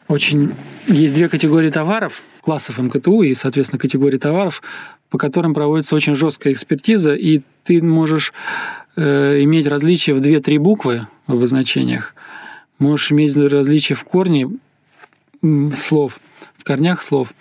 очень 0.08 0.54
есть 0.86 1.14
две 1.14 1.28
категории 1.28 1.70
товаров, 1.70 2.22
классов 2.40 2.78
МКТУ 2.78 3.22
и, 3.22 3.34
соответственно, 3.34 3.78
категории 3.78 4.18
товаров, 4.18 4.62
по 5.10 5.18
которым 5.18 5.54
проводится 5.54 5.94
очень 5.94 6.14
жесткая 6.14 6.52
экспертиза, 6.52 7.14
и 7.14 7.42
ты 7.64 7.82
можешь 7.82 8.32
э, 8.96 9.42
иметь 9.42 9.66
различия 9.66 10.14
в 10.14 10.20
2-3 10.20 10.58
буквы 10.58 11.06
в 11.26 11.32
обозначениях, 11.32 12.14
можешь 12.78 13.12
иметь 13.12 13.36
различия 13.36 13.94
в 13.94 14.04
корне 14.04 14.48
слов, 15.74 16.18
в 16.56 16.64
корнях 16.64 17.02
слов, 17.02 17.32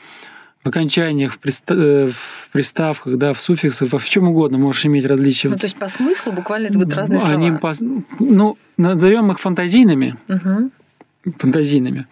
в 0.64 0.68
окончаниях, 0.68 1.34
в, 1.34 1.40
приста- 1.40 1.76
э, 1.76 2.10
в 2.10 2.50
приставках, 2.52 3.18
да, 3.18 3.34
в 3.34 3.42
суффиксах, 3.42 3.92
во 3.92 3.98
в 3.98 4.08
чем 4.08 4.28
угодно 4.28 4.58
можешь 4.58 4.86
иметь 4.86 5.06
различия. 5.06 5.50
Ну, 5.50 5.58
то 5.58 5.66
есть 5.66 5.76
по 5.76 5.88
смыслу 5.88 6.34
буквально 6.34 6.68
это 6.68 6.78
будут 6.78 6.94
разные 6.94 7.20
слова. 7.20 7.34
Они 7.34 7.52
по, 7.52 7.74
ну, 8.20 8.58
назовем 8.78 9.32
их 9.32 9.40
фантазийными. 9.40 10.18
Угу. 10.28 10.72
Фантазийными. 11.40 12.06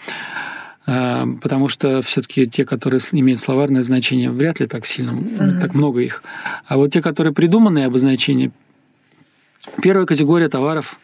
А, 0.88 1.28
потому 1.42 1.68
что 1.68 2.02
все-таки 2.02 2.48
те, 2.48 2.66
которые 2.66 3.00
имеют 3.12 3.40
словарное 3.40 3.84
значение, 3.84 4.32
вряд 4.32 4.60
ли 4.60 4.66
так 4.66 4.88
сильно, 4.88 5.14
угу. 5.14 5.60
так 5.62 5.76
много 5.76 6.00
их. 6.02 6.24
А 6.66 6.78
вот 6.78 6.92
те, 6.92 7.02
которые 7.04 7.34
придуманные 7.34 7.86
обозначения, 7.86 8.52
первая 9.82 10.08
категория 10.08 10.50
товаров 10.50 11.00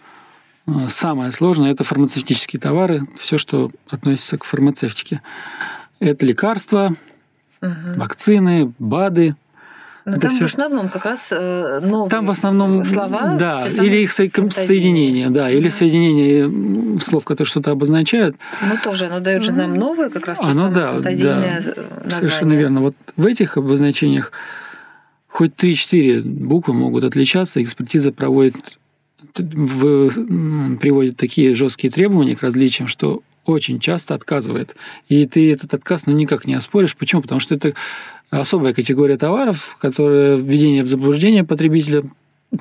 а, 0.66 0.88
самая 0.88 1.32
сложная 1.32 1.72
это 1.72 1.84
фармацевтические 1.84 2.60
товары, 2.60 3.04
все, 3.20 3.38
что 3.38 3.70
относится 3.88 4.40
к 4.40 4.44
фармацевтике. 4.44 5.22
Это 6.00 6.26
лекарства, 6.26 6.96
угу. 7.66 8.00
вакцины, 8.00 8.74
БАДы, 8.80 9.36
но 10.06 10.12
это 10.12 10.22
там 10.22 10.32
все, 10.32 10.42
в 10.42 10.46
основном 10.46 10.90
как 10.90 11.06
раз 11.06 11.30
э, 11.32 11.80
новые 11.84 12.12
там 12.12 12.28
в 12.28 12.32
основном 12.32 12.84
слова, 12.84 13.36
да, 13.40 13.66
или 13.68 14.04
их 14.04 14.12
соединение, 14.12 15.30
да, 15.32 15.50
или 15.50 15.68
соединение 15.68 17.00
слов, 17.00 17.26
которые 17.26 17.50
что-то 17.50 17.72
обозначают. 17.72 18.36
Ну 18.62 18.76
тоже, 18.84 19.08
оно 19.08 19.20
дает 19.20 19.42
же 19.44 19.52
нам 19.52 19.74
новое 19.74 20.12
как 20.12 20.28
раз 20.28 20.38
то 20.38 20.46
оно, 20.46 20.70
да, 20.70 21.00
да, 21.00 21.10
название. 21.10 21.74
Совершенно 22.08 22.54
верно. 22.54 22.82
Вот 22.82 22.96
в 23.18 23.26
этих 23.26 23.58
обозначениях 23.58 24.32
хоть 25.28 25.54
3-4 25.56 26.22
буквы 26.22 26.76
могут 26.76 27.04
отличаться, 27.04 27.64
экспертиза 27.64 28.12
проводит 28.12 28.78
в, 29.36 30.78
приводит 30.78 31.18
такие 31.18 31.56
жесткие 31.56 31.92
требования 31.92 32.36
к 32.36 32.44
различиям, 32.44 32.88
что 32.88 33.24
очень 33.46 33.80
часто 33.80 34.14
отказывает. 34.14 34.76
И 35.08 35.26
ты 35.26 35.52
этот 35.52 35.74
отказ 35.74 36.06
ну, 36.06 36.14
никак 36.14 36.46
не 36.46 36.54
оспоришь. 36.54 36.96
Почему? 36.96 37.22
Потому 37.22 37.40
что 37.40 37.56
это 37.56 37.74
особая 38.30 38.74
категория 38.74 39.18
товаров, 39.18 39.78
которая 39.80 40.36
введение 40.36 40.84
в 40.84 40.88
заблуждение 40.88 41.44
потребителя, 41.44 42.04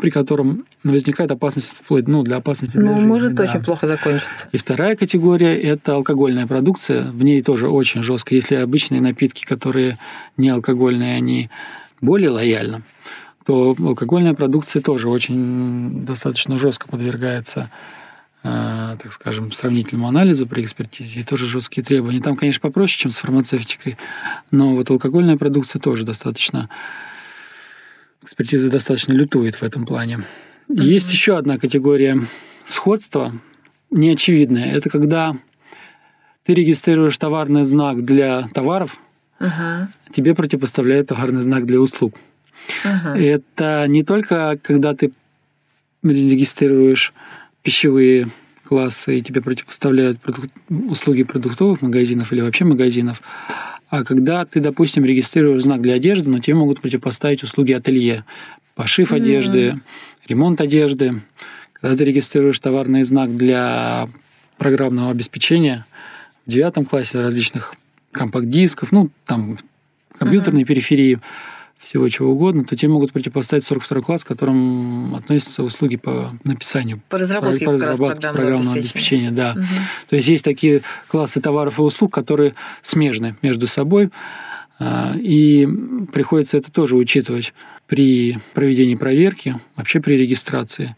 при 0.01 0.11
котором 0.11 0.66
возникает 0.82 1.30
опасность 1.30 1.72
вплоть 1.74 2.09
ну, 2.09 2.22
для 2.22 2.37
опасности 2.37 2.78
для 2.78 2.91
ну, 2.91 2.95
жизни. 2.95 3.09
может 3.09 3.35
да. 3.35 3.45
очень 3.45 3.62
плохо 3.62 3.87
закончиться. 3.87 4.49
И 4.53 4.57
вторая 4.57 4.97
категория– 4.97 5.59
это 5.62 5.95
алкогольная 5.95 6.47
продукция. 6.47 7.11
В 7.11 7.22
ней 7.22 7.43
тоже 7.43 7.68
очень 7.68 8.03
жестко. 8.03 8.35
Если 8.35 8.57
обычные 8.57 9.01
напитки, 9.01 9.45
которые 9.45 9.99
не 10.37 10.49
алкогольные, 10.49 11.16
они 11.16 11.51
более 12.01 12.30
лояльны, 12.30 12.82
то 13.47 13.76
алкогольная 13.78 14.35
продукция 14.35 14.82
тоже 14.82 15.09
очень 15.09 16.05
достаточно 16.05 16.59
жестко 16.59 16.89
подвергается 16.89 17.70
так 18.45 19.11
скажем, 19.13 19.53
сравнительному 19.53 20.07
анализу 20.07 20.47
при 20.47 20.63
экспертизе, 20.63 21.21
и 21.21 21.25
тоже 21.25 21.47
жесткие 21.47 21.83
требования. 21.83 22.21
Там, 22.21 22.37
конечно, 22.37 22.61
попроще, 22.61 23.01
чем 23.01 23.11
с 23.11 23.17
фармацевтикой, 23.17 23.97
но 24.51 24.75
вот 24.75 24.91
алкогольная 24.91 25.39
продукция 25.39 25.81
тоже 25.81 26.05
достаточно, 26.05 26.69
экспертиза 28.23 28.71
достаточно 28.71 29.15
лютует 29.15 29.55
в 29.55 29.63
этом 29.63 29.87
плане. 29.87 30.25
Mm-hmm. 30.69 30.83
Есть 30.83 31.11
еще 31.11 31.39
одна 31.39 31.57
категория 31.57 32.27
сходства, 32.67 33.33
неочевидная. 33.91 34.75
Это 34.75 34.91
когда 34.91 35.37
ты 36.43 36.53
регистрируешь 36.53 37.17
товарный 37.17 37.65
знак 37.65 38.05
для 38.05 38.49
товаров, 38.49 38.99
uh-huh. 39.41 39.87
тебе 40.11 40.35
противопоставляют 40.35 41.09
товарный 41.09 41.41
знак 41.41 41.65
для 41.65 41.81
услуг. 41.81 42.15
Uh-huh. 42.85 43.19
Это 43.19 43.87
не 43.89 44.03
только 44.03 44.59
когда 44.63 44.95
ты 44.95 45.13
регистрируешь 46.03 47.15
пищевые 47.65 48.29
классы, 48.62 49.19
и 49.19 49.23
тебе 49.23 49.41
противопоставляют 49.41 50.21
продук... 50.21 50.45
услуги 50.69 51.25
продуктовых 51.25 51.83
магазинов 51.83 52.33
или 52.33 52.41
вообще 52.41 52.65
магазинов. 52.65 53.21
А 53.89 54.05
когда 54.05 54.45
ты, 54.45 54.61
допустим, 54.61 55.05
регистрируешь 55.05 55.62
знак 55.62 55.81
для 55.81 55.95
одежды, 55.95 56.31
но 56.31 56.39
тебе 56.39 56.55
могут 56.55 56.81
противопоставить 56.81 57.43
услуги 57.43 57.73
ателье, 57.73 58.25
пошив 58.75 59.12
mm-hmm. 59.12 59.17
одежды, 59.17 59.81
ремонт 60.27 60.61
одежды. 60.61 61.23
Когда 61.73 61.97
ты 61.97 62.05
регистрируешь 62.05 62.59
товарный 62.59 63.05
знак 63.05 63.37
для 63.37 64.09
программного 64.59 65.11
обеспечения 65.11 65.85
в 66.47 66.51
девятом 66.51 66.85
классе 66.85 67.21
различных 67.21 67.75
компакт-дисков, 68.12 68.93
ну, 68.93 69.11
там, 69.27 69.59
компьютерной 70.17 70.62
mm-hmm. 70.62 70.67
периферии, 70.67 71.21
всего 71.79 72.09
чего 72.09 72.33
угодно, 72.33 72.64
то 72.64 72.77
тебе 72.77 72.91
могут 72.91 73.12
противопоставить 73.12 73.64
42 73.64 74.01
класс, 74.01 74.25
к 74.25 74.29
которым 74.29 75.14
относятся 75.14 75.62
услуги 75.62 75.97
по 75.97 76.33
написанию. 76.45 77.03
По 77.09 77.18
разработке, 77.18 77.64
по, 77.64 77.72
по 77.72 77.72
разработке 77.72 78.20
программного, 78.20 78.37
программного 78.37 78.79
обеспечения. 78.79 79.29
обеспечения 79.29 79.55
да. 79.55 79.61
Угу. 79.61 80.09
То 80.09 80.16
есть 80.16 80.29
есть 80.29 80.45
такие 80.45 80.83
классы 81.09 81.41
товаров 81.41 81.79
и 81.79 81.83
услуг, 81.83 82.12
которые 82.12 82.55
смежны 82.83 83.37
между 83.43 83.66
собой, 83.66 84.11
а, 84.79 85.14
и 85.16 85.68
приходится 86.12 86.57
это 86.57 86.72
тоже 86.72 86.97
учитывать 86.97 87.53
при 87.87 88.39
проведении 88.55 88.95
проверки, 88.95 89.61
вообще 89.77 90.01
при 90.01 90.14
регистрации. 90.14 90.97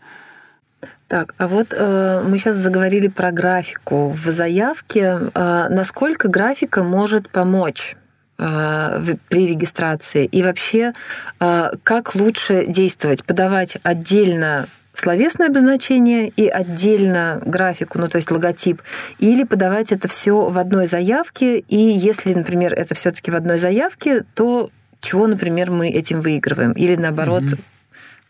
Так, 1.09 1.35
а 1.39 1.47
вот 1.47 1.69
э, 1.71 2.23
мы 2.27 2.39
сейчас 2.39 2.57
заговорили 2.57 3.07
про 3.07 3.31
графику 3.31 4.11
в 4.11 4.27
заявке. 4.27 5.19
Э, 5.35 5.69
насколько 5.69 6.27
графика 6.29 6.83
может 6.83 7.29
помочь 7.29 7.97
при 8.39 9.49
регистрации? 9.49 10.27
И 10.27 10.43
вообще, 10.43 10.93
э, 11.41 11.71
как 11.83 12.15
лучше 12.15 12.67
действовать? 12.67 13.25
Подавать 13.25 13.79
отдельно 13.83 14.69
словесное 14.99 15.49
обозначение 15.49 16.29
и 16.29 16.49
отдельно 16.49 17.41
графику, 17.45 17.99
ну 17.99 18.09
то 18.09 18.17
есть 18.17 18.31
логотип, 18.31 18.81
или 19.19 19.45
подавать 19.45 19.93
это 19.93 20.09
все 20.09 20.49
в 20.49 20.57
одной 20.59 20.87
заявке, 20.87 21.59
и 21.59 21.77
если, 21.77 22.33
например, 22.33 22.73
это 22.73 22.95
все-таки 22.95 23.31
в 23.31 23.37
одной 23.37 23.59
заявке, 23.59 24.25
то 24.35 24.71
чего, 25.01 25.27
например, 25.27 25.71
мы 25.71 25.91
этим 25.91 26.21
выигрываем? 26.21 26.73
Или 26.73 26.97
наоборот, 26.97 27.45
угу. 27.45 27.61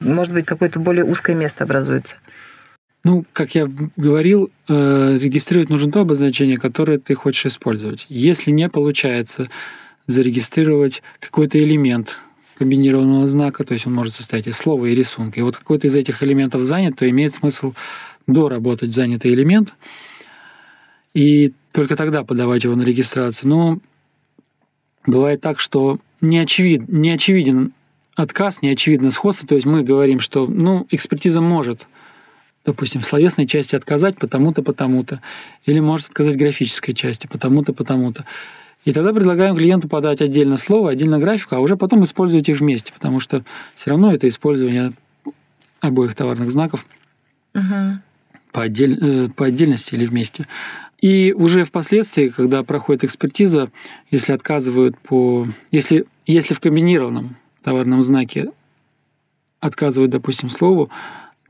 может 0.01 0.33
быть, 0.33 0.45
какое-то 0.45 0.81
более 0.81 1.05
узкое 1.05 1.37
место 1.37 1.65
образуется? 1.65 2.17
Ну, 3.05 3.25
как 3.33 3.55
я 3.55 3.71
говорил, 3.97 4.51
э, 4.69 5.19
регистрировать 5.21 5.71
нужно 5.71 5.93
то 5.93 6.01
обозначение, 6.01 6.57
которое 6.57 6.99
ты 6.99 7.15
хочешь 7.15 7.47
использовать. 7.47 8.05
Если 8.09 8.51
не 8.51 8.69
получается 8.69 9.49
зарегистрировать 10.07 11.03
какой-то 11.21 11.59
элемент 11.59 12.19
комбинированного 12.59 13.29
знака, 13.29 13.65
то 13.65 13.75
есть 13.75 13.87
он 13.87 13.95
может 13.95 14.15
состоять 14.15 14.47
из 14.47 14.57
слова 14.57 14.87
и 14.87 14.95
рисунка. 14.95 15.41
И 15.41 15.43
вот 15.43 15.57
какой-то 15.57 15.87
из 15.87 15.95
этих 15.95 16.23
элементов 16.23 16.63
занят, 16.63 16.97
то 16.97 17.09
имеет 17.09 17.35
смысл 17.35 17.75
доработать 18.27 18.93
занятый 18.93 19.33
элемент 19.35 19.75
и 21.15 21.53
только 21.73 21.97
тогда 21.97 22.25
подавать 22.25 22.65
его 22.65 22.75
на 22.75 22.83
регистрацию. 22.83 23.49
Но 23.49 23.79
бывает 25.07 25.41
так, 25.41 25.61
что 25.61 25.99
не, 26.21 26.39
очевид, 26.39 26.89
не 26.89 27.11
очевиден 27.11 27.73
отказ, 28.15 28.63
не 28.63 28.71
очевидно 28.71 29.11
сходство. 29.11 29.47
То 29.47 29.55
есть 29.55 29.67
мы 29.67 29.83
говорим, 29.83 30.21
что 30.21 30.47
ну, 30.47 30.87
экспертиза 30.91 31.41
может, 31.41 31.87
допустим, 32.65 33.01
в 33.01 33.07
словесной 33.07 33.47
части 33.47 33.77
отказать 33.77 34.19
потому-то, 34.19 34.63
потому-то, 34.63 35.21
или 35.65 35.81
может 35.81 36.09
отказать 36.09 36.35
в 36.35 36.39
графической 36.39 36.95
части 36.95 37.27
потому-то, 37.27 37.73
потому-то. 37.73 38.25
И 38.87 38.93
тогда 38.93 39.13
предлагаем 39.13 39.55
клиенту 39.55 39.89
подать 39.89 40.23
отдельно 40.23 40.57
слово, 40.57 40.91
отдельно 40.91 41.19
графику, 41.19 41.57
а 41.57 41.59
уже 41.59 41.77
потом 41.77 42.05
использовать 42.05 42.49
их 42.49 42.61
вместе, 42.61 42.93
потому 42.93 43.21
что 43.21 43.45
все 43.75 43.91
равно 43.91 44.15
это 44.15 44.27
использование 44.29 44.93
обоих 45.81 46.15
товарных 46.15 46.51
знаков 46.51 46.87
угу. 47.55 47.99
по, 48.53 48.63
отдель, 48.63 48.99
э, 49.01 49.29
по 49.29 49.47
отдельности 49.47 49.95
или 49.95 50.07
вместе. 50.07 50.47
И 51.01 51.35
уже 51.37 51.65
впоследствии, 51.65 52.29
когда 52.29 52.63
проходит 52.63 53.05
экспертиза, 53.05 53.71
если 54.11 54.33
отказывают 54.33 54.97
по... 54.97 55.47
Если, 55.71 56.07
если 56.25 56.55
в 56.55 56.61
комбинированном 56.61 57.37
товарном 57.63 58.03
знаке 58.03 58.53
отказывают, 59.61 60.13
допустим, 60.13 60.49
слову, 60.49 60.91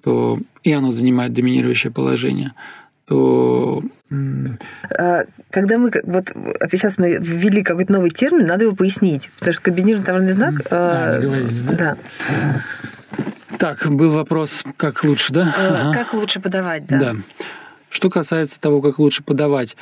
то 0.03 0.39
и 0.65 0.73
оно 0.73 0.91
занимает 0.91 1.35
доминирующее 1.35 1.93
положение– 1.93 2.55
то... 3.07 3.83
А, 4.11 5.25
когда 5.51 5.79
мы 5.79 5.91
вот 6.05 6.33
сейчас 6.71 6.99
мы 6.99 7.19
ввели 7.21 7.63
какой-то 7.63 7.93
новый 7.93 8.11
термин, 8.11 8.47
надо 8.47 8.65
его 8.65 8.77
пояснить, 8.77 9.31
потому 9.39 9.55
что 9.55 9.63
комбинированный 9.63 10.07
товарный 10.07 10.31
знак. 10.31 10.55
А, 10.71 11.21
говорили, 11.21 11.49
да? 11.71 11.77
Да. 11.77 11.97
Так, 13.59 13.91
был 13.91 14.11
вопрос, 14.11 14.65
как 14.77 15.03
лучше, 15.03 15.33
да? 15.33 15.55
Ага. 15.57 15.93
Как 15.93 16.15
лучше 16.15 16.41
подавать, 16.41 16.87
да? 16.87 16.99
Да. 16.99 17.17
Что 17.89 18.11
касается 18.11 18.61
того, 18.61 18.83
как 18.83 18.99
лучше 18.99 19.23
подавать, 19.23 19.77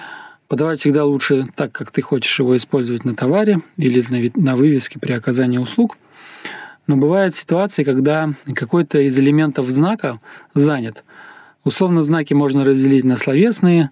подавать 0.48 0.80
всегда 0.80 1.04
лучше 1.04 1.48
так, 1.56 1.72
как 1.72 1.90
ты 1.90 2.00
хочешь 2.00 2.38
его 2.38 2.56
использовать 2.56 3.04
на 3.04 3.16
товаре 3.16 3.60
или 3.76 4.04
на 4.36 4.56
вывеске 4.56 4.98
при 5.00 5.12
оказании 5.12 5.58
услуг. 5.58 5.98
Но 6.86 6.96
бывают 6.96 7.34
ситуации, 7.34 7.82
когда 7.82 8.30
какой-то 8.54 9.00
из 9.00 9.18
элементов 9.18 9.66
знака 9.66 10.20
занят– 10.54 11.04
Условно 11.64 12.02
знаки 12.02 12.34
можно 12.34 12.62
разделить 12.62 13.04
на 13.04 13.16
словесные, 13.16 13.90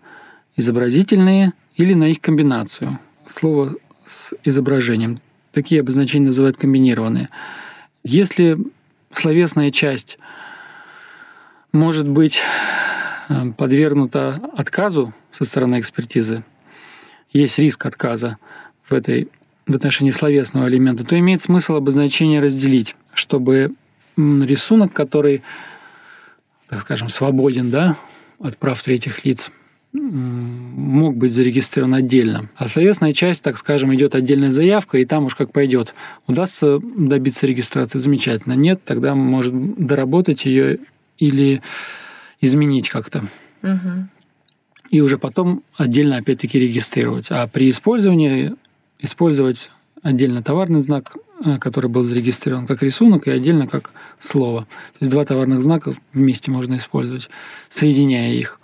изобразительные 0.56 1.52
или 1.76 1.94
на 1.94 2.04
их 2.04 2.20
комбинацию. 2.20 2.98
Слово 3.26 3.74
с 4.06 4.34
изображением. 4.44 5.20
Такие 5.52 5.80
обозначения 5.80 6.26
называют 6.26 6.56
комбинированные. 6.56 7.28
Если 8.04 8.58
словесная 9.12 9.70
часть 9.70 10.18
может 11.72 12.08
быть 12.08 12.40
э, 13.28 13.52
подвергнута 13.56 14.40
отказу 14.56 15.14
со 15.30 15.44
стороны 15.44 15.78
экспертизы, 15.78 16.44
есть 17.30 17.58
риск 17.58 17.86
отказа 17.86 18.38
в 18.84 18.92
этой 18.92 19.28
в 19.66 19.74
отношении 19.74 20.10
словесного 20.10 20.68
элемента, 20.68 21.04
то 21.04 21.16
имеет 21.18 21.40
смысл 21.40 21.74
обозначение 21.74 22.40
разделить, 22.40 22.96
чтобы 23.14 23.74
рисунок, 24.16 24.92
который, 24.92 25.42
так 26.68 26.80
скажем, 26.80 27.08
свободен 27.08 27.70
да, 27.70 27.96
от 28.40 28.56
прав 28.58 28.82
третьих 28.82 29.24
лиц, 29.24 29.50
мог 29.92 31.16
быть 31.16 31.32
зарегистрирован 31.32 31.94
отдельно. 31.94 32.48
А 32.56 32.66
словесная 32.66 33.12
часть, 33.12 33.42
так 33.42 33.58
скажем, 33.58 33.94
идет 33.94 34.14
отдельная 34.14 34.50
заявка, 34.50 34.98
и 34.98 35.04
там 35.04 35.26
уж 35.26 35.34
как 35.34 35.52
пойдет. 35.52 35.94
Удастся 36.26 36.78
добиться 36.80 37.46
регистрации, 37.46 37.98
замечательно. 37.98 38.54
Нет, 38.54 38.80
тогда 38.84 39.14
может 39.14 39.54
доработать 39.76 40.46
ее 40.46 40.78
или 41.18 41.62
изменить 42.40 42.88
как-то. 42.88 43.24
Угу. 43.62 44.08
И 44.90 45.00
уже 45.00 45.18
потом 45.18 45.62
отдельно 45.76 46.16
опять-таки 46.16 46.58
регистрировать. 46.58 47.30
А 47.30 47.46
при 47.46 47.70
использовании 47.70 48.54
использовать 48.98 49.70
отдельно 50.02 50.42
товарный 50.42 50.80
знак, 50.80 51.16
э, 51.44 51.58
который 51.58 51.90
был 51.90 52.02
зарегистрирован 52.02 52.66
как 52.66 52.82
рисунок, 52.82 53.26
и 53.26 53.30
отдельно 53.30 53.66
как 53.66 53.92
слово. 54.20 54.62
То 54.62 54.98
есть 55.00 55.12
два 55.12 55.24
товарных 55.24 55.62
знака 55.62 55.92
вместе 56.12 56.50
можно 56.50 56.76
использовать, 56.76 57.28
соединяя 57.68 58.32
их. 58.32 58.58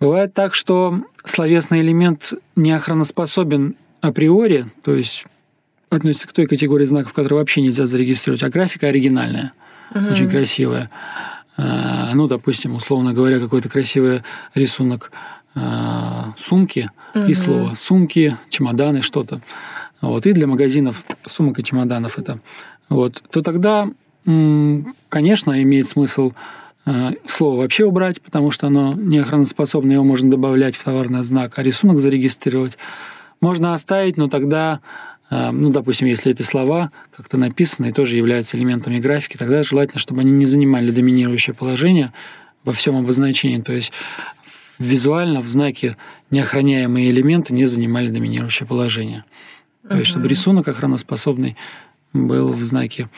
Бывает 0.00 0.34
так, 0.34 0.54
что 0.54 1.02
словесный 1.24 1.80
элемент 1.80 2.32
не 2.56 2.72
охраноспособен 2.72 3.76
априори, 4.00 4.66
то 4.82 4.94
есть 4.94 5.24
относится 5.88 6.28
к 6.28 6.32
той 6.32 6.46
категории 6.46 6.84
знаков, 6.84 7.12
которые 7.12 7.38
вообще 7.38 7.62
нельзя 7.62 7.86
зарегистрировать, 7.86 8.42
а 8.42 8.50
графика 8.50 8.88
оригинальная, 8.88 9.52
угу. 9.94 10.08
очень 10.10 10.28
красивая. 10.28 10.90
А, 11.56 12.12
ну, 12.14 12.26
допустим, 12.26 12.74
условно 12.74 13.12
говоря, 13.12 13.38
какой-то 13.38 13.68
красивый 13.68 14.22
рисунок 14.54 15.12
а, 15.54 16.34
сумки 16.36 16.90
угу. 17.14 17.24
и 17.24 17.34
слово 17.34 17.74
сумки, 17.74 18.36
чемоданы, 18.48 19.02
что-то. 19.02 19.40
Вот, 20.00 20.26
и 20.26 20.32
для 20.32 20.46
магазинов 20.46 21.04
сумок 21.26 21.58
и 21.60 21.64
чемоданов 21.64 22.18
это. 22.18 22.40
Вот, 22.90 23.22
то 23.30 23.40
тогда, 23.40 23.88
конечно, 25.08 25.62
имеет 25.62 25.88
смысл 25.88 26.32
слово 27.26 27.62
вообще 27.62 27.84
убрать, 27.84 28.20
потому 28.20 28.50
что 28.50 28.66
оно 28.66 28.94
не 28.94 29.18
охраноспособно, 29.18 29.92
его 29.92 30.04
можно 30.04 30.30
добавлять 30.30 30.76
в 30.76 30.84
товарный 30.84 31.22
знак, 31.22 31.58
а 31.58 31.62
рисунок 31.62 32.00
зарегистрировать 32.00 32.76
можно 33.40 33.74
оставить, 33.74 34.16
но 34.16 34.28
тогда, 34.28 34.80
э, 35.30 35.50
ну, 35.50 35.70
допустим, 35.70 36.08
если 36.08 36.32
эти 36.32 36.42
слова 36.42 36.90
как-то 37.16 37.36
написаны 37.36 37.88
и 37.88 37.92
тоже 37.92 38.16
являются 38.16 38.56
элементами 38.56 38.98
графики, 38.98 39.36
тогда 39.36 39.62
желательно, 39.62 39.98
чтобы 39.98 40.20
они 40.20 40.30
не 40.32 40.46
занимали 40.46 40.90
доминирующее 40.90 41.54
положение 41.54 42.12
во 42.64 42.72
всем 42.72 42.96
обозначении, 42.96 43.60
то 43.60 43.72
есть 43.72 43.92
визуально 44.78 45.40
в 45.40 45.46
знаке 45.46 45.96
неохраняемые 46.30 47.10
элементы 47.10 47.54
не 47.54 47.66
занимали 47.66 48.08
доминирующее 48.08 48.66
положение. 48.66 49.24
То 49.88 49.98
есть, 49.98 50.10
чтобы 50.10 50.28
рисунок 50.28 50.66
охраноспособный 50.66 51.56
был 52.14 52.48
в 52.48 52.62
знаке 52.62 53.10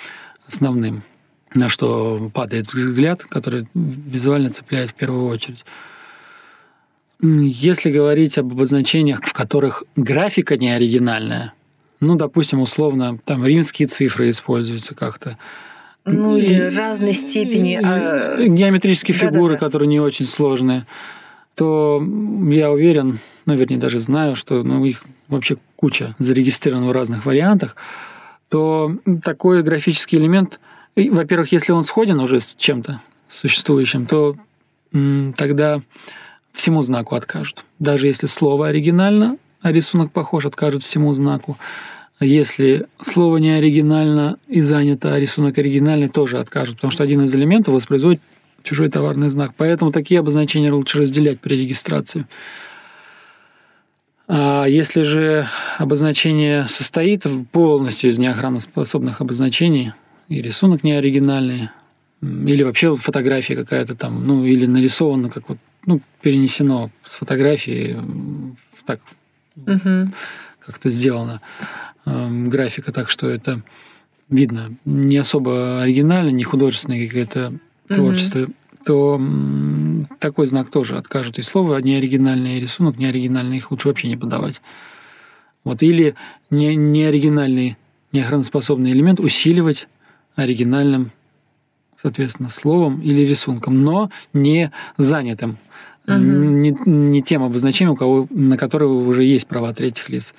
основным 0.49 1.05
на 1.57 1.69
что 1.69 2.31
падает 2.33 2.73
взгляд, 2.73 3.25
который 3.25 3.67
визуально 3.75 4.51
цепляет 4.51 4.91
в 4.91 4.95
первую 4.95 5.27
очередь. 5.27 5.65
Если 7.21 7.91
говорить 7.91 8.37
об 8.37 8.53
обозначениях, 8.53 9.23
в 9.25 9.33
которых 9.33 9.85
графика 9.97 10.57
не 10.57 10.71
оригинальная, 10.71 11.55
ну, 12.01 12.17
допустим, 12.17 12.61
условно, 12.61 13.19
там 13.25 13.47
римские 13.47 13.89
цифры 13.89 14.29
используются 14.29 14.95
как-то. 14.95 15.39
Ну, 16.05 16.37
или 16.37 16.61
разной 16.77 17.15
степени. 17.15 17.81
А... 17.83 18.37
Геометрические 18.47 19.19
да, 19.19 19.27
фигуры, 19.27 19.55
да, 19.55 19.61
да. 19.61 19.67
которые 19.67 19.89
не 19.89 19.99
очень 19.99 20.27
сложные, 20.27 20.87
то 21.55 22.07
я 22.51 22.71
уверен, 22.71 23.19
ну, 23.47 23.55
вернее, 23.55 23.79
даже 23.79 23.99
знаю, 23.99 24.37
что 24.37 24.63
ну, 24.63 24.85
их 24.85 25.05
вообще 25.29 25.57
куча 25.75 26.15
зарегистрировано 26.19 26.89
в 26.89 26.93
разных 26.93 27.25
вариантах, 27.25 27.77
то 28.51 28.95
такой 29.25 29.63
графический 29.63 30.19
элемент– 30.19 30.61
во-первых, 30.97 31.53
если 31.53 31.72
он 31.72 31.84
сходен 31.84 32.18
уже 32.20 32.40
с 32.40 32.55
чем-то 32.55 33.01
существующим, 33.28 34.07
то 34.07 34.36
тогда 35.36 35.80
всему 36.53 36.82
знаку 36.82 37.14
откажут. 37.14 37.64
Даже 37.78 38.07
если 38.07 38.26
слово 38.26 38.68
оригинально, 38.68 39.36
а 39.61 39.72
рисунок 39.72 40.12
похож, 40.12 40.47
откажут 40.47 40.82
всему 40.82 41.12
знаку. 41.12 41.59
Если 42.18 42.86
слово 43.03 43.36
не 43.36 43.51
оригинально 43.51 44.38
и 44.49 44.62
занято, 44.62 45.12
а 45.12 45.20
рисунок 45.20 45.59
оригинальный, 45.59 46.09
тоже 46.09 46.38
откажут, 46.38 46.76
потому 46.76 46.90
что 46.90 47.05
один 47.05 47.24
из 47.24 47.34
элементов 47.34 47.74
воспроизводит 47.74 48.22
чужой 48.62 48.88
товарный 48.88 49.28
знак. 49.28 49.53
Поэтому 49.57 49.92
такие 49.92 50.20
обозначения 50.20 50.72
лучше 50.72 51.01
разделять 51.01 51.40
при 51.40 51.57
регистрации. 51.57 52.26
А 54.28 54.64
если 54.64 55.03
же 55.03 55.47
обозначение 55.78 56.66
состоит 56.68 57.24
полностью 57.53 58.09
из 58.09 58.18
неохраноспособных 58.18 59.20
обозначений, 59.20 59.92
и 60.29 60.41
рисунок 60.41 60.85
не 60.85 60.93
оригинальный, 60.93 61.70
или 62.20 62.62
вообще 62.62 62.97
фотография 62.97 63.57
какая-то 63.57 63.95
там, 63.95 64.27
ну, 64.27 64.45
или 64.45 64.66
нарисовано, 64.66 65.31
как 65.31 65.49
вот, 65.49 65.59
ну, 65.85 66.01
перенесено 66.20 66.91
с 67.05 67.16
фотографии, 67.16 67.99
так 68.85 69.01
угу. 69.57 70.12
как-то 70.61 70.91
сделано 70.91 71.41
э, 72.05 72.47
графика, 72.49 72.93
так 72.93 73.11
что 73.11 73.29
это 73.29 73.62
видно 74.29 74.74
не 74.85 75.16
особо 75.16 75.83
оригинально, 75.83 76.31
не 76.31 76.45
художественное 76.45 77.07
какое-то 77.07 77.53
творчество, 77.89 78.41
угу. 78.41 78.53
то 78.85 79.14
м, 79.16 80.09
такой 80.18 80.47
знак 80.47 80.70
тоже 80.70 80.97
откажут. 80.97 81.39
И 81.39 81.43
слово 81.43 81.79
не 81.79 81.97
оригинальное, 81.97 82.57
и 82.57 82.61
рисунок 82.61 82.99
не 82.99 83.07
оригинальный, 83.07 83.59
их 83.59 83.70
лучше 83.70 83.89
вообще 83.89 84.09
не 84.09 84.16
подавать. 84.16 84.61
Вот. 85.64 85.83
Или 85.83 86.14
не, 86.51 86.77
не 86.77 87.05
оригинальный, 87.05 87.77
неохраноспособный 88.12 88.93
элемент 88.93 89.20
усиливать 89.20 89.89
оригинальным, 90.37 91.11
соответственно, 91.97 92.49
словом 92.49 93.01
или 93.01 93.22
рисунком, 93.22 93.82
но 93.82 94.11
не 94.32 94.70
занятым, 94.99 95.59
угу. 96.07 96.16
не, 96.16 96.76
не 96.84 97.22
тем 97.22 97.43
обозначением, 97.43 97.95
у 97.95 97.97
кого, 97.97 98.28
на 98.30 98.57
которого 98.57 99.09
уже 99.09 99.24
есть 99.24 99.47
права 99.47 99.72
третьих 99.74 100.09
лиц. 100.09 100.34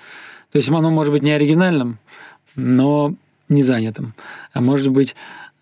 То 0.51 0.57
есть 0.57 0.69
оно 0.69 0.89
может 0.91 1.11
быть 1.11 1.23
не 1.23 1.31
оригинальным, 1.31 1.99
но 2.55 3.13
не 3.49 3.63
занятым, 3.63 4.13
а 4.53 4.61
может 4.61 4.89
быть 4.89 5.15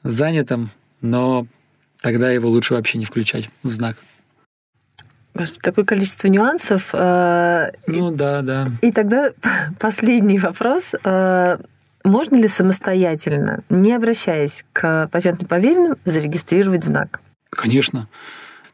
занятым, 0.03 0.69
но 1.01 1.47
тогда 2.01 2.29
его 2.29 2.49
лучше 2.49 2.73
вообще 2.75 2.97
не 2.97 3.05
включать 3.05 3.49
в 3.63 3.71
знак. 3.73 3.97
Господи, 5.33 5.61
такое 5.61 5.85
количество 5.85 6.29
нюансов. 6.29 6.91
Э, 6.93 7.71
ну 7.87 8.13
и, 8.13 8.15
да, 8.15 8.41
да. 8.41 8.67
И 8.81 8.91
тогда 8.91 9.31
последний 9.79 10.39
вопрос. 10.39 10.95
Можно 12.05 12.35
ли 12.35 12.47
самостоятельно, 12.47 13.63
не 13.69 13.91
обращаясь 13.91 14.63
к 14.73 15.09
патентно 15.11 15.47
поверенным, 15.47 15.95
зарегистрировать 16.05 16.83
знак? 16.83 17.19
Конечно. 17.49 18.07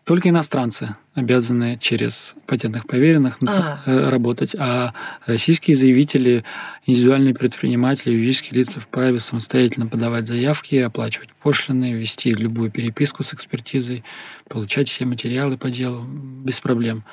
Только 0.04 0.28
иностранцы 0.30 0.98
обязаны 1.14 1.78
через 1.80 2.34
патентных 2.46 2.88
поверенных 2.88 3.38
а. 3.48 3.80
Э, 3.86 4.10
работать, 4.10 4.54
а 4.60 4.94
российские 5.26 5.78
заявители, 5.78 6.44
индивидуальные 6.86 7.34
предприниматели, 7.34 8.12
юридические 8.12 8.60
лица 8.60 8.82
вправе 8.82 9.22
самостоятельно 9.22 9.88
подавать 9.88 10.28
заявки, 10.28 10.76
оплачивать 10.76 11.30
пошлины, 11.42 11.94
вести 11.94 12.32
любую 12.32 12.70
переписку 12.70 13.24
с 13.24 13.34
экспертизой, 13.34 14.04
получать 14.50 14.90
все 14.90 15.06
материалы 15.06 15.58
по 15.58 15.70
делу 15.70 16.04
без 16.04 16.60
проблем. 16.60 17.06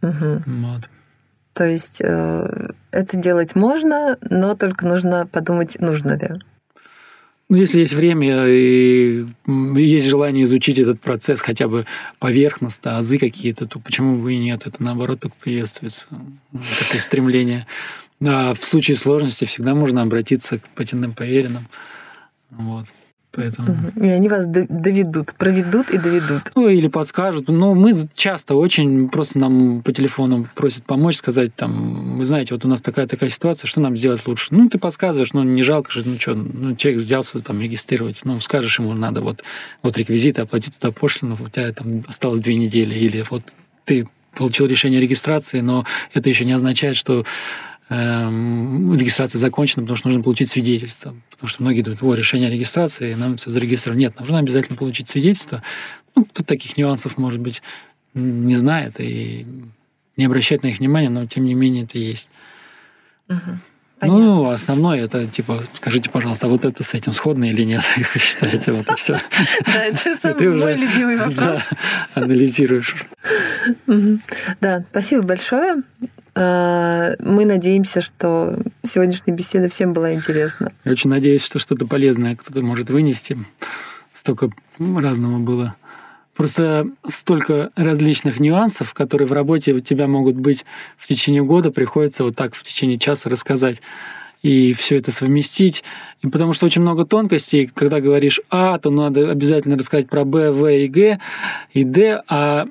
Угу. 0.00 0.42
Вот. 0.46 0.90
То 1.54 1.64
есть 1.64 2.00
э, 2.00 2.70
это 2.90 3.16
делать 3.16 3.54
можно, 3.54 4.16
но 4.22 4.54
только 4.54 4.86
нужно 4.86 5.26
подумать, 5.26 5.78
нужно 5.80 6.16
ли. 6.16 6.30
Ну, 7.48 7.58
если 7.58 7.80
есть 7.80 7.92
время 7.92 8.46
и 8.46 9.26
есть 9.76 10.06
желание 10.06 10.44
изучить 10.44 10.78
этот 10.78 11.02
процесс 11.02 11.42
хотя 11.42 11.68
бы 11.68 11.84
поверхностно, 12.18 12.96
азы 12.96 13.18
какие-то, 13.18 13.66
то 13.66 13.78
почему 13.78 14.16
бы 14.16 14.32
и 14.32 14.38
нет? 14.38 14.66
Это 14.66 14.82
наоборот 14.82 15.20
только 15.20 15.36
приветствуется. 15.38 16.06
Ну, 16.10 16.60
такое 16.78 17.00
стремление. 17.02 17.66
А 18.24 18.54
в 18.54 18.64
случае 18.64 18.96
сложности 18.96 19.44
всегда 19.44 19.74
можно 19.74 20.00
обратиться 20.00 20.60
к 20.60 20.68
патентным 20.70 21.12
поверенным. 21.12 21.68
Вот. 22.48 22.86
Поэтому... 23.34 23.74
И 23.96 24.06
они 24.08 24.28
вас 24.28 24.44
доведут, 24.46 25.34
проведут 25.38 25.90
и 25.90 25.96
доведут. 25.96 26.52
Ну, 26.54 26.68
или 26.68 26.88
подскажут. 26.88 27.48
Но 27.48 27.74
мы 27.74 27.94
часто 28.14 28.54
очень 28.54 29.08
просто 29.08 29.38
нам 29.38 29.80
по 29.82 29.92
телефону 29.92 30.46
просят 30.54 30.84
помочь, 30.84 31.16
сказать 31.16 31.54
там, 31.54 32.18
вы 32.18 32.24
знаете, 32.26 32.52
вот 32.52 32.64
у 32.66 32.68
нас 32.68 32.82
такая-такая 32.82 33.30
ситуация, 33.30 33.66
что 33.66 33.80
нам 33.80 33.96
сделать 33.96 34.26
лучше? 34.26 34.48
Ну, 34.50 34.68
ты 34.68 34.78
подсказываешь, 34.78 35.32
ну, 35.32 35.42
не 35.44 35.62
жалко 35.62 35.90
же, 35.90 36.02
ну, 36.04 36.18
что, 36.18 36.34
ну, 36.34 36.76
человек 36.76 37.00
взялся 37.00 37.40
там 37.40 37.60
регистрировать, 37.60 38.20
ну, 38.24 38.38
скажешь 38.40 38.78
ему, 38.78 38.92
надо 38.92 39.22
вот, 39.22 39.42
вот 39.82 39.96
реквизиты, 39.96 40.42
оплатить 40.42 40.76
туда 40.76 40.92
пошлину, 40.92 41.38
у 41.40 41.48
тебя 41.48 41.72
там 41.72 42.04
осталось 42.06 42.40
две 42.40 42.56
недели, 42.56 42.94
или 42.94 43.24
вот 43.30 43.42
ты 43.86 44.06
получил 44.36 44.66
решение 44.66 44.98
о 44.98 45.02
регистрации, 45.02 45.60
но 45.60 45.86
это 46.12 46.28
еще 46.28 46.44
не 46.44 46.52
означает, 46.52 46.96
что 46.96 47.24
Эм, 47.92 48.94
регистрация 48.94 49.38
закончена, 49.38 49.82
потому 49.82 49.96
что 49.96 50.08
нужно 50.08 50.22
получить 50.22 50.48
свидетельство. 50.48 51.14
Потому 51.30 51.48
что 51.48 51.62
многие 51.62 51.82
думают, 51.82 52.02
о, 52.02 52.14
решение 52.14 52.48
о 52.48 52.50
регистрации, 52.50 53.12
нам 53.12 53.36
все 53.36 53.50
зарегистрировано. 53.50 54.00
Нет, 54.00 54.18
нужно 54.18 54.38
обязательно 54.38 54.78
получить 54.78 55.10
свидетельство. 55.10 55.62
Ну, 56.14 56.26
тут 56.32 56.46
таких 56.46 56.78
нюансов, 56.78 57.18
может 57.18 57.40
быть, 57.40 57.62
не 58.14 58.56
знает 58.56 58.98
и 58.98 59.46
не 60.16 60.24
обращает 60.24 60.62
на 60.62 60.68
их 60.68 60.78
внимание, 60.78 61.10
но 61.10 61.26
тем 61.26 61.44
не 61.44 61.52
менее 61.52 61.84
это 61.84 61.98
есть. 61.98 62.30
Угу. 63.28 63.58
Ну, 64.04 64.48
основное 64.48 65.04
это, 65.04 65.26
типа, 65.26 65.62
скажите, 65.74 66.10
пожалуйста, 66.10 66.48
вот 66.48 66.64
это 66.64 66.82
с 66.82 66.94
этим 66.94 67.12
сходно 67.12 67.44
или 67.44 67.62
нет, 67.62 67.82
как 67.94 68.14
вы 68.14 68.20
считаете, 68.20 68.72
вот 68.72 68.90
и 68.90 68.94
все. 68.96 69.20
Да, 69.66 69.84
это 69.84 70.16
самый 70.16 70.48
мой 70.56 70.76
любимый 70.76 71.16
вопрос. 71.26 71.58
анализируешь. 72.14 72.96
Да, 74.60 74.84
спасибо 74.90 75.22
большое. 75.22 75.82
А, 76.34 77.10
мы 77.18 77.44
надеемся, 77.44 78.00
что 78.00 78.56
сегодняшняя 78.82 79.34
беседа 79.34 79.68
всем 79.68 79.92
была 79.92 80.14
интересна. 80.14 80.72
Я 80.84 80.92
очень 80.92 81.10
надеюсь, 81.10 81.44
что 81.44 81.58
что-то 81.58 81.86
полезное 81.86 82.36
кто-то 82.36 82.62
может 82.62 82.90
вынести. 82.90 83.38
Столько 84.14 84.50
разного 84.78 85.38
было. 85.38 85.76
Просто 86.34 86.86
столько 87.06 87.70
различных 87.76 88.40
нюансов, 88.40 88.94
которые 88.94 89.28
в 89.28 89.32
работе 89.32 89.74
у 89.74 89.80
тебя 89.80 90.06
могут 90.06 90.36
быть 90.36 90.64
в 90.96 91.06
течение 91.06 91.42
года, 91.42 91.70
приходится 91.70 92.24
вот 92.24 92.36
так 92.36 92.54
в 92.54 92.62
течение 92.62 92.98
часа 92.98 93.28
рассказать 93.28 93.82
и 94.42 94.72
все 94.72 94.96
это 94.96 95.12
совместить. 95.12 95.84
И 96.22 96.28
потому 96.28 96.54
что 96.54 96.66
очень 96.66 96.82
много 96.82 97.04
тонкостей. 97.04 97.70
Когда 97.72 98.00
говоришь 98.00 98.40
А, 98.50 98.78
то 98.78 98.90
надо 98.90 99.30
обязательно 99.30 99.76
рассказать 99.76 100.08
про 100.08 100.24
Б, 100.24 100.50
В 100.50 100.66
и 100.66 100.88
Г 100.88 101.20
и 101.74 101.84
Д, 101.84 102.22
а 102.28 102.66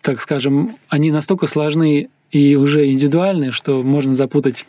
так 0.00 0.20
скажем, 0.22 0.74
они 0.88 1.12
настолько 1.12 1.46
сложны 1.46 2.08
и 2.32 2.56
уже 2.56 2.90
индивидуальные, 2.90 3.52
что 3.52 3.82
можно 3.82 4.14
запутать 4.14 4.66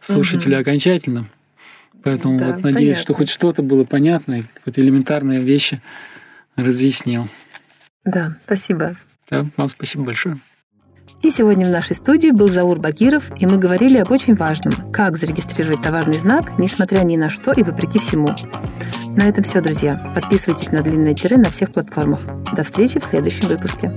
слушателя 0.00 0.56
угу. 0.56 0.62
окончательно. 0.62 1.26
Поэтому 2.02 2.38
да, 2.38 2.46
вот 2.46 2.64
надеюсь, 2.64 2.96
понятно. 2.96 3.02
что 3.02 3.14
хоть 3.14 3.28
что-то 3.28 3.62
было 3.62 3.84
понятно, 3.84 4.44
какие-то 4.54 4.80
элементарные 4.80 5.38
вещи 5.38 5.80
разъяснил. 6.56 7.28
Да, 8.04 8.36
спасибо. 8.44 8.96
Да, 9.30 9.46
вам 9.56 9.68
спасибо 9.68 10.04
большое. 10.04 10.38
И 11.22 11.30
сегодня 11.30 11.66
в 11.66 11.70
нашей 11.70 11.94
студии 11.94 12.32
был 12.32 12.48
Заур 12.48 12.80
Багиров, 12.80 13.30
и 13.40 13.46
мы 13.46 13.56
говорили 13.56 13.98
об 13.98 14.10
очень 14.10 14.34
важном– 14.34 14.92
как 14.92 15.16
зарегистрировать 15.16 15.80
товарный 15.80 16.18
знак, 16.18 16.58
несмотря 16.58 17.02
ни 17.02 17.16
на 17.16 17.30
что 17.30 17.52
и 17.52 17.62
вопреки 17.62 18.00
всему. 18.00 18.34
На 19.16 19.28
этом 19.28 19.44
все, 19.44 19.60
друзья. 19.60 20.12
Подписывайтесь 20.16 20.72
на 20.72 20.82
длинное 20.82 21.14
тире 21.14 21.36
на 21.36 21.50
всех 21.50 21.72
платформах. 21.72 22.22
До 22.56 22.64
встречи 22.64 22.98
в 22.98 23.04
следующем 23.04 23.46
выпуске. 23.46 23.92